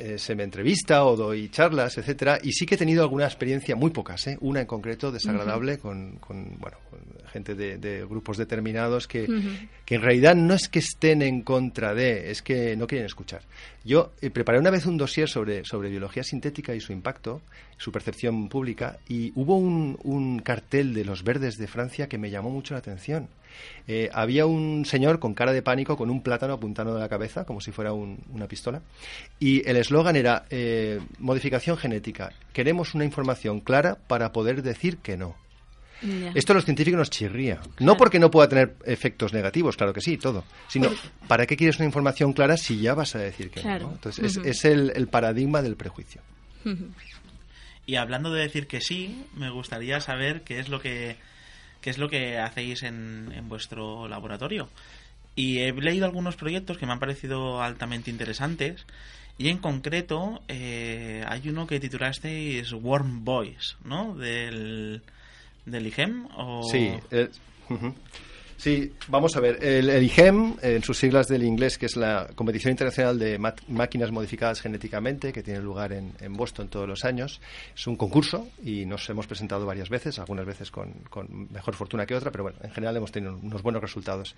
eh, 0.00 0.18
se 0.18 0.34
me 0.34 0.44
entrevista 0.44 1.04
o 1.04 1.14
doy 1.14 1.50
charlas, 1.50 1.98
etcétera, 1.98 2.38
y 2.42 2.52
sí 2.52 2.64
que 2.64 2.74
he 2.74 2.78
tenido 2.78 3.02
alguna 3.02 3.26
experiencia, 3.26 3.76
muy 3.76 3.90
pocas, 3.90 4.26
¿eh? 4.26 4.38
una 4.40 4.60
en 4.60 4.66
concreto 4.66 5.12
desagradable 5.12 5.78
con, 5.78 6.16
con, 6.16 6.56
bueno, 6.58 6.78
con 6.88 7.00
gente 7.30 7.54
de, 7.54 7.78
de 7.78 8.04
grupos 8.06 8.38
determinados 8.38 9.06
que, 9.06 9.28
que 9.84 9.94
en 9.94 10.02
realidad 10.02 10.34
no 10.34 10.54
es 10.54 10.68
que 10.68 10.80
estén 10.80 11.22
en 11.22 11.42
contra 11.42 11.94
de, 11.94 12.30
es 12.30 12.42
que 12.42 12.76
no 12.76 12.86
quieren 12.86 13.06
escuchar. 13.06 13.42
Yo 13.84 14.12
eh, 14.20 14.30
preparé 14.30 14.58
una 14.58 14.70
vez 14.70 14.86
un 14.86 14.96
dossier 14.96 15.28
sobre, 15.28 15.64
sobre 15.64 15.90
biología 15.90 16.22
sintética 16.22 16.74
y 16.74 16.80
su 16.80 16.92
impacto, 16.92 17.42
su 17.76 17.92
percepción 17.92 18.48
pública, 18.48 18.98
y 19.08 19.32
hubo 19.34 19.56
un, 19.56 19.98
un 20.02 20.40
cartel 20.40 20.94
de 20.94 21.04
los 21.04 21.22
verdes 21.22 21.56
de 21.58 21.66
Francia 21.66 22.08
que 22.08 22.18
me 22.18 22.30
llamó 22.30 22.50
mucho 22.50 22.74
la 22.74 22.78
atención. 22.78 23.28
Eh, 23.88 24.08
había 24.12 24.46
un 24.46 24.84
señor 24.84 25.18
con 25.18 25.34
cara 25.34 25.52
de 25.52 25.62
pánico 25.62 25.96
con 25.96 26.10
un 26.10 26.22
plátano 26.22 26.52
apuntando 26.54 26.94
de 26.94 27.00
la 27.00 27.08
cabeza, 27.08 27.44
como 27.44 27.60
si 27.60 27.72
fuera 27.72 27.92
un- 27.92 28.18
una 28.30 28.46
pistola, 28.46 28.82
y 29.38 29.68
el 29.68 29.76
eslogan 29.76 30.16
era 30.16 30.44
eh, 30.50 31.00
modificación 31.18 31.76
genética. 31.76 32.32
Queremos 32.52 32.94
una 32.94 33.04
información 33.04 33.60
clara 33.60 33.96
para 34.06 34.32
poder 34.32 34.62
decir 34.62 34.98
que 34.98 35.16
no. 35.16 35.34
Esto 36.34 36.54
a 36.54 36.56
los 36.56 36.64
científicos 36.64 36.96
nos 36.96 37.10
chirría. 37.10 37.60
No 37.78 37.98
porque 37.98 38.18
no 38.18 38.30
pueda 38.30 38.48
tener 38.48 38.74
efectos 38.86 39.34
negativos, 39.34 39.76
claro 39.76 39.92
que 39.92 40.00
sí, 40.00 40.16
todo. 40.16 40.44
Sino, 40.66 40.88
¿para 41.28 41.44
qué 41.46 41.58
quieres 41.58 41.76
una 41.76 41.84
información 41.84 42.32
clara 42.32 42.56
si 42.56 42.80
ya 42.80 42.94
vas 42.94 43.14
a 43.16 43.18
decir 43.18 43.50
que 43.50 43.60
Claro. 43.60 43.88
no? 43.88 43.92
Entonces, 43.92 44.24
es- 44.24 44.36
Ujú. 44.38 44.48
es, 44.48 44.64
el, 44.64 44.92
el 44.96 45.08
paradigma 45.08 45.60
del 45.60 45.76
prejuicio. 45.76 46.22
Y 47.86 47.96
hablando 47.96 48.32
de 48.32 48.42
decir 48.42 48.66
que 48.66 48.80
sí, 48.80 49.24
me 49.34 49.50
gustaría 49.50 50.00
saber 50.00 50.42
qué 50.42 50.58
es 50.60 50.68
lo 50.68 50.80
que 50.80 51.16
qué 51.80 51.90
es 51.90 51.98
lo 51.98 52.08
que 52.08 52.38
hacéis 52.38 52.82
en, 52.82 53.32
en 53.34 53.48
vuestro 53.48 54.08
laboratorio. 54.08 54.68
Y 55.36 55.58
he 55.58 55.72
leído 55.72 56.06
algunos 56.06 56.36
proyectos 56.36 56.76
que 56.76 56.86
me 56.86 56.92
han 56.92 56.98
parecido 56.98 57.62
altamente 57.62 58.10
interesantes. 58.10 58.84
Y 59.38 59.48
en 59.48 59.58
concreto, 59.58 60.42
eh, 60.48 61.24
hay 61.26 61.48
uno 61.48 61.66
que 61.66 61.80
titulasteis 61.80 62.72
Warm 62.72 63.24
Boys, 63.24 63.76
¿no? 63.84 64.14
Del, 64.14 65.00
del 65.64 65.86
IGEM. 65.86 66.26
O... 66.36 66.64
Sí, 66.64 66.92
eh, 67.10 67.30
ujú. 67.70 67.94
Sí, 68.60 68.92
vamos 69.08 69.36
a 69.36 69.40
ver. 69.40 69.58
El, 69.62 69.88
el 69.88 70.02
IGEM, 70.02 70.56
en 70.62 70.82
sus 70.82 70.98
siglas 70.98 71.28
del 71.28 71.42
inglés, 71.42 71.78
que 71.78 71.86
es 71.86 71.96
la 71.96 72.28
Competición 72.34 72.70
Internacional 72.70 73.18
de 73.18 73.38
Máquinas 73.38 74.10
Modificadas 74.10 74.60
Genéticamente, 74.60 75.32
que 75.32 75.42
tiene 75.42 75.60
lugar 75.60 75.92
en, 75.92 76.12
en 76.20 76.34
Boston 76.34 76.68
todos 76.68 76.88
los 76.88 77.04
años, 77.04 77.40
es 77.74 77.86
un 77.86 77.96
concurso 77.96 78.48
y 78.62 78.86
nos 78.86 79.08
hemos 79.10 79.26
presentado 79.26 79.66
varias 79.66 79.88
veces, 79.88 80.18
algunas 80.18 80.46
veces 80.46 80.70
con, 80.70 80.92
con 81.08 81.48
mejor 81.52 81.74
fortuna 81.74 82.06
que 82.06 82.14
otra, 82.14 82.30
pero 82.30 82.44
bueno, 82.44 82.58
en 82.62 82.70
general 82.70 82.96
hemos 82.96 83.12
tenido 83.12 83.36
unos 83.42 83.62
buenos 83.62 83.82
resultados. 83.82 84.36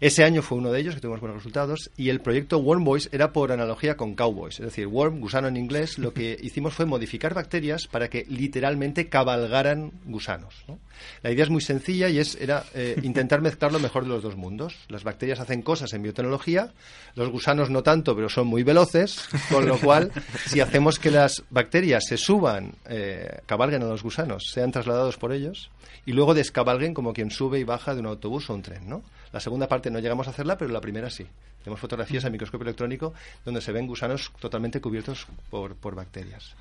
Ese 0.00 0.24
año 0.24 0.42
fue 0.42 0.58
uno 0.58 0.72
de 0.72 0.80
ellos, 0.80 0.94
que 0.94 1.00
tuvimos 1.00 1.20
buenos 1.20 1.38
resultados, 1.38 1.90
y 1.96 2.08
el 2.08 2.20
proyecto 2.20 2.58
Worm 2.58 2.84
Boys 2.84 3.08
era 3.12 3.32
por 3.32 3.52
analogía 3.52 3.96
con 3.96 4.14
Cowboys, 4.14 4.60
es 4.60 4.66
decir, 4.66 4.86
worm, 4.86 5.20
gusano 5.20 5.48
en 5.48 5.56
inglés, 5.56 5.98
lo 5.98 6.12
que 6.12 6.36
hicimos 6.42 6.74
fue 6.74 6.86
modificar 6.86 7.34
bacterias 7.34 7.86
para 7.86 8.08
que 8.08 8.26
literalmente 8.28 9.08
cabalgaran 9.08 9.92
gusanos. 10.04 10.64
¿no? 10.66 10.78
La 11.22 11.30
idea 11.30 11.44
es 11.44 11.50
muy 11.50 11.60
sencilla 11.60 12.08
y 12.08 12.18
es 12.18 12.36
era 12.40 12.64
eh, 12.74 12.96
intentar 13.02 13.40
mezclar 13.40 13.59
lo 13.68 13.78
mejor 13.78 14.04
de 14.04 14.08
los 14.08 14.22
dos 14.22 14.36
mundos. 14.36 14.74
Las 14.88 15.04
bacterias 15.04 15.40
hacen 15.40 15.62
cosas 15.62 15.92
en 15.92 16.02
biotecnología, 16.02 16.72
los 17.14 17.30
gusanos 17.30 17.70
no 17.70 17.82
tanto, 17.82 18.16
pero 18.16 18.28
son 18.28 18.46
muy 18.46 18.62
veloces, 18.62 19.28
con 19.50 19.66
lo 19.66 19.78
cual, 19.78 20.10
si 20.46 20.60
hacemos 20.60 20.98
que 20.98 21.10
las 21.10 21.42
bacterias 21.50 22.04
se 22.08 22.16
suban, 22.16 22.72
eh, 22.88 23.40
cabalguen 23.46 23.82
a 23.82 23.86
los 23.86 24.02
gusanos, 24.02 24.44
sean 24.52 24.72
trasladados 24.72 25.16
por 25.16 25.32
ellos, 25.32 25.70
y 26.06 26.12
luego 26.12 26.34
descabalguen 26.34 26.94
como 26.94 27.12
quien 27.12 27.30
sube 27.30 27.58
y 27.58 27.64
baja 27.64 27.94
de 27.94 28.00
un 28.00 28.06
autobús 28.06 28.48
o 28.50 28.54
un 28.54 28.62
tren, 28.62 28.88
¿no? 28.88 29.02
La 29.32 29.40
segunda 29.40 29.68
parte 29.68 29.90
no 29.90 29.98
llegamos 29.98 30.26
a 30.26 30.30
hacerla, 30.30 30.58
pero 30.58 30.72
la 30.72 30.80
primera 30.80 31.10
sí. 31.10 31.26
Tenemos 31.62 31.80
fotografías 31.80 32.24
a 32.24 32.30
microscopio 32.30 32.64
electrónico 32.64 33.12
donde 33.44 33.60
se 33.60 33.72
ven 33.72 33.86
gusanos 33.86 34.32
totalmente 34.40 34.80
cubiertos 34.80 35.26
por, 35.50 35.76
por 35.76 35.94
bacterias. 35.94 36.54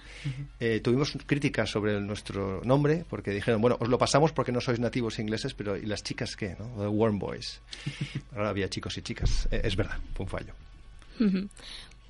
Eh, 0.59 0.81
tuvimos 0.81 1.17
críticas 1.25 1.69
sobre 1.69 1.99
nuestro 2.01 2.61
nombre 2.63 3.05
porque 3.09 3.31
dijeron, 3.31 3.61
bueno, 3.61 3.77
os 3.79 3.87
lo 3.87 3.97
pasamos 3.97 4.33
porque 4.33 4.51
no 4.51 4.59
sois 4.59 4.79
nativos 4.79 5.19
ingleses, 5.19 5.53
pero 5.53 5.77
¿y 5.77 5.85
las 5.85 6.03
chicas 6.03 6.35
qué? 6.35 6.55
¿no? 6.59 6.65
The 6.81 6.87
Worm 6.87 7.17
Boys. 7.17 7.61
Ahora 8.35 8.49
había 8.49 8.69
chicos 8.69 8.97
y 8.97 9.01
chicas. 9.01 9.47
Eh, 9.51 9.61
es 9.63 9.75
verdad, 9.75 9.97
fue 10.13 10.25
un 10.25 10.29
fallo. 10.29 10.53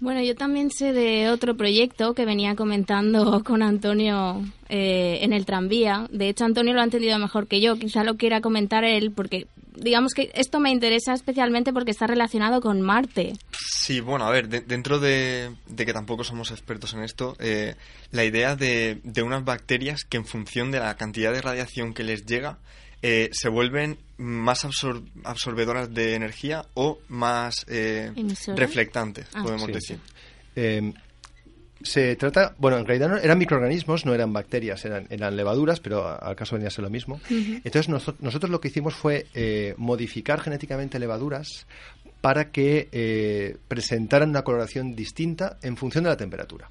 Bueno, 0.01 0.21
yo 0.21 0.33
también 0.35 0.71
sé 0.71 0.93
de 0.93 1.29
otro 1.29 1.57
proyecto 1.57 2.13
que 2.13 2.23
venía 2.25 2.55
comentando 2.55 3.43
con 3.45 3.61
Antonio 3.61 4.41
eh, 4.69 5.19
en 5.21 5.33
el 5.33 5.45
tranvía. 5.45 6.07
De 6.09 6.29
hecho, 6.29 6.45
Antonio 6.45 6.73
lo 6.73 6.81
ha 6.81 6.85
entendido 6.85 7.19
mejor 7.19 7.47
que 7.47 7.59
yo. 7.59 7.75
Quizá 7.77 8.03
lo 8.05 8.15
quiera 8.15 8.39
comentar 8.39 8.85
él 8.85 9.11
porque, 9.11 9.47
digamos 9.75 10.13
que 10.13 10.31
esto 10.35 10.59
me 10.61 10.71
interesa 10.71 11.13
especialmente 11.13 11.73
porque 11.73 11.91
está 11.91 12.07
relacionado 12.07 12.61
con 12.61 12.81
Marte. 12.81 13.33
Sí, 13.51 13.99
bueno, 13.99 14.25
a 14.25 14.31
ver, 14.31 14.47
de- 14.47 14.61
dentro 14.61 14.99
de, 14.99 15.51
de 15.67 15.85
que 15.85 15.93
tampoco 15.93 16.23
somos 16.23 16.51
expertos 16.51 16.93
en 16.93 17.03
esto, 17.03 17.35
eh, 17.39 17.75
la 18.11 18.23
idea 18.23 18.55
de, 18.55 18.99
de 19.03 19.21
unas 19.21 19.43
bacterias 19.43 20.05
que 20.05 20.15
en 20.17 20.25
función 20.25 20.71
de 20.71 20.79
la 20.79 20.95
cantidad 20.95 21.33
de 21.33 21.41
radiación 21.41 21.93
que 21.93 22.03
les 22.03 22.25
llega, 22.25 22.57
eh, 23.01 23.29
se 23.31 23.49
vuelven 23.49 23.97
más 24.17 24.65
absor- 24.65 25.03
absorbedoras 25.23 25.93
de 25.93 26.15
energía 26.15 26.65
o 26.73 26.99
más 27.07 27.65
eh, 27.69 28.11
reflectantes, 28.55 29.27
Ah. 29.33 29.43
podemos 29.43 29.65
Sí. 29.67 29.71
decir. 29.71 29.99
Eh, 30.55 30.93
se 31.81 32.17
trata, 32.17 32.55
bueno, 32.57 32.77
en 32.77 32.85
realidad 32.85 33.07
no, 33.07 33.17
eran 33.17 33.37
microorganismos, 33.37 34.05
no 34.05 34.13
eran 34.13 34.33
bacterias, 34.33 34.83
eran, 34.83 35.07
eran 35.09 35.37
levaduras, 35.37 35.79
pero 35.79 36.05
a- 36.05 36.15
al 36.17 36.35
caso 36.35 36.55
venía 36.55 36.67
a 36.67 36.71
ser 36.71 36.83
lo 36.83 36.89
mismo. 36.89 37.21
Entonces 37.29 37.87
noso- 37.87 38.15
nosotros 38.19 38.49
lo 38.51 38.59
que 38.59 38.67
hicimos 38.67 38.95
fue 38.95 39.27
eh, 39.33 39.75
modificar 39.77 40.41
genéticamente 40.41 40.99
levaduras 40.99 41.65
para 42.19 42.51
que 42.51 42.89
eh, 42.91 43.55
presentaran 43.69 44.29
una 44.31 44.41
coloración 44.43 44.93
distinta 44.93 45.57
en 45.61 45.77
función 45.77 46.03
de 46.03 46.09
la 46.09 46.17
temperatura. 46.17 46.69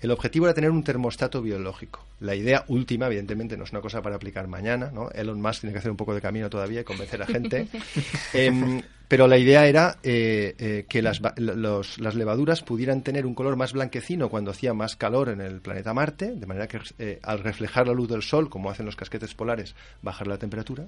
El 0.00 0.10
objetivo 0.10 0.46
era 0.46 0.54
tener 0.54 0.70
un 0.70 0.82
termostato 0.82 1.42
biológico. 1.42 2.04
La 2.20 2.34
idea 2.34 2.64
última, 2.68 3.06
evidentemente, 3.06 3.56
no 3.56 3.64
es 3.64 3.72
una 3.72 3.82
cosa 3.82 4.00
para 4.00 4.16
aplicar 4.16 4.48
mañana, 4.48 4.90
¿no? 4.92 5.10
Elon 5.10 5.40
Musk 5.40 5.60
tiene 5.60 5.72
que 5.72 5.78
hacer 5.78 5.90
un 5.90 5.96
poco 5.96 6.14
de 6.14 6.22
camino 6.22 6.48
todavía 6.48 6.80
y 6.80 6.84
convencer 6.84 7.22
a 7.22 7.26
gente. 7.26 7.68
Em, 8.32 8.80
pero 9.10 9.26
la 9.26 9.38
idea 9.38 9.66
era 9.66 9.96
eh, 10.04 10.54
eh, 10.56 10.84
que 10.88 11.02
las, 11.02 11.20
los- 11.36 11.98
levaduras 11.98 12.62
pudieran 12.62 13.02
tener 13.02 13.26
un 13.26 13.34
color 13.34 13.56
más 13.56 13.72
blanquecino 13.72 14.28
cuando 14.28 14.52
hacía 14.52 14.72
más 14.72 14.94
calor 14.94 15.30
en 15.30 15.40
el 15.40 15.60
planeta 15.60 15.92
Marte, 15.92 16.30
de 16.36 16.46
manera 16.46 16.68
que 16.68 16.78
eh, 17.00 17.18
al 17.24 17.40
reflejar 17.40 17.88
la 17.88 17.92
luz 17.92 18.08
del 18.08 18.22
Sol, 18.22 18.48
como 18.48 18.70
hacen 18.70 18.86
los 18.86 18.94
casquetes 18.94 19.34
polares, 19.34 19.74
bajar 20.00 20.28
la 20.28 20.38
temperatura. 20.38 20.84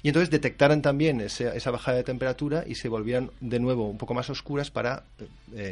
Y 0.00 0.08
entonces 0.10 0.30
detectaran 0.30 0.80
también 0.80 1.20
ese- 1.20 1.56
esa 1.56 1.72
bajada 1.72 1.96
de 1.96 2.04
temperatura 2.04 2.62
y 2.64 2.76
se 2.76 2.88
volvieran 2.88 3.32
de 3.40 3.58
nuevo 3.58 3.88
un 3.90 3.98
poco 3.98 4.14
más 4.14 4.30
oscuras 4.30 4.70
para 4.70 5.02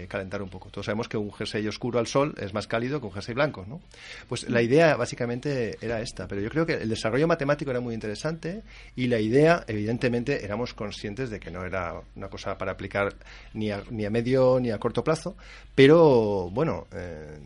calentar 0.08 0.42
un 0.42 0.48
poco. 0.48 0.70
Todos 0.70 0.86
sabemos 0.86 1.08
que 1.08 1.16
un 1.16 1.32
jersey 1.32 1.64
oscuro 1.68 2.00
al 2.00 2.08
sol 2.08 2.34
es 2.40 2.52
más 2.54 2.66
cálido 2.66 2.98
que 2.98 3.06
un 3.06 3.12
jersey 3.12 3.36
blanco, 3.36 3.64
¿no? 3.68 3.80
Pues 4.28 4.48
la 4.50 4.62
idea 4.62 4.96
básicamente 4.96 5.78
era 5.80 6.00
esta, 6.00 6.26
pero 6.26 6.40
yo 6.40 6.50
creo 6.50 6.66
que 6.66 6.74
el 6.74 6.88
desarrollo 6.88 7.28
matemático 7.28 7.70
era 7.70 7.78
muy 7.80 7.94
interesante 7.94 8.62
y 8.96 9.06
la 9.06 9.20
idea, 9.20 9.62
evidentemente, 9.68 10.44
éramos 10.44 10.74
conscientes 10.74 11.30
de 11.30 11.38
que 11.38 11.52
no 11.52 11.64
era 11.64 11.83
una 12.16 12.28
cosa 12.28 12.56
para 12.56 12.72
aplicar 12.72 13.14
ni 13.52 13.70
a, 13.70 13.82
ni 13.90 14.04
a 14.04 14.10
medio 14.10 14.58
ni 14.60 14.70
a 14.70 14.78
corto 14.78 15.02
plazo, 15.04 15.36
pero 15.74 16.48
bueno, 16.50 16.86
eh, 16.92 17.38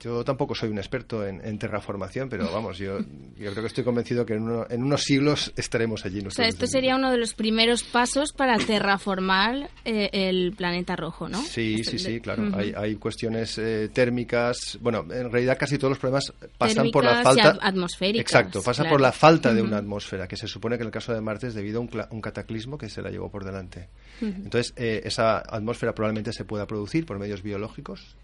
yo 0.00 0.24
tampoco 0.24 0.54
soy 0.54 0.68
un 0.70 0.78
experto 0.78 1.26
en, 1.26 1.40
en 1.44 1.58
terraformación, 1.58 2.28
pero 2.28 2.48
vamos, 2.52 2.78
yo, 2.78 2.98
yo 3.00 3.50
creo 3.50 3.62
que 3.62 3.66
estoy 3.66 3.84
convencido 3.84 4.24
que 4.26 4.34
en, 4.34 4.42
uno- 4.42 4.66
en 4.68 4.82
unos 4.82 5.02
siglos 5.02 5.52
estaremos 5.56 6.04
allí. 6.04 6.20
O 6.26 6.30
sea, 6.30 6.46
esto 6.48 6.66
sería 6.66 6.96
uno 6.96 7.10
de 7.10 7.18
los 7.18 7.34
primeros 7.34 7.82
pasos 7.84 8.32
para 8.32 8.58
terraformar 8.58 9.70
eh, 9.84 10.10
el 10.12 10.52
planeta 10.56 10.96
rojo, 10.96 11.28
¿no? 11.28 11.40
Sí, 11.42 11.76
Este- 11.80 11.98
sí, 11.98 12.04
sí, 12.04 12.20
claro. 12.20 12.48
Hay, 12.54 12.72
hay 12.76 12.96
cuestiones 12.96 13.58
eh, 13.58 13.88
térmicas. 13.92 14.78
Bueno, 14.80 15.04
en 15.10 15.30
realidad 15.30 15.56
casi 15.58 15.78
todos 15.78 15.90
los 15.92 15.98
problemas 15.98 16.32
pasan 16.56 16.90
por 16.90 17.04
la 17.04 17.22
falta. 17.22 17.50
at- 17.50 17.58
atmosféricas, 17.60 18.22
Exacto, 18.26 18.62
pasa 18.62 18.82
claro. 18.82 18.94
por 18.94 19.00
la 19.00 19.12
falta 19.12 19.54
de 19.54 19.62
una 19.62 19.78
atmósfera, 19.78 20.26
que 20.26 20.36
se 20.36 20.46
supone 20.48 20.76
que 20.76 20.82
en 20.82 20.88
el 20.88 20.92
caso 20.92 21.12
de 21.12 21.20
Marte 21.20 21.48
es 21.48 21.54
debido 21.54 21.78
a 21.78 21.82
un, 21.82 21.90
un 22.10 22.20
cataclismo 22.20 22.76
que 22.78 22.88
se 22.88 23.02
la 23.02 23.10
llevó 23.10 23.30
por 23.30 23.44
delante. 23.44 23.77
Entonces, 24.20 24.72
eh, 24.76 25.02
esa 25.04 25.38
atmósfera 25.38 25.94
probablemente 25.94 26.32
se 26.32 26.44
pueda 26.44 26.66
producir 26.66 27.06
por 27.06 27.18
medios 27.18 27.42
biológicos. 27.42 28.16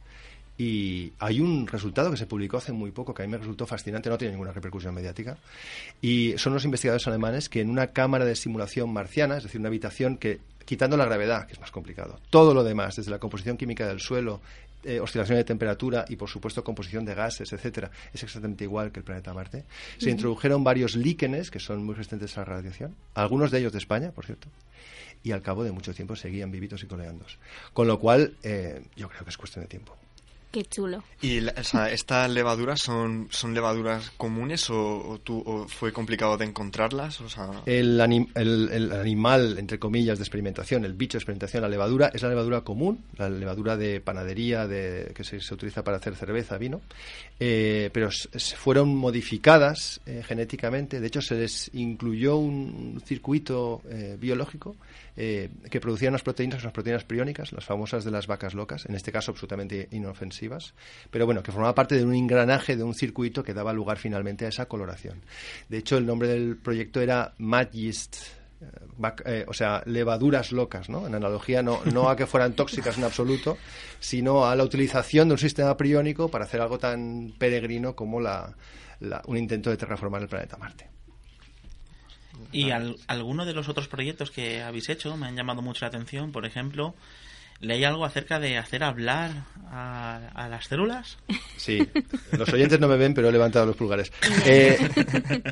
Y 0.57 1.12
hay 1.18 1.40
un 1.40 1.66
resultado 1.66 2.11
que 2.12 2.16
se 2.16 2.26
publicó 2.26 2.59
hace 2.59 2.72
muy 2.72 2.92
poco 2.92 3.12
que 3.12 3.22
a 3.22 3.26
mí 3.26 3.32
me 3.32 3.38
resultó 3.38 3.66
fascinante, 3.66 4.09
no 4.09 4.18
tiene 4.18 4.32
ninguna 4.32 4.52
repercusión 4.52 4.94
mediática. 4.94 5.36
Y 6.00 6.34
son 6.36 6.55
los 6.55 6.64
investigadores 6.64 7.07
alemanes 7.09 7.48
que 7.48 7.61
en 7.61 7.70
una 7.70 7.88
cámara 7.88 8.24
de 8.24 8.36
simulación 8.36 8.92
marciana, 8.92 9.36
es 9.36 9.44
decir, 9.44 9.61
una 9.61 9.68
habitación 9.68 10.16
que, 10.16 10.40
quitando 10.64 10.96
la 10.96 11.07
gravedad, 11.07 11.46
que 11.46 11.55
es 11.55 11.61
más 11.61 11.72
complicado, 11.72 12.20
todo 12.30 12.55
lo 12.55 12.62
demás, 12.62 12.96
desde 12.96 13.11
la 13.11 13.18
composición 13.18 13.57
química 13.57 13.88
del 13.88 13.98
suelo, 13.98 14.40
eh, 14.84 15.00
oscilación 15.00 15.38
de 15.38 15.44
temperatura 15.44 16.05
y, 16.09 16.14
por 16.14 16.28
supuesto, 16.28 16.62
composición 16.62 17.05
de 17.05 17.14
gases, 17.14 17.52
etcétera, 17.52 17.90
es 18.12 18.22
exactamente 18.22 18.62
igual 18.62 18.92
que 18.92 19.00
el 19.00 19.05
planeta 19.05 19.34
Marte. 19.34 19.64
Se 19.98 20.11
introdujeron 20.11 20.62
varios 20.62 20.94
líquenes 20.94 21.50
que 21.50 21.59
son 21.59 21.82
muy 21.84 21.94
resistentes 21.96 22.36
a 22.36 22.42
la 22.42 22.44
radiación, 22.44 22.94
algunos 23.14 23.50
de 23.50 23.59
ellos 23.59 23.72
de 23.72 23.78
España, 23.78 24.12
por 24.12 24.26
cierto 24.26 24.46
y 25.25 25.33
al 25.33 25.43
cabo 25.43 25.64
de 25.64 25.72
mucho 25.72 25.93
tiempo 25.93 26.14
seguían 26.14 26.53
vivitos 26.53 26.85
y 26.85 26.87
coleandos. 26.87 27.39
Con 27.72 27.89
lo 27.89 27.99
cual, 27.99 28.37
eh, 28.45 28.81
yo 28.95 29.09
creo 29.09 29.25
que 29.25 29.31
es 29.31 29.37
cuestión 29.37 29.64
de 29.64 29.68
tiempo. 29.68 29.97
Qué 30.53 30.62
chulo. 30.62 31.03
¿Y 31.20 31.41
la- 31.41 31.53
o 31.59 31.64
sea, 31.64 31.91
estas 31.91 32.31
levaduras 32.31 32.81
son, 32.81 33.27
son 33.33 33.55
levaduras 33.55 34.11
comunes 34.16 34.70
o, 34.70 34.99
o 35.09 35.18
tú, 35.18 35.43
o 35.45 35.66
fue 35.66 35.93
complicado 35.93 36.37
de 36.37 36.45
encontrarlas? 36.45 37.20
O 37.22 37.29
sea, 37.29 37.51
El, 37.66 37.99
anim- 38.01 38.29
el- 38.37 38.68
el 38.70 38.93
animal, 38.93 39.59
entre 39.59 39.81
comillas, 39.81 40.18
de 40.18 40.22
experimentación, 40.22 40.85
el 40.85 40.93
bicho 40.93 41.18
de 41.18 41.22
experimentación, 41.22 41.62
la 41.62 41.68
levadura, 41.68 42.12
es 42.14 42.22
la 42.22 42.29
levadura 42.29 42.61
común, 42.61 43.03
la 43.18 43.29
levadura 43.29 43.77
de 43.77 44.01
panadería 44.01 44.68
de, 44.68 45.11
que 45.12 45.25
se, 45.25 45.41
se 45.41 45.55
utiliza 45.55 45.83
para 45.83 45.97
hacer 45.97 46.14
cerveza, 46.14 46.57
vino, 46.57 46.83
eh, 47.41 47.91
pero 47.93 48.07
s- 48.11 48.29
s- 48.33 48.55
fueron 48.55 48.95
modificadas 48.95 50.01
eh, 50.07 50.22
genéticamente. 50.25 51.01
De 51.01 51.07
hecho, 51.09 51.20
se 51.20 51.35
les 51.35 51.68
incluyó 51.75 52.37
un 52.37 53.03
circuito 53.05 53.83
eh, 53.91 54.16
biológico 54.20 54.77
eh, 55.16 55.50
que 55.70 55.80
producía 55.80 56.08
unas 56.08 56.22
proteínas, 56.22 56.62
unas 56.62 56.72
proteínas 56.72 57.04
priónicas, 57.04 57.52
las 57.52 57.64
famosas 57.64 58.04
de 58.04 58.10
las 58.10 58.26
vacas 58.26 58.54
locas, 58.54 58.86
en 58.86 58.94
este 58.94 59.12
caso 59.12 59.30
absolutamente 59.30 59.88
inofensivas, 59.92 60.74
pero 61.10 61.26
bueno, 61.26 61.42
que 61.42 61.52
formaba 61.52 61.74
parte 61.74 61.96
de 61.96 62.04
un 62.04 62.14
engranaje, 62.14 62.76
de 62.76 62.82
un 62.82 62.94
circuito 62.94 63.42
que 63.42 63.54
daba 63.54 63.72
lugar 63.72 63.98
finalmente 63.98 64.44
a 64.46 64.48
esa 64.48 64.66
coloración. 64.66 65.22
De 65.68 65.78
hecho, 65.78 65.96
el 65.96 66.06
nombre 66.06 66.28
del 66.28 66.56
proyecto 66.56 67.00
era 67.00 67.34
Mad 67.38 67.68
Yeast, 67.72 68.16
eh, 68.60 69.12
eh, 69.26 69.44
o 69.46 69.52
sea, 69.52 69.82
levaduras 69.86 70.50
locas, 70.52 70.88
¿no? 70.88 71.06
En 71.06 71.14
analogía 71.14 71.62
no, 71.62 71.80
no 71.92 72.08
a 72.08 72.16
que 72.16 72.26
fueran 72.26 72.54
tóxicas 72.54 72.96
en 72.98 73.04
absoluto, 73.04 73.58
sino 74.00 74.46
a 74.46 74.56
la 74.56 74.64
utilización 74.64 75.28
de 75.28 75.34
un 75.34 75.38
sistema 75.38 75.76
priónico 75.76 76.28
para 76.28 76.44
hacer 76.44 76.60
algo 76.60 76.78
tan 76.78 77.34
peregrino 77.38 77.94
como 77.94 78.20
la- 78.20 78.54
un 79.26 79.36
intento 79.36 79.70
de 79.70 79.76
terraformar 79.76 80.22
el 80.22 80.28
planeta 80.28 80.56
Marte. 80.56 80.88
Y 82.53 82.70
al- 82.70 82.97
alguno 83.09 83.45
de 83.45 83.53
los 83.55 83.68
otros 83.68 83.89
proyectos 83.89 84.30
que 84.30 84.62
habéis 84.62 84.89
hecho 84.89 85.16
me 85.16 85.26
han 85.26 85.37
llamado 85.37 85.62
mucho 85.62 85.85
la 85.85 85.89
atención. 85.89 86.30
Por 86.32 86.47
ejemplo, 86.47 86.95
leí 87.61 87.82
algo 87.85 88.05
acerca 88.05 88.39
de 88.39 88.59
hacer 88.59 88.85
hablar 88.85 89.30
a, 89.70 90.30
a 90.35 90.49
las 90.49 90.66
células. 90.66 91.18
Sí, 91.57 91.78
los 92.37 92.53
oyentes 92.53 92.78
no 92.80 92.89
me 92.89 92.97
ven, 92.97 93.14
pero 93.14 93.28
he 93.28 93.32
levantado 93.32 93.66
los 93.66 93.76
pulgares. 93.76 94.12
Eh, 94.47 94.76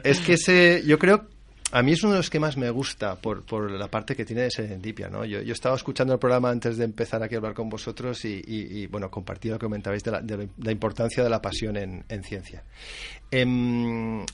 es 0.04 0.20
que 0.20 0.34
ese, 0.34 0.82
yo 0.86 0.98
creo, 0.98 1.26
a 1.72 1.82
mí 1.82 1.92
es 1.92 2.02
uno 2.02 2.12
de 2.12 2.18
los 2.18 2.28
que 2.30 2.38
más 2.38 2.56
me 2.56 2.68
gusta 2.70 3.16
por, 3.16 3.44
por 3.46 3.70
la 3.70 3.88
parte 3.88 4.14
que 4.14 4.24
tiene 4.24 4.42
de 4.42 4.50
serendipia, 4.50 5.08
¿no? 5.08 5.24
Yo, 5.24 5.40
yo 5.40 5.52
estaba 5.54 5.74
escuchando 5.74 6.12
el 6.12 6.18
programa 6.18 6.50
antes 6.50 6.76
de 6.76 6.84
empezar 6.84 7.22
aquí 7.22 7.34
a 7.34 7.38
hablar 7.38 7.54
con 7.54 7.68
vosotros 7.70 8.24
y, 8.26 8.42
y- 8.46 8.82
y, 8.82 8.86
bueno, 8.88 9.10
compartí 9.10 9.48
lo 9.48 9.58
que 9.58 9.64
comentabais 9.66 10.02
de 10.04 10.10
la, 10.10 10.20
de 10.20 10.48
la 10.58 10.70
importancia 10.72 11.24
de 11.24 11.30
la 11.30 11.40
pasión 11.40 11.76
en, 11.78 12.04
en 12.08 12.22
ciencia. 12.22 12.62
Em, 13.30 14.24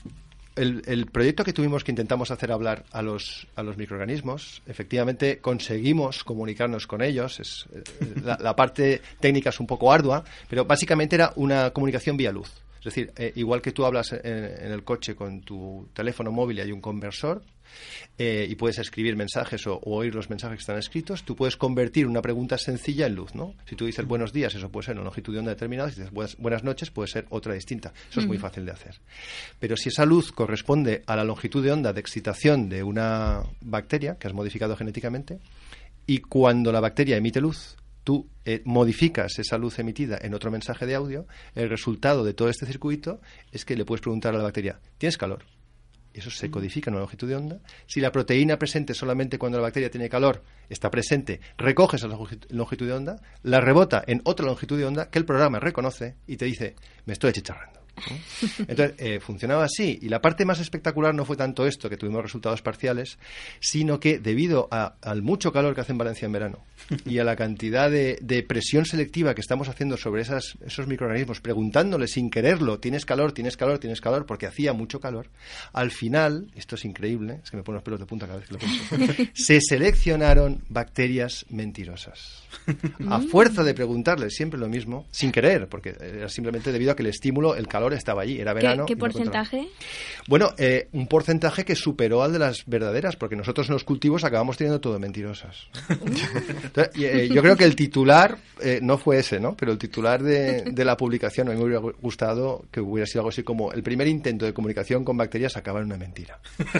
el, 0.55 0.81
el 0.85 1.05
proyecto 1.05 1.43
que 1.43 1.53
tuvimos 1.53 1.83
que 1.83 1.91
intentamos 1.91 2.31
hacer 2.31 2.51
hablar 2.51 2.83
a 2.91 3.01
los, 3.01 3.47
a 3.55 3.63
los 3.63 3.77
microorganismos, 3.77 4.61
efectivamente 4.67 5.39
conseguimos 5.39 6.23
comunicarnos 6.23 6.87
con 6.87 7.01
ellos. 7.01 7.39
Es, 7.39 7.65
eh, 7.73 7.83
la, 8.23 8.55
parte 8.55 9.01
técnica 9.19 9.49
es 9.49 9.59
un 9.59 9.67
poco 9.67 9.91
ardua, 9.91 10.23
pero 10.49 10.65
básicamente 10.65 11.15
era 11.15 11.31
una 11.35 11.71
comunicación 11.71 12.17
vía 12.17 12.31
luz. 12.31 12.51
Es 12.79 12.85
decir, 12.85 13.11
eh, 13.17 13.33
igual 13.35 13.61
que 13.61 13.71
tú 13.71 13.85
hablas 13.85 14.13
en, 14.13 14.21
en 14.23 14.71
el 14.71 14.83
coche 14.83 15.15
con 15.15 15.41
tu 15.41 15.89
teléfono 15.93 16.31
móvil 16.31 16.57
y 16.57 16.61
hay 16.61 16.71
un 16.71 16.81
conversor, 16.81 17.41
eh, 18.17 18.47
y 18.49 18.55
puedes 18.55 18.79
escribir 18.79 19.15
mensajes 19.15 19.65
o, 19.67 19.75
o 19.75 19.97
oír 19.97 20.13
los 20.13 20.29
mensajes 20.29 20.57
que 20.57 20.61
están 20.61 20.77
escritos, 20.77 21.23
tú 21.23 21.35
puedes 21.35 21.57
convertir 21.57 22.07
una 22.07 22.21
pregunta 22.21 22.57
sencilla 22.57 23.07
en 23.07 23.15
luz, 23.15 23.35
¿no? 23.35 23.55
Si 23.65 23.75
tú 23.75 23.85
dices 23.85 24.05
buenos 24.05 24.33
días, 24.33 24.53
eso 24.55 24.69
puede 24.69 24.87
ser 24.87 24.95
una 24.95 25.05
longitud 25.05 25.33
de 25.33 25.39
onda 25.39 25.51
determinada, 25.51 25.89
si 25.89 25.97
dices 25.97 26.11
buenas, 26.11 26.37
buenas 26.37 26.63
noches, 26.63 26.91
puede 26.91 27.07
ser 27.07 27.25
otra 27.29 27.53
distinta. 27.53 27.93
Eso 28.09 28.19
es 28.19 28.27
muy 28.27 28.37
fácil 28.37 28.65
de 28.65 28.71
hacer. 28.71 28.95
Pero 29.59 29.77
si 29.77 29.89
esa 29.89 30.05
luz 30.05 30.31
corresponde 30.31 31.03
a 31.05 31.15
la 31.15 31.23
longitud 31.23 31.63
de 31.63 31.71
onda 31.71 31.93
de 31.93 31.99
excitación 31.99 32.69
de 32.69 32.83
una 32.83 33.43
bacteria 33.61 34.17
que 34.17 34.27
has 34.27 34.33
modificado 34.33 34.75
genéticamente, 34.75 35.39
y 36.05 36.19
cuando 36.19 36.71
la 36.71 36.79
bacteria 36.79 37.17
emite 37.17 37.39
luz, 37.39 37.77
tú 38.03 38.27
eh, 38.45 38.61
modificas 38.65 39.37
esa 39.37 39.57
luz 39.57 39.77
emitida 39.77 40.17
en 40.21 40.33
otro 40.33 40.49
mensaje 40.49 40.85
de 40.85 40.95
audio, 40.95 41.27
el 41.53 41.69
resultado 41.69 42.23
de 42.23 42.33
todo 42.33 42.49
este 42.49 42.65
circuito 42.65 43.21
es 43.51 43.65
que 43.65 43.75
le 43.75 43.85
puedes 43.85 44.01
preguntar 44.01 44.33
a 44.33 44.37
la 44.37 44.43
bacteria, 44.43 44.79
¿tienes 44.97 45.17
calor? 45.17 45.43
Eso 46.19 46.29
se 46.31 46.51
codifica 46.51 46.89
en 46.89 46.95
una 46.95 47.01
longitud 47.01 47.27
de 47.29 47.35
onda. 47.35 47.59
Si 47.87 48.01
la 48.01 48.11
proteína 48.11 48.59
presente 48.59 48.93
solamente 48.93 49.37
cuando 49.37 49.57
la 49.57 49.61
bacteria 49.63 49.89
tiene 49.89 50.09
calor 50.09 50.43
está 50.69 50.91
presente, 50.91 51.39
recoges 51.57 52.03
esa 52.03 52.13
longi- 52.13 52.45
longitud 52.49 52.85
de 52.87 52.93
onda, 52.93 53.15
la 53.43 53.61
rebota 53.61 54.03
en 54.05 54.21
otra 54.25 54.45
longitud 54.45 54.77
de 54.77 54.85
onda 54.85 55.09
que 55.09 55.17
el 55.19 55.25
programa 55.25 55.59
reconoce 55.59 56.15
y 56.27 56.35
te 56.37 56.45
dice, 56.45 56.75
me 57.05 57.13
estoy 57.13 57.29
achicharrando. 57.29 57.78
Entonces, 58.67 58.93
eh, 58.97 59.19
funcionaba 59.19 59.63
así. 59.65 59.99
Y 60.01 60.09
la 60.09 60.21
parte 60.21 60.45
más 60.45 60.59
espectacular 60.59 61.13
no 61.13 61.25
fue 61.25 61.35
tanto 61.37 61.65
esto, 61.65 61.89
que 61.89 61.97
tuvimos 61.97 62.21
resultados 62.23 62.61
parciales, 62.61 63.17
sino 63.59 63.99
que 63.99 64.19
debido 64.19 64.67
a- 64.71 64.95
al 65.01 65.21
mucho 65.21 65.51
calor 65.51 65.75
que 65.75 65.81
hace 65.81 65.91
en 65.91 65.97
Valencia 65.97 66.25
en 66.25 66.31
verano 66.31 66.59
y 67.05 67.19
a 67.19 67.23
la 67.23 67.35
cantidad 67.35 67.89
de, 67.91 68.17
de 68.21 68.43
presión 68.43 68.85
selectiva 68.85 69.35
que 69.35 69.41
estamos 69.41 69.67
haciendo 69.69 69.97
sobre 69.97 70.21
esas, 70.21 70.57
esos 70.65 70.87
microorganismos, 70.87 71.41
preguntándole 71.41 72.07
sin 72.07 72.29
quererlo, 72.29 72.79
¿tienes 72.79 73.05
calor, 73.05 73.31
tienes 73.31 73.57
calor, 73.57 73.79
tienes 73.79 74.01
calor? 74.01 74.25
Porque 74.25 74.47
hacía 74.47 74.73
mucho 74.73 74.99
calor. 74.99 75.27
Al 75.73 75.91
final, 75.91 76.47
esto 76.55 76.75
es 76.75 76.85
increíble, 76.85 77.41
es 77.43 77.51
que 77.51 77.57
me 77.57 77.63
pone 77.63 77.75
los 77.77 77.83
pelos 77.83 77.99
de 77.99 78.05
punta 78.05 78.25
cada 78.27 78.39
vez 78.39 78.47
que 78.47 78.53
lo 78.53 78.59
pienso, 78.59 79.23
se 79.33 79.59
seleccionaron 79.61 80.63
bacterias 80.69 81.45
mentirosas. 81.49 82.43
A 83.09 83.19
fuerza 83.19 83.63
de 83.63 83.73
preguntarles 83.73 84.33
siempre 84.35 84.59
lo 84.59 84.67
mismo, 84.69 85.07
sin 85.11 85.31
querer, 85.31 85.67
porque 85.67 85.95
era 85.99 86.29
simplemente 86.29 86.71
debido 86.71 86.91
a 86.91 86.95
que 86.95 87.03
el 87.03 87.09
estímulo, 87.09 87.55
el 87.55 87.67
calor 87.67 87.88
estaba 87.97 88.21
allí, 88.23 88.39
era 88.39 88.53
¿Qué, 88.53 88.55
verano. 88.61 88.85
qué 88.85 88.93
encontraba- 88.93 89.13
porcentaje? 89.43 89.67
bueno, 90.27 90.53
eh, 90.57 90.87
un 90.93 91.07
porcentaje 91.07 91.65
que 91.65 91.75
superó 91.75 92.21
al 92.23 92.31
de 92.33 92.39
las 92.39 92.65
verdaderas, 92.65 93.15
porque 93.15 93.35
nosotros 93.35 93.67
en 93.69 93.73
los 93.73 93.83
cultivos 93.83 94.23
acabamos 94.23 94.57
teniendo 94.57 94.79
todo 94.79 94.99
mentirosas. 94.99 95.67
Entonces, 95.89 96.89
eh, 97.01 97.29
yo 97.33 97.41
creo 97.41 97.55
que 97.55 97.63
el 97.65 97.75
titular 97.75 98.37
eh, 98.61 98.79
no 98.81 98.97
fue 98.97 99.19
ese, 99.19 99.39
¿no? 99.39 99.55
Pero 99.55 99.71
el 99.71 99.77
titular 99.77 100.21
de, 100.21 100.63
de 100.63 100.85
la 100.85 100.95
publicación, 100.97 101.47
a 101.47 101.51
mí 101.51 101.57
me 101.57 101.63
hubiera 101.63 101.79
gustado 102.01 102.65
que 102.71 102.79
hubiera 102.81 103.05
sido 103.07 103.21
algo 103.21 103.29
así 103.29 103.43
como 103.43 103.71
el 103.71 103.81
primer 103.83 104.07
intento 104.07 104.45
de 104.45 104.53
comunicación 104.53 105.03
con 105.03 105.17
bacterias 105.17 105.57
acaba 105.57 105.79
en 105.79 105.85
una 105.85 105.97
mentira. 105.97 106.39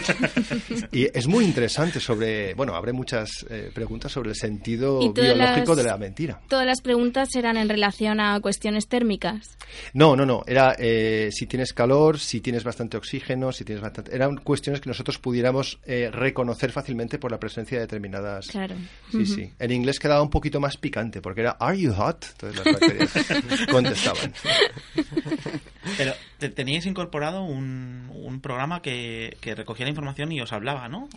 Y 0.92 1.06
es 1.16 1.26
muy 1.26 1.44
interesante 1.44 2.00
sobre, 2.00 2.54
bueno, 2.54 2.74
habrá 2.74 2.92
muchas 2.92 3.46
preguntas 3.74 4.12
sobre 4.12 4.30
el 4.30 4.36
sentido 4.36 5.00
¿Y 5.02 5.12
todas 5.12 5.34
biológico 5.34 5.74
las- 5.74 5.84
de 5.84 5.90
la 5.90 5.96
mentira. 5.98 6.40
Todas 6.48 6.66
las 6.66 6.80
preguntas 6.80 7.34
eran 7.34 7.56
en 7.56 7.68
relación 7.68 8.20
a 8.20 8.40
cuestiones 8.40 8.88
térmicas. 8.88 9.56
No, 9.92 10.16
no, 10.16 10.26
no. 10.26 10.42
Era 10.46 10.74
eh, 10.92 11.30
si 11.30 11.46
tienes 11.46 11.72
calor, 11.72 12.18
si 12.18 12.40
tienes 12.40 12.64
bastante 12.64 12.96
oxígeno, 12.96 13.52
si 13.52 13.64
tienes 13.64 13.80
bastante. 13.80 14.12
Eran 14.12 14.36
cuestiones 14.38 14.80
que 14.80 14.88
nosotros 14.88 15.18
pudiéramos 15.18 15.78
eh, 15.84 16.10
reconocer 16.10 16.72
fácilmente 16.72 17.18
por 17.18 17.30
la 17.30 17.38
presencia 17.38 17.78
de 17.78 17.82
determinadas. 17.82 18.48
Claro. 18.48 18.74
Sí, 19.12 19.24
sí. 19.24 19.52
En 19.58 19.70
inglés 19.70 20.00
quedaba 20.00 20.20
un 20.20 20.30
poquito 20.30 20.58
más 20.58 20.76
picante 20.76 21.22
porque 21.22 21.42
era 21.42 21.52
Are 21.52 21.78
you 21.78 21.92
hot? 21.92 22.26
Entonces 22.32 22.64
las 22.64 22.74
bacterias 22.74 23.66
contestaban. 23.70 24.32
Pero 25.96 26.12
te- 26.38 26.50
teníais 26.50 26.84
incorporado 26.86 27.42
un, 27.42 28.10
un 28.14 28.40
programa 28.40 28.82
que, 28.82 29.36
que 29.40 29.54
recogía 29.54 29.86
la 29.86 29.90
información 29.90 30.30
y 30.32 30.40
os 30.40 30.52
hablaba, 30.52 30.88
¿no? 30.88 31.08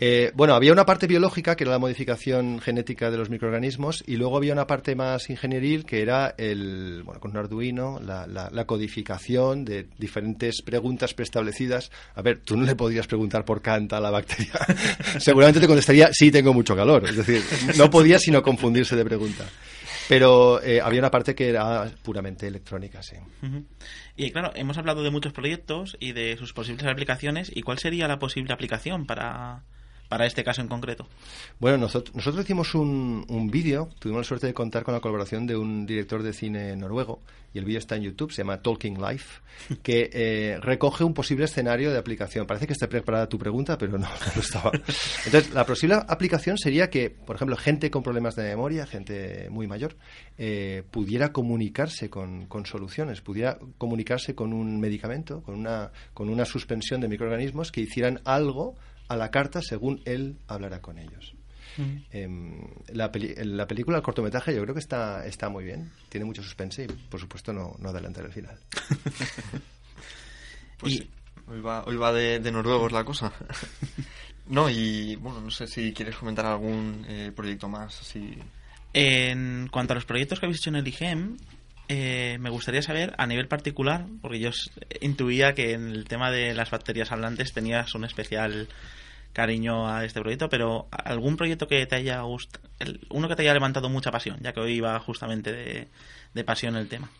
Eh, 0.00 0.32
bueno, 0.34 0.54
había 0.54 0.72
una 0.72 0.84
parte 0.86 1.06
biológica 1.06 1.54
que 1.56 1.64
era 1.64 1.70
la 1.72 1.78
modificación 1.78 2.60
genética 2.60 3.10
de 3.10 3.18
los 3.18 3.30
microorganismos 3.30 4.02
y 4.06 4.16
luego 4.16 4.36
había 4.36 4.52
una 4.52 4.66
parte 4.66 4.94
más 4.96 5.30
ingenieril 5.30 5.84
que 5.84 6.02
era 6.02 6.34
el, 6.38 7.02
bueno, 7.04 7.20
con 7.20 7.30
un 7.32 7.36
Arduino, 7.36 8.00
la, 8.00 8.26
la- 8.26 8.50
la 8.50 8.64
codificación 8.64 9.64
de 9.64 9.86
diferentes 9.98 10.62
preguntas 10.62 11.14
preestablecidas. 11.14 11.90
A 12.14 12.22
ver, 12.22 12.40
tú 12.44 12.56
no 12.56 12.64
le 12.66 12.74
podrías 12.74 13.06
preguntar 13.06 13.44
por 13.44 13.62
Kant 13.62 13.92
a 13.92 14.00
la 14.00 14.10
bacteria. 14.10 14.52
Seguramente 15.18 15.60
te 15.60 15.66
contestaría, 15.66 16.08
sí, 16.12 16.30
tengo 16.30 16.52
mucho 16.52 16.74
calor. 16.74 17.04
Es 17.08 17.16
decir, 17.16 17.42
no 17.76 17.88
podía 17.90 18.18
sino 18.18 18.42
confundirse 18.42 18.96
de 18.96 19.04
pregunta. 19.04 19.44
Pero 20.10 20.60
eh, 20.60 20.80
había 20.80 20.98
una 20.98 21.10
parte 21.12 21.36
que 21.36 21.48
era 21.50 21.88
puramente 22.02 22.48
electrónica, 22.48 23.00
sí. 23.00 23.14
Y 24.16 24.32
claro, 24.32 24.50
hemos 24.56 24.76
hablado 24.76 25.04
de 25.04 25.10
muchos 25.12 25.32
proyectos 25.32 25.96
y 26.00 26.10
de 26.10 26.36
sus 26.36 26.52
posibles 26.52 26.84
aplicaciones. 26.84 27.52
¿Y 27.54 27.62
cuál 27.62 27.78
sería 27.78 28.08
la 28.08 28.18
posible 28.18 28.52
aplicación 28.52 29.06
para, 29.06 29.62
para 30.10 30.26
este 30.26 30.42
caso 30.42 30.60
en 30.60 30.66
concreto? 30.66 31.06
Bueno, 31.60 31.78
nosotros, 31.78 32.14
nosotros 32.16 32.44
hicimos 32.44 32.74
un, 32.74 33.24
un 33.28 33.48
vídeo, 33.48 33.88
tuvimos 34.00 34.22
la 34.22 34.24
suerte 34.24 34.48
de 34.48 34.52
contar 34.52 34.82
con 34.82 34.92
la 34.92 35.00
colaboración 35.00 35.46
de 35.46 35.56
un 35.56 35.86
director 35.86 36.24
de 36.24 36.32
cine 36.32 36.74
noruego, 36.74 37.20
y 37.54 37.58
el 37.58 37.64
vídeo 37.64 37.78
está 37.78 37.94
en 37.94 38.02
YouTube, 38.02 38.32
se 38.32 38.42
llama 38.42 38.60
Talking 38.60 39.00
Life, 39.00 39.40
que 39.82 40.10
eh, 40.12 40.58
recoge 40.60 41.04
un 41.04 41.14
posible 41.14 41.44
escenario 41.44 41.92
de 41.92 41.98
aplicación. 41.98 42.44
Parece 42.44 42.66
que 42.66 42.72
está 42.72 42.88
preparada 42.88 43.28
tu 43.28 43.38
pregunta, 43.38 43.78
pero 43.78 43.92
no, 43.92 44.08
no 44.08 44.32
lo 44.34 44.40
estaba. 44.40 44.72
Entonces, 45.26 45.54
la 45.54 45.64
posible 45.64 45.94
aplicación 45.94 46.58
sería 46.58 46.90
que, 46.90 47.08
por 47.10 47.36
ejemplo, 47.36 47.56
gente 47.56 47.88
con 47.88 48.02
problemas 48.02 48.34
de 48.34 48.42
memoria, 48.42 48.86
gente 48.86 49.48
muy 49.48 49.68
mayor, 49.68 49.96
eh, 50.38 50.82
pudiera 50.90 51.32
comunicarse 51.32 52.10
con, 52.10 52.46
con 52.46 52.66
soluciones, 52.66 53.20
pudiera 53.20 53.58
comunicarse 53.78 54.34
con 54.34 54.52
un 54.52 54.80
medicamento, 54.80 55.40
con 55.42 55.54
una, 55.54 55.92
con 56.14 56.28
una 56.30 56.44
suspensión 56.44 57.00
de 57.00 57.06
microorganismos 57.06 57.70
que 57.70 57.80
hicieran 57.80 58.20
algo 58.24 58.74
a 59.10 59.16
la 59.16 59.30
carta 59.30 59.60
según 59.60 60.00
él 60.06 60.38
hablara 60.48 60.80
con 60.80 60.98
ellos. 60.98 61.34
Em, 62.10 62.60
la, 62.92 63.10
peli- 63.12 63.34
la 63.36 63.66
película, 63.66 63.96
el 63.98 64.02
cortometraje, 64.02 64.54
yo 64.54 64.62
creo 64.62 64.74
que 64.74 64.80
está, 64.80 65.24
está 65.26 65.48
muy 65.48 65.64
bien. 65.64 65.90
Tiene 66.08 66.24
mucho 66.26 66.42
suspense 66.42 66.84
y, 66.84 66.86
por 66.86 67.20
supuesto, 67.20 67.52
no, 67.52 67.74
no 67.78 67.88
adelantar 67.90 68.24
el 68.24 68.32
final. 68.32 68.58
Pues 70.78 70.94
sí, 70.94 71.10
hoy 71.46 71.60
va, 71.60 71.84
hoy 71.84 71.96
va 71.96 72.12
de, 72.12 72.38
de 72.40 72.52
noruegos 72.52 72.90
la 72.92 73.04
cosa. 73.04 73.32
no, 74.48 74.70
y 74.70 75.14
bueno, 75.16 75.40
no 75.42 75.50
sé 75.50 75.66
si 75.66 75.92
quieres 75.92 76.16
comentar 76.16 76.46
algún 76.46 77.04
eh, 77.08 77.32
proyecto 77.34 77.68
más, 77.68 78.00
así. 78.00 78.38
En 78.92 79.68
cuanto 79.70 79.92
a 79.92 79.96
los 79.96 80.06
proyectos 80.06 80.40
que 80.40 80.46
habéis 80.46 80.60
hecho 80.60 80.70
en 80.70 80.76
el 80.76 80.88
IGEM, 80.88 81.36
eh, 81.88 82.38
me 82.40 82.50
gustaría 82.50 82.82
saber 82.82 83.14
a 83.18 83.26
nivel 83.26 83.46
particular, 83.46 84.06
porque 84.22 84.40
yo 84.40 84.50
intuía 85.02 85.52
que 85.54 85.72
en 85.72 85.88
el 85.90 86.04
tema 86.06 86.30
de 86.30 86.54
las 86.54 86.70
bacterias 86.70 87.12
hablantes 87.12 87.52
tenías 87.52 87.94
un 87.94 88.04
especial 88.04 88.68
cariño 89.32 89.88
a 89.88 90.04
este 90.04 90.20
proyecto, 90.20 90.48
pero 90.48 90.88
algún 90.90 91.36
proyecto 91.36 91.66
que 91.68 91.86
te 91.86 91.96
haya 91.96 92.20
gustado, 92.22 92.68
uno 93.10 93.28
que 93.28 93.36
te 93.36 93.42
haya 93.42 93.54
levantado 93.54 93.88
mucha 93.88 94.10
pasión, 94.10 94.38
ya 94.40 94.52
que 94.52 94.60
hoy 94.60 94.80
va 94.80 94.98
justamente 95.00 95.52
de, 95.52 95.88
de 96.34 96.44
pasión 96.44 96.76
el 96.76 96.88
tema. 96.88 97.10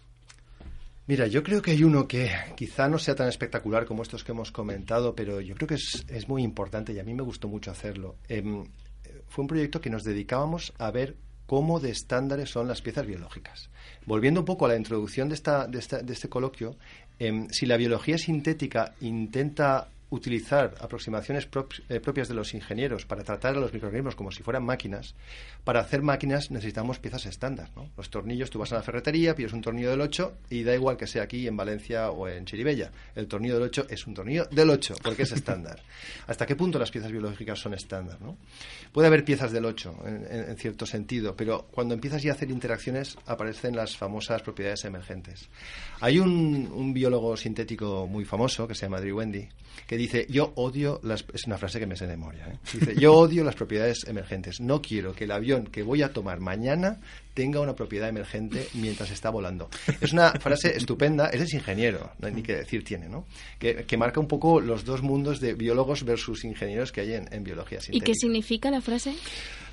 Mira, 1.06 1.26
yo 1.26 1.42
creo 1.42 1.61
que 1.61 1.72
hay 1.72 1.82
uno 1.82 2.06
que 2.06 2.30
quizá 2.56 2.88
no 2.88 2.98
sea 2.98 3.16
tan 3.16 3.28
espectacular 3.28 3.84
como 3.84 4.02
estos 4.02 4.22
que 4.22 4.30
hemos 4.32 4.52
comentado, 4.52 5.14
pero 5.14 5.40
yo 5.40 5.54
creo 5.56 5.66
que 5.66 5.74
es, 5.74 6.04
es 6.08 6.28
muy 6.28 6.42
importante 6.44 6.92
y 6.92 7.00
a 7.00 7.04
mí 7.04 7.14
me 7.14 7.22
gustó 7.22 7.48
mucho 7.48 7.70
hacerlo. 7.72 8.14
Em, 8.28 8.64
fue 9.28 9.42
un 9.42 9.48
proyecto 9.48 9.80
que 9.80 9.90
nos 9.90 10.04
dedicábamos 10.04 10.72
a 10.78 10.90
ver 10.92 11.16
cómo 11.46 11.80
de 11.80 11.90
estándares 11.90 12.50
son 12.50 12.68
las 12.68 12.80
piezas 12.80 13.06
biológicas. 13.06 13.70
Volviendo 14.06 14.40
un 14.40 14.46
poco 14.46 14.66
a 14.66 14.68
la 14.68 14.76
introducción 14.76 15.28
de, 15.28 15.34
esta, 15.34 15.66
de, 15.66 15.80
esta- 15.80 16.00
de 16.00 16.12
este 16.12 16.28
coloquio, 16.28 16.76
em, 17.18 17.48
si 17.50 17.66
la 17.66 17.76
biología 17.76 18.16
sintética 18.16 18.94
intenta 19.00 19.88
utilizar 20.11 20.74
aproximaciones 20.80 21.48
eh, 21.88 22.00
propias 22.00 22.28
de 22.28 22.34
los 22.34 22.52
ingenieros 22.54 23.06
para 23.06 23.24
tratar 23.24 23.56
a 23.56 23.61
los 23.61 23.72
microorganismos 23.72 24.16
como 24.16 24.32
si 24.32 24.42
fueran 24.42 24.64
máquinas, 24.64 25.14
para 25.64 25.80
hacer 25.80 26.02
máquinas 26.02 26.50
necesitamos 26.50 26.98
piezas 26.98 27.26
estándar. 27.26 27.70
¿no? 27.76 27.90
Los 27.96 28.11
tornillos, 28.11 28.50
tú 28.50 28.58
vas 28.58 28.72
a 28.72 28.76
la 28.76 28.82
ferretería, 28.82 29.34
pides 29.34 29.52
un 29.52 29.61
tornillo 29.61 29.90
del 29.90 30.00
8 30.00 30.32
y 30.50 30.62
da 30.62 30.74
igual 30.74 30.96
que 30.96 31.06
sea 31.06 31.22
aquí 31.24 31.46
en 31.46 31.56
Valencia 31.56 32.11
o 32.11 32.28
en 32.28 32.44
Chiribella. 32.46 32.90
El 33.14 33.26
tornillo 33.28 33.54
del 33.54 33.64
8 33.64 33.86
es 33.90 34.06
un 34.06 34.14
tornillo 34.14 34.46
del 34.50 34.70
8 34.70 34.94
porque 35.02 35.22
es 35.24 35.32
estándar. 35.32 35.80
¿Hasta 36.26 36.46
qué 36.46 36.56
punto 36.56 36.78
las 36.78 36.90
piezas 36.90 37.11
biológicas 37.12 37.58
son 37.58 37.74
estándar? 37.74 38.20
¿no? 38.20 38.36
Puede 38.92 39.08
haber 39.08 39.24
piezas 39.24 39.52
del 39.52 39.64
8 39.64 39.96
en, 40.06 40.14
en- 40.30 40.50
en 40.50 40.56
cierto 40.56 40.86
sentido, 40.86 41.36
pero 41.36 41.68
cuando 41.70 41.94
empiezas 41.94 42.22
ya 42.22 42.32
a 42.32 42.34
hacer 42.34 42.50
interacciones 42.50 43.16
aparecen 43.26 43.76
las 43.76 43.96
famosas 43.96 44.42
propiedades 44.42 44.84
emergentes. 44.84 45.48
Hay 46.00 46.18
un, 46.18 46.70
un 46.72 46.92
biólogo 46.92 47.36
sintético 47.36 48.06
muy 48.06 48.24
famoso 48.24 48.66
que 48.66 48.74
se 48.74 48.86
llama 48.86 49.00
Drew 49.00 49.18
Wendy 49.18 49.48
que 49.86 49.96
dice 49.96 50.26
yo 50.28 50.52
odio 50.56 51.00
las 51.02 51.24
es 51.32 51.46
una 51.46 51.56
frase 51.56 51.78
que 51.78 51.86
me 51.86 51.96
sé 51.96 52.06
de 52.06 52.16
memoria 52.16 52.46
¿eh? 52.48 52.58
dice 52.72 52.94
yo 52.96 53.14
odio 53.14 53.44
las 53.44 53.54
propiedades 53.54 54.04
emergentes 54.06 54.61
no 54.61 54.82
quiero 54.82 55.14
que 55.14 55.24
el 55.24 55.30
avión 55.30 55.59
que 55.64 55.82
voy 55.82 56.02
a 56.02 56.12
tomar 56.12 56.40
mañana 56.40 56.98
tenga 57.34 57.61
una 57.61 57.74
propiedad 57.74 58.08
emergente 58.08 58.68
mientras 58.74 59.11
está 59.11 59.30
volando 59.30 59.68
es 60.00 60.12
una 60.12 60.32
frase 60.32 60.76
estupenda 60.76 61.28
ese 61.28 61.44
es 61.44 61.54
ingeniero 61.54 62.11
no 62.18 62.28
hay 62.28 62.34
ni 62.34 62.42
que 62.42 62.56
decir 62.56 62.84
tiene 62.84 63.08
no 63.08 63.26
que, 63.58 63.84
que 63.84 63.96
marca 63.96 64.20
un 64.20 64.28
poco 64.28 64.61
los 64.61 64.84
dos 64.84 65.02
mundos 65.02 65.40
de 65.40 65.54
biólogos 65.54 66.04
versus 66.04 66.44
ingenieros 66.44 66.92
que 66.92 67.02
hay 67.02 67.14
en, 67.14 67.28
en 67.32 67.44
biología 67.44 67.78
¿Y 67.90 68.00
qué 68.00 68.14
significa 68.14 68.70
la 68.70 68.80
frase? 68.80 69.14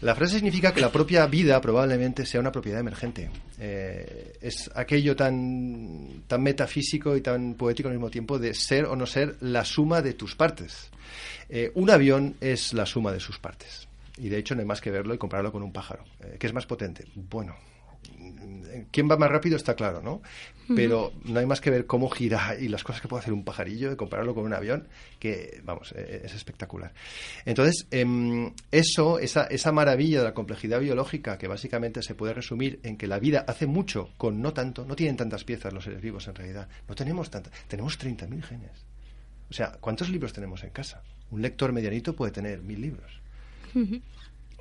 la 0.01 0.13
frase 0.13 0.35
significa 0.35 0.73
que 0.73 0.81
la 0.81 0.91
propia 0.91 1.25
vida 1.25 1.59
probablemente 1.59 2.25
sea 2.25 2.39
una 2.39 2.51
propiedad 2.51 2.79
emergente. 2.79 3.29
Eh, 3.59 4.37
es 4.41 4.69
aquello 4.75 5.15
tan, 5.15 6.23
tan 6.27 6.43
metafísico 6.43 7.17
y 7.17 7.21
tan 7.21 7.55
poético 7.55 7.89
al 7.89 7.95
mismo 7.95 8.11
tiempo 8.11 8.37
de 8.37 8.53
ser 8.53 8.85
o 8.85 8.95
no 8.95 9.07
ser 9.07 9.37
la 9.41 9.65
suma 9.65 10.03
de 10.03 10.13
tus 10.13 10.35
partes. 10.35 10.89
Eh, 11.49 11.71
un 11.73 11.89
avión 11.89 12.35
es 12.41 12.73
la 12.73 12.85
suma 12.85 13.11
de 13.11 13.19
sus 13.19 13.39
partes. 13.39 13.86
Y 14.17 14.29
de 14.29 14.37
hecho 14.37 14.55
no 14.55 14.61
hay 14.61 14.67
más 14.67 14.81
que 14.81 14.91
verlo 14.91 15.13
y 15.13 15.17
compararlo 15.17 15.51
con 15.51 15.63
un 15.63 15.71
pájaro. 15.71 16.03
Eh, 16.21 16.37
¿Qué 16.39 16.47
es 16.47 16.53
más 16.53 16.65
potente? 16.65 17.05
Bueno, 17.15 17.55
quién 18.91 19.09
va 19.09 19.17
más 19.17 19.29
rápido 19.29 19.55
está 19.55 19.75
claro, 19.75 20.01
¿no? 20.01 20.21
Pero 20.75 21.13
no 21.23 21.39
hay 21.39 21.45
más 21.45 21.61
que 21.61 21.69
ver 21.69 21.85
cómo 21.85 22.09
gira 22.09 22.57
y 22.59 22.67
las 22.67 22.83
cosas 22.83 23.01
que 23.01 23.07
puede 23.07 23.21
hacer 23.21 23.33
un 23.33 23.45
pajarillo 23.45 23.91
y 23.91 23.95
compararlo 23.95 24.35
con 24.35 24.43
un 24.43 24.53
avión, 24.53 24.87
que, 25.17 25.61
vamos, 25.63 25.93
eh, 25.95 26.23
es 26.25 26.33
espectacular. 26.33 26.93
Entonces, 27.45 27.87
em, 27.89 28.51
eso, 28.71 29.17
esa, 29.19 29.45
esa 29.45 29.71
maravilla 29.71 30.19
de 30.19 30.25
la 30.25 30.33
complejidad 30.33 30.81
biológica, 30.81 31.37
que 31.37 31.47
básicamente 31.47 32.01
se 32.01 32.15
puede 32.15 32.33
resumir 32.33 32.79
en 32.83 32.97
que 32.97 33.07
la 33.07 33.19
vida 33.19 33.45
hace 33.47 33.65
mucho 33.65 34.09
con 34.17 34.41
no 34.41 34.51
tanto, 34.53 34.83
no 34.85 34.95
tienen 34.95 35.15
tantas 35.15 35.45
piezas 35.45 35.71
los 35.71 35.85
seres 35.85 36.01
vivos 36.01 36.27
en 36.27 36.35
realidad, 36.35 36.67
no 36.87 36.95
tenemos 36.95 37.29
tantas, 37.29 37.53
tenemos 37.67 37.97
30.000 37.97 38.43
genes. 38.43 38.85
O 39.49 39.53
sea, 39.53 39.77
¿cuántos 39.79 40.09
libros 40.09 40.33
tenemos 40.33 40.63
en 40.63 40.71
casa? 40.71 41.01
Un 41.31 41.41
lector 41.41 41.71
medianito 41.71 42.13
puede 42.13 42.33
tener 42.33 42.61
mil 42.61 42.81
libros. 42.81 43.21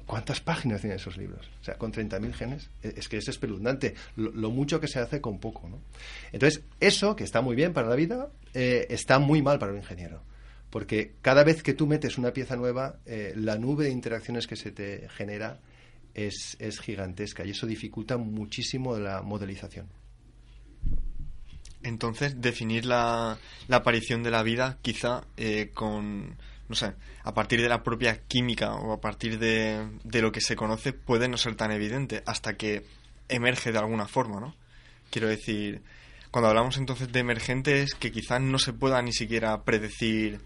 ¿Cuántas 0.06 0.40
páginas 0.40 0.80
tienen 0.82 0.98
esos 0.98 1.16
libros? 1.16 1.48
O 1.60 1.64
sea, 1.64 1.74
con 1.78 1.90
30.000 1.92 2.32
genes. 2.32 2.70
e- 2.82 2.94
Es 2.96 3.08
que 3.08 3.16
es 3.16 3.26
espeluznante 3.28 3.94
lo, 4.16 4.30
lo 4.30 4.50
mucho 4.50 4.78
que 4.80 4.86
se 4.86 5.00
hace 5.00 5.20
con 5.20 5.38
poco, 5.40 5.68
¿no? 5.68 5.80
Entonces, 6.32 6.62
eso, 6.78 7.16
que 7.16 7.24
está 7.24 7.40
muy 7.40 7.56
bien 7.56 7.72
para 7.72 7.88
la 7.88 7.96
vida, 7.96 8.28
eh, 8.54 8.86
está 8.90 9.18
muy 9.18 9.42
mal 9.42 9.58
para 9.58 9.72
un 9.72 9.78
ingeniero. 9.78 10.22
Porque 10.70 11.14
cada 11.22 11.42
vez 11.42 11.62
que 11.62 11.74
tú 11.74 11.86
metes 11.88 12.18
una 12.18 12.32
pieza 12.32 12.54
nueva, 12.56 12.96
eh, 13.06 13.32
la 13.36 13.56
nube 13.58 13.84
de 13.84 13.90
interacciones 13.90 14.46
que 14.46 14.56
se 14.56 14.70
te 14.70 15.08
genera 15.08 15.58
es, 16.14 16.56
es 16.60 16.78
gigantesca 16.80 17.44
y 17.44 17.50
eso 17.50 17.66
dificulta 17.66 18.16
muchísimo 18.16 18.96
la 18.98 19.22
modelización. 19.22 19.86
Entonces, 21.82 22.40
definir 22.40 22.84
la, 22.86 23.38
la 23.68 23.76
aparición 23.76 24.22
de 24.22 24.30
la 24.30 24.42
vida 24.42 24.78
quizá 24.82 25.24
eh, 25.36 25.70
con, 25.72 26.36
no 26.68 26.74
sé, 26.74 26.94
a 27.22 27.34
partir 27.34 27.60
de 27.62 27.68
la 27.68 27.82
propia 27.82 28.22
química 28.26 28.74
o 28.74 28.92
a 28.92 29.00
partir 29.00 29.38
de, 29.38 29.88
de 30.04 30.22
lo 30.22 30.32
que 30.32 30.40
se 30.40 30.56
conoce 30.56 30.92
puede 30.92 31.28
no 31.28 31.36
ser 31.36 31.54
tan 31.54 31.70
evidente 31.70 32.22
hasta 32.26 32.56
que 32.56 32.84
emerge 33.28 33.72
de 33.72 33.78
alguna 33.78 34.08
forma, 34.08 34.40
¿no? 34.40 34.54
Quiero 35.10 35.28
decir, 35.28 35.82
cuando 36.30 36.48
hablamos 36.48 36.76
entonces 36.76 37.10
de 37.12 37.20
emergentes 37.20 37.94
que 37.94 38.12
quizá 38.12 38.38
no 38.38 38.58
se 38.58 38.72
pueda 38.72 39.00
ni 39.02 39.12
siquiera 39.12 39.62
predecir 39.62 40.40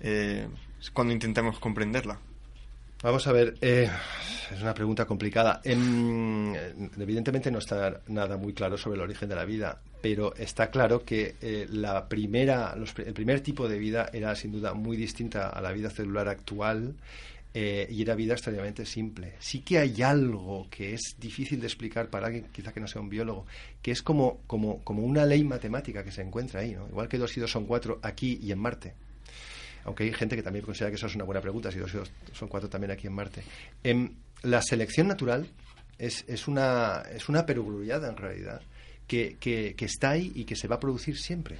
eh, 0.00 0.48
cuando 0.92 1.12
intentemos 1.12 1.58
comprenderla. 1.58 2.20
Vamos 3.06 3.24
a 3.28 3.32
ver, 3.32 3.54
eh, 3.60 3.88
es 4.52 4.60
una 4.60 4.74
pregunta 4.74 5.04
complicada. 5.04 5.60
Em, 5.62 6.52
evidentemente 6.98 7.52
no 7.52 7.60
está 7.60 8.00
nada 8.08 8.36
muy 8.36 8.52
claro 8.52 8.76
sobre 8.76 8.96
el 8.96 9.02
origen 9.02 9.28
de 9.28 9.36
la 9.36 9.44
vida, 9.44 9.80
pero 10.02 10.34
está 10.34 10.72
claro 10.72 11.04
que 11.04 11.36
eh, 11.40 11.68
la 11.70 12.08
primera, 12.08 12.74
los 12.74 12.98
el 12.98 13.14
primer 13.14 13.42
tipo 13.42 13.68
de 13.68 13.78
vida 13.78 14.10
era 14.12 14.34
sin 14.34 14.50
duda 14.50 14.74
muy 14.74 14.96
distinta 14.96 15.50
a 15.50 15.60
la 15.60 15.70
vida 15.70 15.88
celular 15.88 16.26
actual 16.26 16.96
eh, 17.54 17.86
y 17.88 18.02
era 18.02 18.16
vida 18.16 18.32
extraordinariamente 18.32 18.84
simple. 18.84 19.34
Sí 19.38 19.60
que 19.60 19.78
hay 19.78 20.02
algo 20.02 20.66
que 20.68 20.94
es 20.94 21.14
difícil 21.16 21.60
de 21.60 21.68
explicar 21.68 22.10
para 22.10 22.26
alguien 22.26 22.48
quizá 22.50 22.72
que 22.72 22.80
no 22.80 22.88
sea 22.88 23.02
un 23.02 23.08
biólogo, 23.08 23.46
que 23.82 23.92
es 23.92 24.02
como, 24.02 24.40
como, 24.48 24.82
como 24.82 25.04
una 25.04 25.24
ley 25.24 25.44
matemática 25.44 26.02
que 26.02 26.10
se 26.10 26.22
encuentra 26.22 26.58
ahí, 26.58 26.72
¿no? 26.72 26.88
igual 26.88 27.06
que 27.06 27.18
dos 27.18 27.36
y 27.36 27.40
dos 27.40 27.52
son 27.52 27.66
cuatro 27.66 28.00
aquí 28.02 28.40
y 28.42 28.50
en 28.50 28.58
Marte 28.58 29.05
aunque 29.86 30.02
hay 30.02 30.12
gente 30.12 30.34
que 30.34 30.42
también 30.42 30.64
considera 30.64 30.90
que 30.90 30.96
eso 30.96 31.06
es 31.06 31.14
una 31.14 31.24
buena 31.24 31.40
pregunta, 31.40 31.70
si 31.70 31.78
dos 31.78 31.92
son 32.32 32.48
cuatro 32.48 32.68
también 32.68 32.90
aquí 32.90 33.06
en 33.06 33.12
Marte. 33.12 33.42
Em, 33.84 34.10
la 34.42 34.60
selección 34.60 35.06
natural 35.06 35.48
es, 35.96 36.24
es, 36.26 36.48
una, 36.48 37.02
es 37.14 37.28
una 37.28 37.46
perogrullada 37.46 38.08
en 38.08 38.16
realidad, 38.16 38.60
que, 39.06 39.36
que, 39.38 39.74
que 39.76 39.84
está 39.84 40.10
ahí 40.10 40.32
y 40.34 40.44
que 40.44 40.56
se 40.56 40.66
va 40.66 40.76
a 40.76 40.80
producir 40.80 41.16
siempre. 41.16 41.58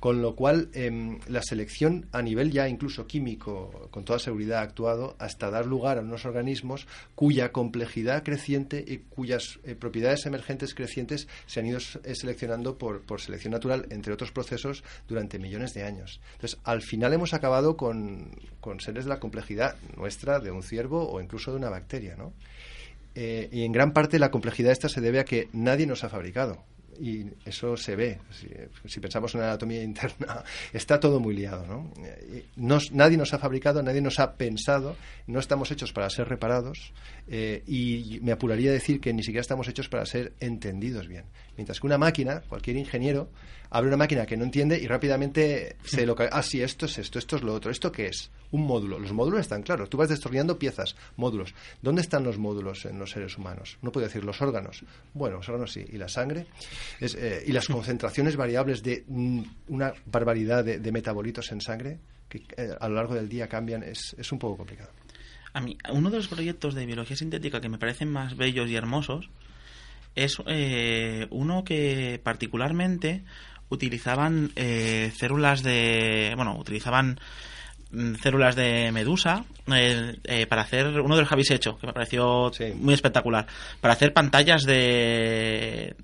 Con 0.00 0.22
lo 0.22 0.34
cual, 0.34 0.70
em, 0.72 1.20
la 1.28 1.42
selección 1.42 2.06
a 2.10 2.22
nivel 2.22 2.50
ya 2.50 2.68
incluso 2.68 3.06
químico, 3.06 3.88
con 3.90 4.04
toda 4.04 4.18
seguridad 4.18 4.60
ha 4.60 4.62
actuado 4.62 5.14
hasta 5.18 5.50
dar 5.50 5.66
lugar 5.66 5.98
a 5.98 6.00
unos 6.00 6.24
organismos 6.24 6.86
cuya 7.14 7.52
complejidad 7.52 8.22
creciente 8.22 8.82
y 8.86 8.98
cuyas 8.98 9.60
eh, 9.62 9.74
propiedades 9.74 10.24
emergentes 10.24 10.74
crecientes 10.74 11.28
se 11.46 11.60
han 11.60 11.66
ido 11.66 11.78
eh, 12.04 12.14
seleccionando 12.14 12.78
por, 12.78 13.02
selección 13.20 13.52
natural, 13.52 13.86
entre 13.90 14.14
otros 14.14 14.32
procesos, 14.32 14.82
durante 15.06 15.38
millones 15.38 15.74
de 15.74 15.84
años. 15.84 16.20
Entonces, 16.32 16.58
al 16.64 16.80
final 16.80 17.12
hemos 17.12 17.34
acabado 17.34 17.76
con, 17.76 18.30
con 18.60 18.80
seres 18.80 19.04
de 19.04 19.10
la 19.10 19.20
complejidad 19.20 19.76
nuestra, 19.98 20.40
de 20.40 20.50
un 20.50 20.62
ciervo 20.62 21.10
o 21.10 21.20
incluso 21.20 21.50
de 21.50 21.58
una 21.58 21.68
bacteria, 21.68 22.16
¿no? 22.16 22.32
Eh, 23.14 23.48
y 23.52 23.64
en 23.64 23.72
gran 23.72 23.92
parte 23.92 24.18
la 24.18 24.30
complejidad 24.30 24.72
esta 24.72 24.88
se 24.88 25.00
debe 25.00 25.18
a 25.18 25.24
que 25.24 25.48
nadie 25.52 25.86
nos 25.86 26.04
ha 26.04 26.08
fabricado. 26.08 26.64
Y 27.00 27.26
eso 27.46 27.76
se 27.78 27.96
ve. 27.96 28.18
Si, 28.86 29.00
pensamos 29.00 29.34
en 29.34 29.40
anatomía 29.40 29.82
interna, 29.82 30.44
está 30.72 31.00
todo 31.00 31.18
muy 31.18 31.34
liado. 31.34 31.66
¿no? 31.66 31.90
Eh, 32.04 32.44
nos- 32.56 32.92
nadie 32.92 33.16
nos 33.16 33.32
ha 33.32 33.38
fabricado, 33.38 33.82
nadie 33.82 34.02
nos 34.02 34.18
ha 34.20 34.34
pensado, 34.34 34.96
no 35.26 35.40
estamos 35.40 35.70
hechos 35.70 35.92
para 35.94 36.10
ser 36.10 36.28
reparados 36.28 36.92
eh, 37.26 37.62
y 37.66 38.18
me 38.22 38.32
apuraría 38.32 38.70
a 38.70 38.74
decir 38.74 39.00
que 39.00 39.12
ni 39.14 39.22
siquiera 39.22 39.40
estamos 39.40 39.66
hechos 39.68 39.88
para 39.88 40.04
ser 40.04 40.34
entendidos 40.40 41.08
bien. 41.08 41.24
Mientras 41.60 41.78
que 41.78 41.86
una 41.86 41.98
máquina, 41.98 42.40
cualquier 42.48 42.78
ingeniero, 42.78 43.28
abre 43.68 43.88
una 43.88 43.98
máquina 43.98 44.24
que 44.24 44.34
no 44.34 44.44
entiende 44.44 44.80
y 44.80 44.86
rápidamente 44.86 45.76
se 45.84 46.06
lo 46.06 46.16
Ah, 46.32 46.42
sí, 46.42 46.62
esto 46.62 46.86
es 46.86 46.96
esto, 46.96 47.18
esto 47.18 47.36
es 47.36 47.42
lo 47.42 47.52
otro. 47.52 47.70
¿Esto 47.70 47.92
qué 47.92 48.06
es? 48.06 48.30
Un 48.50 48.62
módulo. 48.62 48.98
Los 48.98 49.12
módulos 49.12 49.40
están 49.40 49.62
claros. 49.62 49.90
Tú 49.90 49.98
vas 49.98 50.08
destornillando 50.08 50.58
piezas, 50.58 50.96
módulos. 51.16 51.52
¿Dónde 51.82 52.00
están 52.00 52.24
los 52.24 52.38
módulos 52.38 52.86
en 52.86 52.98
los 52.98 53.10
seres 53.10 53.36
humanos? 53.36 53.76
No 53.82 53.92
puedo 53.92 54.06
decir 54.06 54.24
los 54.24 54.40
órganos. 54.40 54.82
Bueno, 55.12 55.36
los 55.36 55.50
órganos 55.50 55.70
sí. 55.70 55.84
¿Y 55.86 55.98
la 55.98 56.08
sangre? 56.08 56.46
Eh, 56.98 57.44
¿Y 57.46 57.52
las 57.52 57.66
concentraciones 57.66 58.36
variables 58.36 58.82
de 58.82 59.04
mm, 59.06 59.42
una 59.68 59.92
barbaridad 60.06 60.64
de, 60.64 60.78
de 60.78 60.92
metabolitos 60.92 61.52
en 61.52 61.60
sangre 61.60 61.98
que 62.30 62.42
eh, 62.56 62.74
a 62.80 62.88
lo 62.88 62.94
largo 62.94 63.14
del 63.16 63.28
día 63.28 63.48
cambian? 63.48 63.82
Es, 63.82 64.16
es 64.18 64.32
un 64.32 64.38
poco 64.38 64.56
complicado. 64.56 64.92
A 65.52 65.60
mí, 65.60 65.76
uno 65.92 66.08
de 66.08 66.16
los 66.16 66.28
proyectos 66.28 66.74
de 66.74 66.86
biología 66.86 67.18
sintética 67.18 67.60
que 67.60 67.68
me 67.68 67.76
parecen 67.76 68.10
más 68.10 68.38
bellos 68.38 68.70
y 68.70 68.76
hermosos 68.76 69.28
es 70.14 70.36
eh, 70.46 71.26
uno 71.30 71.64
que 71.64 72.20
particularmente 72.22 73.22
utilizaban 73.68 74.50
eh, 74.56 75.12
células 75.16 75.62
de. 75.62 76.32
Bueno, 76.36 76.56
utilizaban 76.58 77.18
mm, 77.92 78.14
células 78.16 78.56
de 78.56 78.90
medusa 78.92 79.44
eh, 79.72 80.16
eh, 80.24 80.46
para 80.46 80.62
hacer 80.62 80.86
uno 81.00 81.14
de 81.14 81.22
los 81.22 81.28
que 81.28 81.34
habéis 81.34 81.50
hecho, 81.52 81.78
que 81.78 81.86
me 81.86 81.92
pareció 81.92 82.50
Sí. 82.52 82.72
muy 82.74 82.94
espectacular, 82.94 83.46
para 83.80 83.94
hacer 83.94 84.12
pantallas 84.12 84.64
de, 84.64 85.94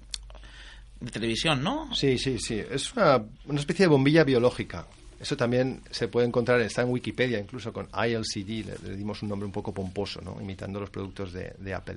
de 1.00 1.10
televisión, 1.10 1.62
¿no? 1.62 1.92
Sí, 1.94 2.18
sí, 2.18 2.38
sí. 2.38 2.62
Es 2.70 2.92
una, 2.94 3.22
una 3.46 3.58
especie 3.60 3.84
de 3.84 3.88
bombilla 3.90 4.24
biológica. 4.24 4.86
Eso 5.18 5.34
también 5.36 5.80
se 5.90 6.08
puede 6.08 6.26
encontrar, 6.26 6.60
está 6.60 6.82
en 6.82 6.90
Wikipedia, 6.90 7.38
incluso 7.40 7.72
con 7.72 7.88
ILCD, 7.88 8.66
le, 8.66 8.74
le 8.90 8.96
dimos 8.96 9.22
un 9.22 9.30
nombre 9.30 9.46
un 9.46 9.52
poco 9.52 9.72
pomposo, 9.72 10.20
¿no? 10.20 10.36
imitando 10.40 10.78
los 10.78 10.90
productos 10.90 11.32
de, 11.32 11.54
de 11.58 11.74
Apple. 11.74 11.96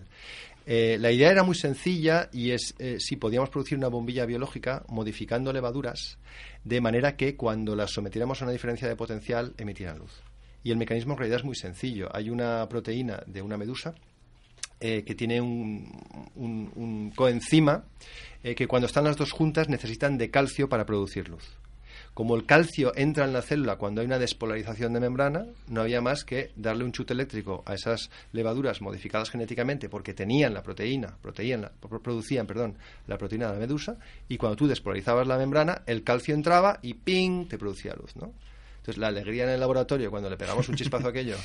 Eh, 0.71 0.99
la 0.99 1.11
idea 1.11 1.31
era 1.31 1.41
muy 1.41 1.55
sencilla 1.55 2.29
y 2.31 2.51
es 2.51 2.75
eh, 2.77 2.97
si 2.99 3.15
podíamos 3.15 3.49
producir 3.49 3.75
una 3.75 3.87
bombilla 3.87 4.27
biológica 4.27 4.83
modificando 4.87 5.51
levaduras 5.51 6.19
de 6.63 6.79
manera 6.79 7.17
que 7.17 7.35
cuando 7.35 7.75
las 7.75 7.89
sometiéramos 7.89 8.39
a 8.39 8.45
una 8.45 8.51
diferencia 8.51 8.87
de 8.87 8.95
potencial 8.95 9.55
emitieran 9.57 9.97
luz. 9.97 10.21
Y 10.63 10.69
el 10.69 10.77
mecanismo 10.77 11.13
en 11.13 11.17
realidad 11.17 11.39
es 11.39 11.43
muy 11.43 11.55
sencillo. 11.55 12.15
Hay 12.15 12.29
una 12.29 12.69
proteína 12.69 13.23
de 13.25 13.41
una 13.41 13.57
medusa 13.57 13.95
eh, 14.79 15.03
que 15.03 15.15
tiene 15.15 15.41
un, 15.41 17.11
coenzima 17.15 17.85
que 18.43 18.67
cuando 18.67 18.85
están 18.85 19.05
las 19.05 19.17
dos 19.17 19.31
juntas 19.31 19.69
necesitan 19.69 20.19
de 20.19 20.29
calcio 20.29 20.69
para 20.69 20.85
producir 20.85 21.29
luz. 21.29 21.58
Como 22.13 22.35
el 22.35 22.45
calcio 22.45 22.91
entra 22.95 23.25
en 23.25 23.33
la 23.33 23.41
célula 23.41 23.77
cuando 23.77 24.01
hay 24.01 24.07
una 24.07 24.19
despolarización 24.19 24.93
de 24.93 24.99
membrana, 24.99 25.45
no 25.67 25.81
había 25.81 26.01
más 26.01 26.23
que 26.23 26.51
darle 26.55 26.83
un 26.83 26.91
chute 26.91 27.13
eléctrico 27.13 27.63
a 27.65 27.73
esas 27.73 28.09
levaduras 28.31 28.81
modificadas 28.81 29.29
genéticamente 29.29 29.89
porque 29.89 30.13
tenían 30.13 30.53
la 30.53 30.63
proteína, 30.63 31.17
proteína 31.21 31.71
pro- 31.79 32.01
producían, 32.01 32.45
perdón, 32.47 32.77
la 33.07 33.17
proteína 33.17 33.47
de 33.47 33.53
la 33.53 33.59
medusa, 33.59 33.97
y 34.27 34.37
cuando 34.37 34.55
tú 34.55 34.67
despolarizabas 34.67 35.27
la 35.27 35.37
membrana, 35.37 35.81
el 35.85 36.03
calcio 36.03 36.33
entraba 36.35 36.79
y 36.81 36.93
¡ping! 36.95 37.47
te 37.47 37.57
producía 37.57 37.93
luz, 37.95 38.15
¿no? 38.15 38.33
Entonces 38.77 38.97
la 38.97 39.07
alegría 39.07 39.43
en 39.43 39.49
el 39.49 39.59
laboratorio 39.59 40.09
cuando 40.09 40.29
le 40.29 40.37
pegamos 40.37 40.67
un 40.69 40.75
chispazo 40.75 41.07
a 41.07 41.09
aquello 41.09 41.35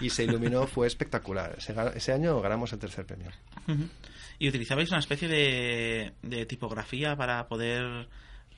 y 0.00 0.10
se 0.10 0.24
iluminó 0.24 0.66
fue 0.66 0.86
espectacular. 0.88 1.56
Ese, 1.94 2.12
año 2.12 2.40
ganamos 2.40 2.72
el 2.72 2.78
tercer 2.80 3.06
premio. 3.06 3.30
¿Y 4.38 4.48
utilizabais 4.48 4.90
una 4.90 4.98
especie 4.98 5.28
de 5.28 6.46
tipografía 6.46 7.14
para 7.16 7.46
poder 7.46 8.08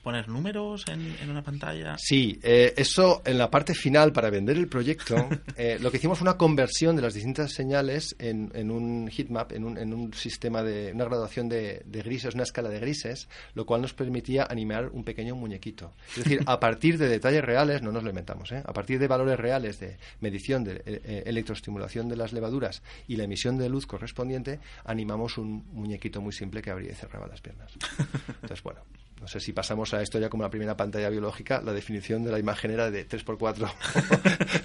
poner 0.03 0.27
números 0.27 0.85
en, 0.87 1.15
en 1.21 1.29
una 1.29 1.41
pantalla? 1.41 1.95
Sí, 1.97 2.39
eh, 2.43 2.73
eso 2.77 3.21
en 3.25 3.37
la 3.37 3.49
parte 3.49 3.73
final 3.73 4.11
para 4.11 4.29
vender 4.29 4.57
el 4.57 4.67
proyecto, 4.67 5.15
eh, 5.57 5.77
lo 5.79 5.89
que 5.89 5.97
hicimos 5.97 6.19
fue 6.19 6.27
una 6.27 6.37
conversión 6.37 6.95
de 6.95 7.01
las 7.01 7.13
distintas 7.13 7.53
señales 7.53 8.15
en, 8.19 8.51
en 8.53 8.69
un 8.69 9.09
heatmap, 9.09 9.53
en 9.53 9.63
un, 9.63 9.77
en 9.77 9.93
un 9.93 10.13
sistema 10.13 10.61
de 10.61 10.91
una 10.93 11.05
graduación 11.05 11.49
de, 11.49 11.81
de 11.85 12.01
grises, 12.01 12.35
una 12.35 12.43
escala 12.43 12.69
de 12.69 12.79
grises, 12.79 13.29
lo 13.55 13.65
cual 13.65 13.81
nos 13.81 13.93
permitía 13.93 14.45
animar 14.49 14.89
un 14.89 15.03
pequeño 15.03 15.35
muñequito. 15.35 15.93
Es 16.09 16.23
decir, 16.23 16.43
a 16.45 16.59
partir 16.59 16.97
de 16.97 17.07
detalles 17.07 17.43
reales, 17.43 17.81
no 17.81 17.91
nos 17.91 18.03
lo 18.03 18.09
inventamos, 18.09 18.51
¿eh? 18.51 18.61
a 18.65 18.73
partir 18.73 18.99
de 18.99 19.07
valores 19.07 19.39
reales 19.39 19.79
de 19.79 19.97
medición 20.19 20.63
de 20.63 20.75
eh, 20.75 20.81
eh, 20.85 21.23
electroestimulación 21.25 22.09
de 22.09 22.17
las 22.17 22.33
levaduras 22.33 22.81
y 23.07 23.15
la 23.15 23.23
emisión 23.23 23.57
de 23.57 23.69
luz 23.69 23.85
correspondiente, 23.85 24.59
animamos 24.85 25.37
un 25.37 25.65
muñequito 25.71 26.21
muy 26.21 26.33
simple 26.33 26.61
que 26.61 26.71
abría 26.71 26.91
y 26.91 26.95
cerraba 26.95 27.27
las 27.27 27.41
piernas. 27.41 27.71
Entonces, 28.27 28.63
bueno, 28.63 28.81
no 29.23 29.27
sé 29.29 29.39
si 29.39 29.53
pasamos 29.53 29.93
a 29.93 30.01
esto 30.01 30.19
ya 30.19 30.29
como 30.29 30.43
la 30.43 30.49
primera 30.49 30.77
pantalla 30.77 31.09
biológica, 31.09 31.61
la 31.63 31.73
definición 31.73 32.23
de 32.23 32.31
la 32.31 32.39
imagen 32.39 32.71
era 32.71 32.91
de 32.91 33.07
3x4 33.07 33.71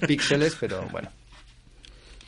píxeles, 0.07 0.57
pero 0.61 0.87
bueno. 0.91 1.09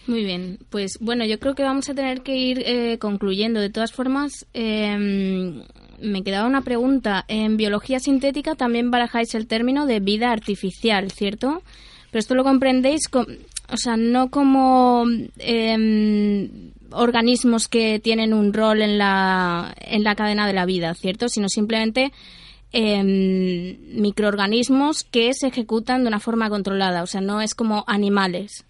Muy 0.07 0.25
bien, 0.25 0.59
pues 0.71 0.97
bueno, 1.01 1.25
yo 1.27 1.39
creo 1.39 1.55
que 1.55 1.63
vamos 1.63 1.89
a 1.89 1.95
tener 1.95 2.23
que 2.23 2.35
ir 2.37 2.63
eh, 2.65 2.99
concluyendo. 2.99 3.61
De 3.61 3.69
todas 3.71 3.93
formas, 3.93 4.47
eh, 4.55 5.63
me 6.01 6.23
quedaba 6.25 6.49
una 6.49 6.63
pregunta. 6.63 7.25
En 7.29 7.57
biología 7.57 8.01
sintética 8.01 8.55
también 8.55 8.91
barajáis 8.91 9.35
el 9.35 9.47
término 9.47 9.87
de 9.87 10.01
vida 10.01 10.33
artificial, 10.33 11.11
¿cierto? 11.13 11.63
Pero 12.11 12.21
esto 12.21 12.35
lo 12.35 12.43
comprendéis, 12.45 13.09
com- 13.09 13.27
o 13.69 13.77
sea, 13.77 13.97
no 13.97 14.31
como 14.31 15.05
eh, 15.39 16.70
organismos 16.93 17.69
que 17.69 18.01
tienen 18.01 18.35
un 18.35 18.53
rol 18.53 18.83
en 18.83 18.99
la, 18.99 19.75
en 19.81 20.05
la 20.05 20.15
cadena 20.15 20.47
de 20.47 20.53
la 20.53 20.67
vida, 20.67 20.95
¿cierto? 20.95 21.29
Sino 21.29 21.49
simplemente 21.49 22.13
eh, 22.73 23.03
microorganismos 23.03 25.05
que 25.05 25.33
se 25.35 25.49
ejecutan 25.49 26.03
de 26.03 26.09
una 26.09 26.21
forma 26.21 26.49
controlada, 26.49 27.03
o 27.03 27.07
sea, 27.07 27.21
no 27.21 27.41
es 27.41 27.55
como 27.55 27.85
animales. 27.87 28.65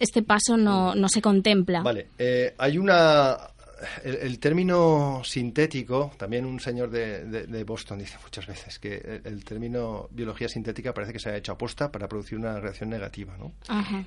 Este 0.00 0.22
paso 0.22 0.56
no, 0.56 0.94
no 0.94 1.08
se 1.08 1.22
contempla. 1.22 1.82
Vale, 1.82 2.08
eh, 2.18 2.54
hay 2.58 2.78
una... 2.78 3.36
El, 4.04 4.16
el 4.16 4.38
término 4.38 5.22
sintético, 5.24 6.12
también 6.16 6.44
un 6.44 6.58
señor 6.60 6.90
de, 6.90 7.24
de- 7.24 7.46
de 7.46 7.64
Boston 7.64 7.98
dice 7.98 8.16
muchas 8.22 8.46
veces 8.46 8.78
que 8.78 8.96
el, 8.96 9.20
el 9.24 9.44
término 9.44 10.08
biología 10.10 10.48
sintética 10.48 10.92
parece 10.92 11.12
que 11.12 11.18
se 11.18 11.30
ha 11.30 11.36
hecho 11.36 11.52
aposta 11.52 11.90
para 11.92 12.08
producir 12.08 12.38
una 12.38 12.58
reacción 12.60 12.90
negativa, 12.90 13.36
¿no? 13.38 13.52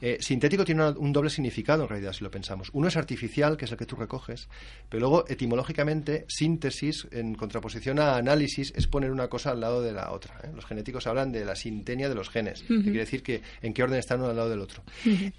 Eh, 0.02 0.18
sintético 0.20 0.66
tiene 0.66 0.82
una- 0.84 0.98
un 0.98 1.14
doble 1.14 1.30
significado 1.30 1.84
en 1.84 1.90
realidad, 1.90 2.14
si 2.14 2.24
lo 2.24 2.32
pensamos. 2.32 2.70
Uno 2.74 2.88
es 2.90 2.98
artificial, 2.98 3.56
que 3.58 3.66
es 3.66 3.72
el 3.72 3.78
que 3.78 3.86
tú 3.86 3.96
recoges, 3.96 4.50
pero 4.90 5.00
luego 5.02 5.26
etimológicamente 5.30 6.26
síntesis, 6.28 7.08
en 7.12 7.36
contraposición 7.36 8.00
a 8.00 8.16
análisis, 8.18 8.74
es 8.76 8.88
poner 8.88 9.12
una 9.12 9.28
cosa 9.30 9.52
al 9.52 9.62
lado 9.62 9.82
de 9.82 9.92
la 9.94 10.12
otra. 10.12 10.36
¿eh? 10.44 10.50
Los 10.54 10.66
genéticos 10.66 11.08
hablan 11.08 11.32
de 11.32 11.46
la 11.46 11.56
sintenia 11.56 12.10
de 12.10 12.16
los 12.16 12.30
genes, 12.30 12.62
que 12.64 12.82
quiere 12.84 13.00
decir 13.00 13.24
que 13.24 13.42
en 13.62 13.74
qué 13.74 13.84
orden 13.84 14.00
están 14.00 14.20
uno 14.20 14.30
al 14.30 14.36
lado 14.36 14.50
del 14.50 14.60
otro. 14.60 14.84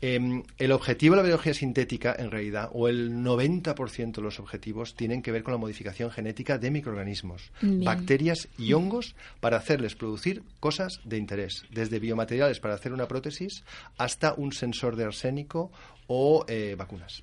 Eh, 0.00 0.42
el 0.58 0.72
objetivo 0.72 1.16
de 1.16 1.22
la 1.22 1.26
biología 1.26 1.54
sintética, 1.54 2.14
en 2.18 2.30
realidad, 2.30 2.70
o 2.72 2.88
el 2.88 3.12
90% 3.12 4.21
de 4.22 4.26
los 4.26 4.40
objetivos, 4.40 4.94
tienen 4.94 5.22
que 5.22 5.32
ver 5.32 5.42
con 5.42 5.52
la 5.52 5.58
modificación 5.58 6.10
genética 6.10 6.58
de 6.58 6.70
microorganismos, 6.70 7.50
Bien. 7.60 7.84
bacterias 7.84 8.48
y 8.58 8.72
hongos, 8.72 9.14
para 9.40 9.58
hacerles 9.58 9.94
producir 9.94 10.42
cosas 10.60 11.00
de 11.04 11.18
interés, 11.18 11.64
desde 11.70 11.98
biomateriales 11.98 12.60
para 12.60 12.74
hacer 12.74 12.92
una 12.92 13.08
prótesis 13.08 13.64
hasta 13.98 14.34
un 14.34 14.52
sensor 14.52 14.96
de 14.96 15.04
arsénico 15.04 15.70
o 16.06 16.44
eh, 16.48 16.74
vacunas. 16.76 17.22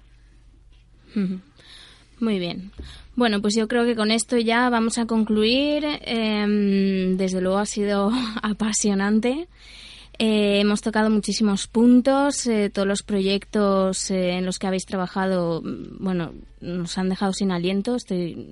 Muy 2.20 2.38
bien. 2.38 2.72
Bueno, 3.16 3.42
pues 3.42 3.56
yo 3.56 3.68
creo 3.68 3.86
que 3.86 3.96
con 3.96 4.12
esto 4.12 4.38
ya 4.38 4.70
vamos 4.70 4.98
a 4.98 5.06
concluir. 5.06 5.86
Em, 6.02 7.18
desde 7.18 7.42
luego 7.42 7.58
ha 7.58 7.66
sido 7.66 8.12
apasionante. 8.44 9.48
Eh, 10.22 10.60
hemos 10.60 10.82
tocado 10.82 11.10
muchísimos 11.10 11.68
puntos, 11.68 12.46
eh, 12.46 12.70
todos 12.70 12.86
los 12.86 13.04
proyectos 13.04 14.12
eh, 14.12 14.32
en 14.32 14.46
los 14.46 14.60
que 14.60 14.68
habéis 14.68 14.86
trabajado, 14.86 15.62
mm, 15.62 16.04
bueno, 16.04 16.34
nos 16.60 16.98
han 16.98 17.08
dejado 17.08 17.32
sin 17.32 17.54
aliento. 17.54 17.96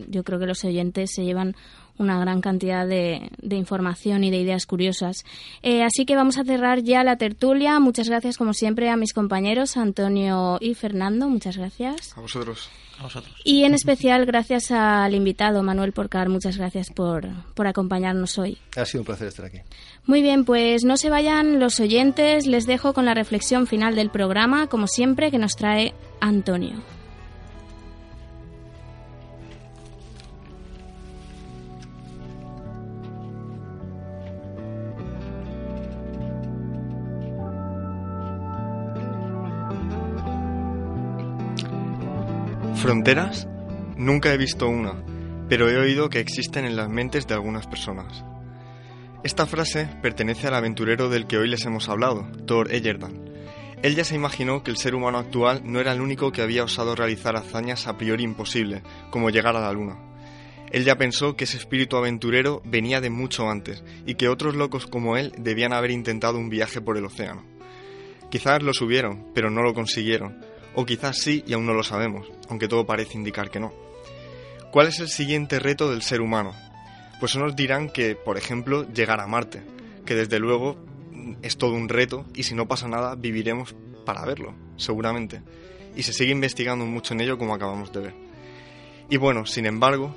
Yo 0.08 0.24
creo 0.24 0.40
que 0.40 0.46
los 0.46 0.64
oyentes 0.64 1.12
se 1.14 1.26
llevan 1.26 1.58
una 1.98 2.20
gran 2.20 2.42
cantidad 2.42 2.88
de, 2.88 3.30
de 3.42 3.56
información 3.56 4.24
y 4.24 4.32
de 4.32 4.38
ideas 4.38 4.66
curiosas. 4.66 5.26
Eh, 5.64 5.84
así 5.84 6.06
que 6.06 6.16
vamos 6.16 6.38
a 6.38 6.44
cerrar 6.44 6.82
ya 6.82 7.04
la 7.04 7.18
tertulia. 7.18 7.80
Muchas 7.80 8.10
gracias, 8.10 8.38
como 8.38 8.54
siempre, 8.54 8.90
a 8.90 8.98
mis 8.98 9.14
compañeros 9.14 9.78
Antonio 9.78 10.58
y 10.62 10.74
Fernando. 10.74 11.30
Muchas 11.30 11.58
gracias. 11.58 12.18
A 12.18 12.22
vosotros. 12.22 12.70
A 13.00 13.04
vosotros. 13.04 13.36
Y 13.44 13.64
en 13.64 13.74
especial 13.74 14.26
gracias 14.26 14.72
al 14.72 15.14
invitado 15.14 15.62
Manuel 15.64 15.94
Porcar. 15.94 16.30
Muchas 16.30 16.58
gracias 16.58 16.90
por, 16.90 17.28
por 17.54 17.68
acompañarnos 17.68 18.38
hoy. 18.38 18.58
Ha 18.76 18.86
sido 18.86 19.02
un 19.02 19.06
placer 19.06 19.28
estar 19.28 19.46
aquí. 19.46 19.60
Muy 20.06 20.22
bien, 20.22 20.46
pues 20.46 20.84
no 20.84 20.98
se 20.98 21.10
vayan 21.10 21.60
los 21.60 21.80
oyentes. 21.80 22.48
Les 22.48 22.66
dejo 22.66 22.94
con 22.94 23.06
la 23.06 23.14
reflexión 23.14 23.68
final 23.68 23.96
del 23.96 24.10
programa, 24.10 24.68
como 24.68 24.88
siempre, 24.88 25.32
que 25.32 25.38
nos 25.38 25.56
trae 25.56 25.94
Antonio. 26.22 26.97
¿Fronteras? 42.78 43.48
Nunca 43.98 44.32
he 44.32 44.38
visto 44.38 44.70
una, 44.70 45.04
pero 45.50 45.68
he 45.68 45.78
oído 45.78 46.10
que 46.10 46.20
existen 46.20 46.64
en 46.64 46.76
las 46.76 46.88
mentes 46.88 47.26
de 47.26 47.34
algunas 47.34 47.66
personas. 47.66 48.24
Esta 49.24 49.48
frase 49.48 49.90
pertenece 50.04 50.46
al 50.46 50.54
aventurero 50.54 51.10
del 51.10 51.26
que 51.26 51.40
hoy 51.40 51.50
les 51.50 51.66
hemos 51.66 51.90
hablado, 51.90 52.28
Thor 52.46 52.72
Heyerdahl. 52.72 53.20
Él 53.82 53.96
ya 53.96 54.04
se 54.04 54.14
imaginó 54.14 54.62
que 54.62 54.70
el 54.70 54.78
ser 54.78 54.94
humano 54.94 55.18
actual 55.18 55.64
no 55.66 55.80
era 55.80 55.92
el 55.92 56.02
único 56.02 56.32
que 56.32 56.44
había 56.44 56.64
osado 56.64 56.96
realizar 56.96 57.36
hazañas 57.36 57.88
a 57.88 57.98
priori 57.98 58.24
imposibles, 58.24 58.84
como 59.10 59.32
llegar 59.32 59.56
a 59.56 59.62
la 59.62 59.74
luna. 59.74 59.98
Él 60.72 60.84
ya 60.84 60.98
pensó 60.98 61.36
que 61.36 61.46
ese 61.46 61.58
espíritu 61.58 61.98
aventurero 61.98 62.62
venía 62.64 63.02
de 63.02 63.10
mucho 63.10 63.50
antes 63.50 63.84
y 64.06 64.16
que 64.16 64.30
otros 64.30 64.56
locos 64.56 64.86
como 64.86 65.18
él 65.18 65.34
debían 65.40 65.74
haber 65.74 65.90
intentado 65.90 66.38
un 66.38 66.50
viaje 66.50 66.80
por 66.80 66.96
el 66.96 67.06
océano. 67.06 67.44
Quizás 68.30 68.62
lo 68.62 68.74
subieron, 68.74 69.32
pero 69.34 69.50
no 69.50 69.64
lo 69.64 69.74
consiguieron, 69.74 70.46
o 70.80 70.86
quizás 70.86 71.18
sí 71.18 71.44
y 71.48 71.54
aún 71.54 71.66
no 71.66 71.74
lo 71.74 71.82
sabemos, 71.82 72.28
aunque 72.50 72.68
todo 72.68 72.86
parece 72.86 73.18
indicar 73.18 73.50
que 73.50 73.60
no. 73.60 73.74
¿Cuál 74.72 74.86
es 74.86 75.00
el 75.00 75.10
siguiente 75.10 75.58
reto 75.58 75.90
del 75.90 76.04
ser 76.04 76.22
humano? 76.22 76.54
Pues 77.20 77.34
unos 77.34 77.56
dirán 77.56 77.90
que, 77.90 78.16
por 78.16 78.38
ejemplo, 78.38 78.88
llegar 78.94 79.20
a 79.20 79.26
Marte, 79.26 79.64
que 80.06 80.14
desde 80.14 80.38
luego 80.38 80.78
es 81.42 81.58
todo 81.58 81.74
un 81.74 81.90
reto 81.90 82.28
y 82.36 82.44
si 82.44 82.54
no 82.54 82.68
pasa 82.68 82.88
nada 82.88 83.16
viviremos 83.16 83.76
para 84.06 84.24
verlo, 84.24 84.54
seguramente. 84.76 85.42
Y 85.96 86.04
se 86.04 86.14
sigue 86.14 86.32
investigando 86.32 86.86
mucho 86.86 87.16
en 87.16 87.22
ello 87.22 87.40
como 87.40 87.56
acabamos 87.56 87.92
de 87.92 88.00
ver. 88.00 88.14
Y 89.10 89.18
bueno, 89.18 89.48
sin 89.48 89.66
embargo, 89.66 90.16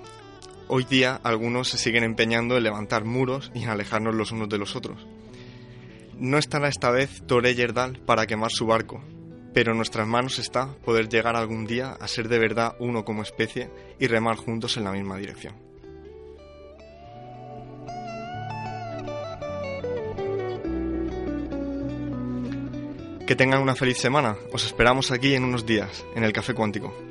hoy 0.69 0.85
día 0.85 1.19
algunos 1.23 1.69
se 1.69 1.79
siguen 1.79 2.05
empeñando 2.05 2.59
en 2.59 2.65
levantar 2.65 3.07
muros 3.07 3.51
y 3.55 3.63
en 3.63 3.71
alejarnos 3.71 4.15
los 4.15 4.31
unos 4.31 4.51
de 4.51 4.59
los 4.59 4.77
otros. 4.77 5.07
No 6.19 6.37
estará 6.37 6.69
esta 6.69 6.91
vez 6.91 7.23
Thor 7.27 7.47
Heyerdahl 7.47 7.99
para 8.01 8.27
quemar 8.27 8.51
su 8.51 8.67
barco, 8.67 9.03
pero 9.53 9.73
en 9.73 9.77
nuestras 9.77 10.07
manos 10.07 10.39
está 10.39 10.69
poder 10.85 11.09
llegar 11.09 11.37
algún 11.37 11.67
día 11.67 11.93
a 11.93 12.09
ser 12.09 12.29
de 12.29 12.39
verdad 12.39 12.77
uno 12.79 13.05
como 13.05 13.23
especie 13.23 13.71
y 13.99 14.07
remar 14.07 14.37
juntos 14.37 14.77
en 14.77 14.85
la 14.85 14.93
misma 14.93 15.17
dirección. 15.17 15.55
Que 23.27 23.37
tengan 23.37 23.63
una 23.63 23.77
feliz 23.77 23.99
semana. 23.99 24.37
Os 24.53 24.65
esperamos 24.65 25.13
aquí 25.13 25.35
en 25.35 25.45
unos 25.45 25.65
días, 25.65 26.05
en 26.17 26.25
el 26.25 26.33
Café 26.33 26.53
Cuántico. 26.53 27.10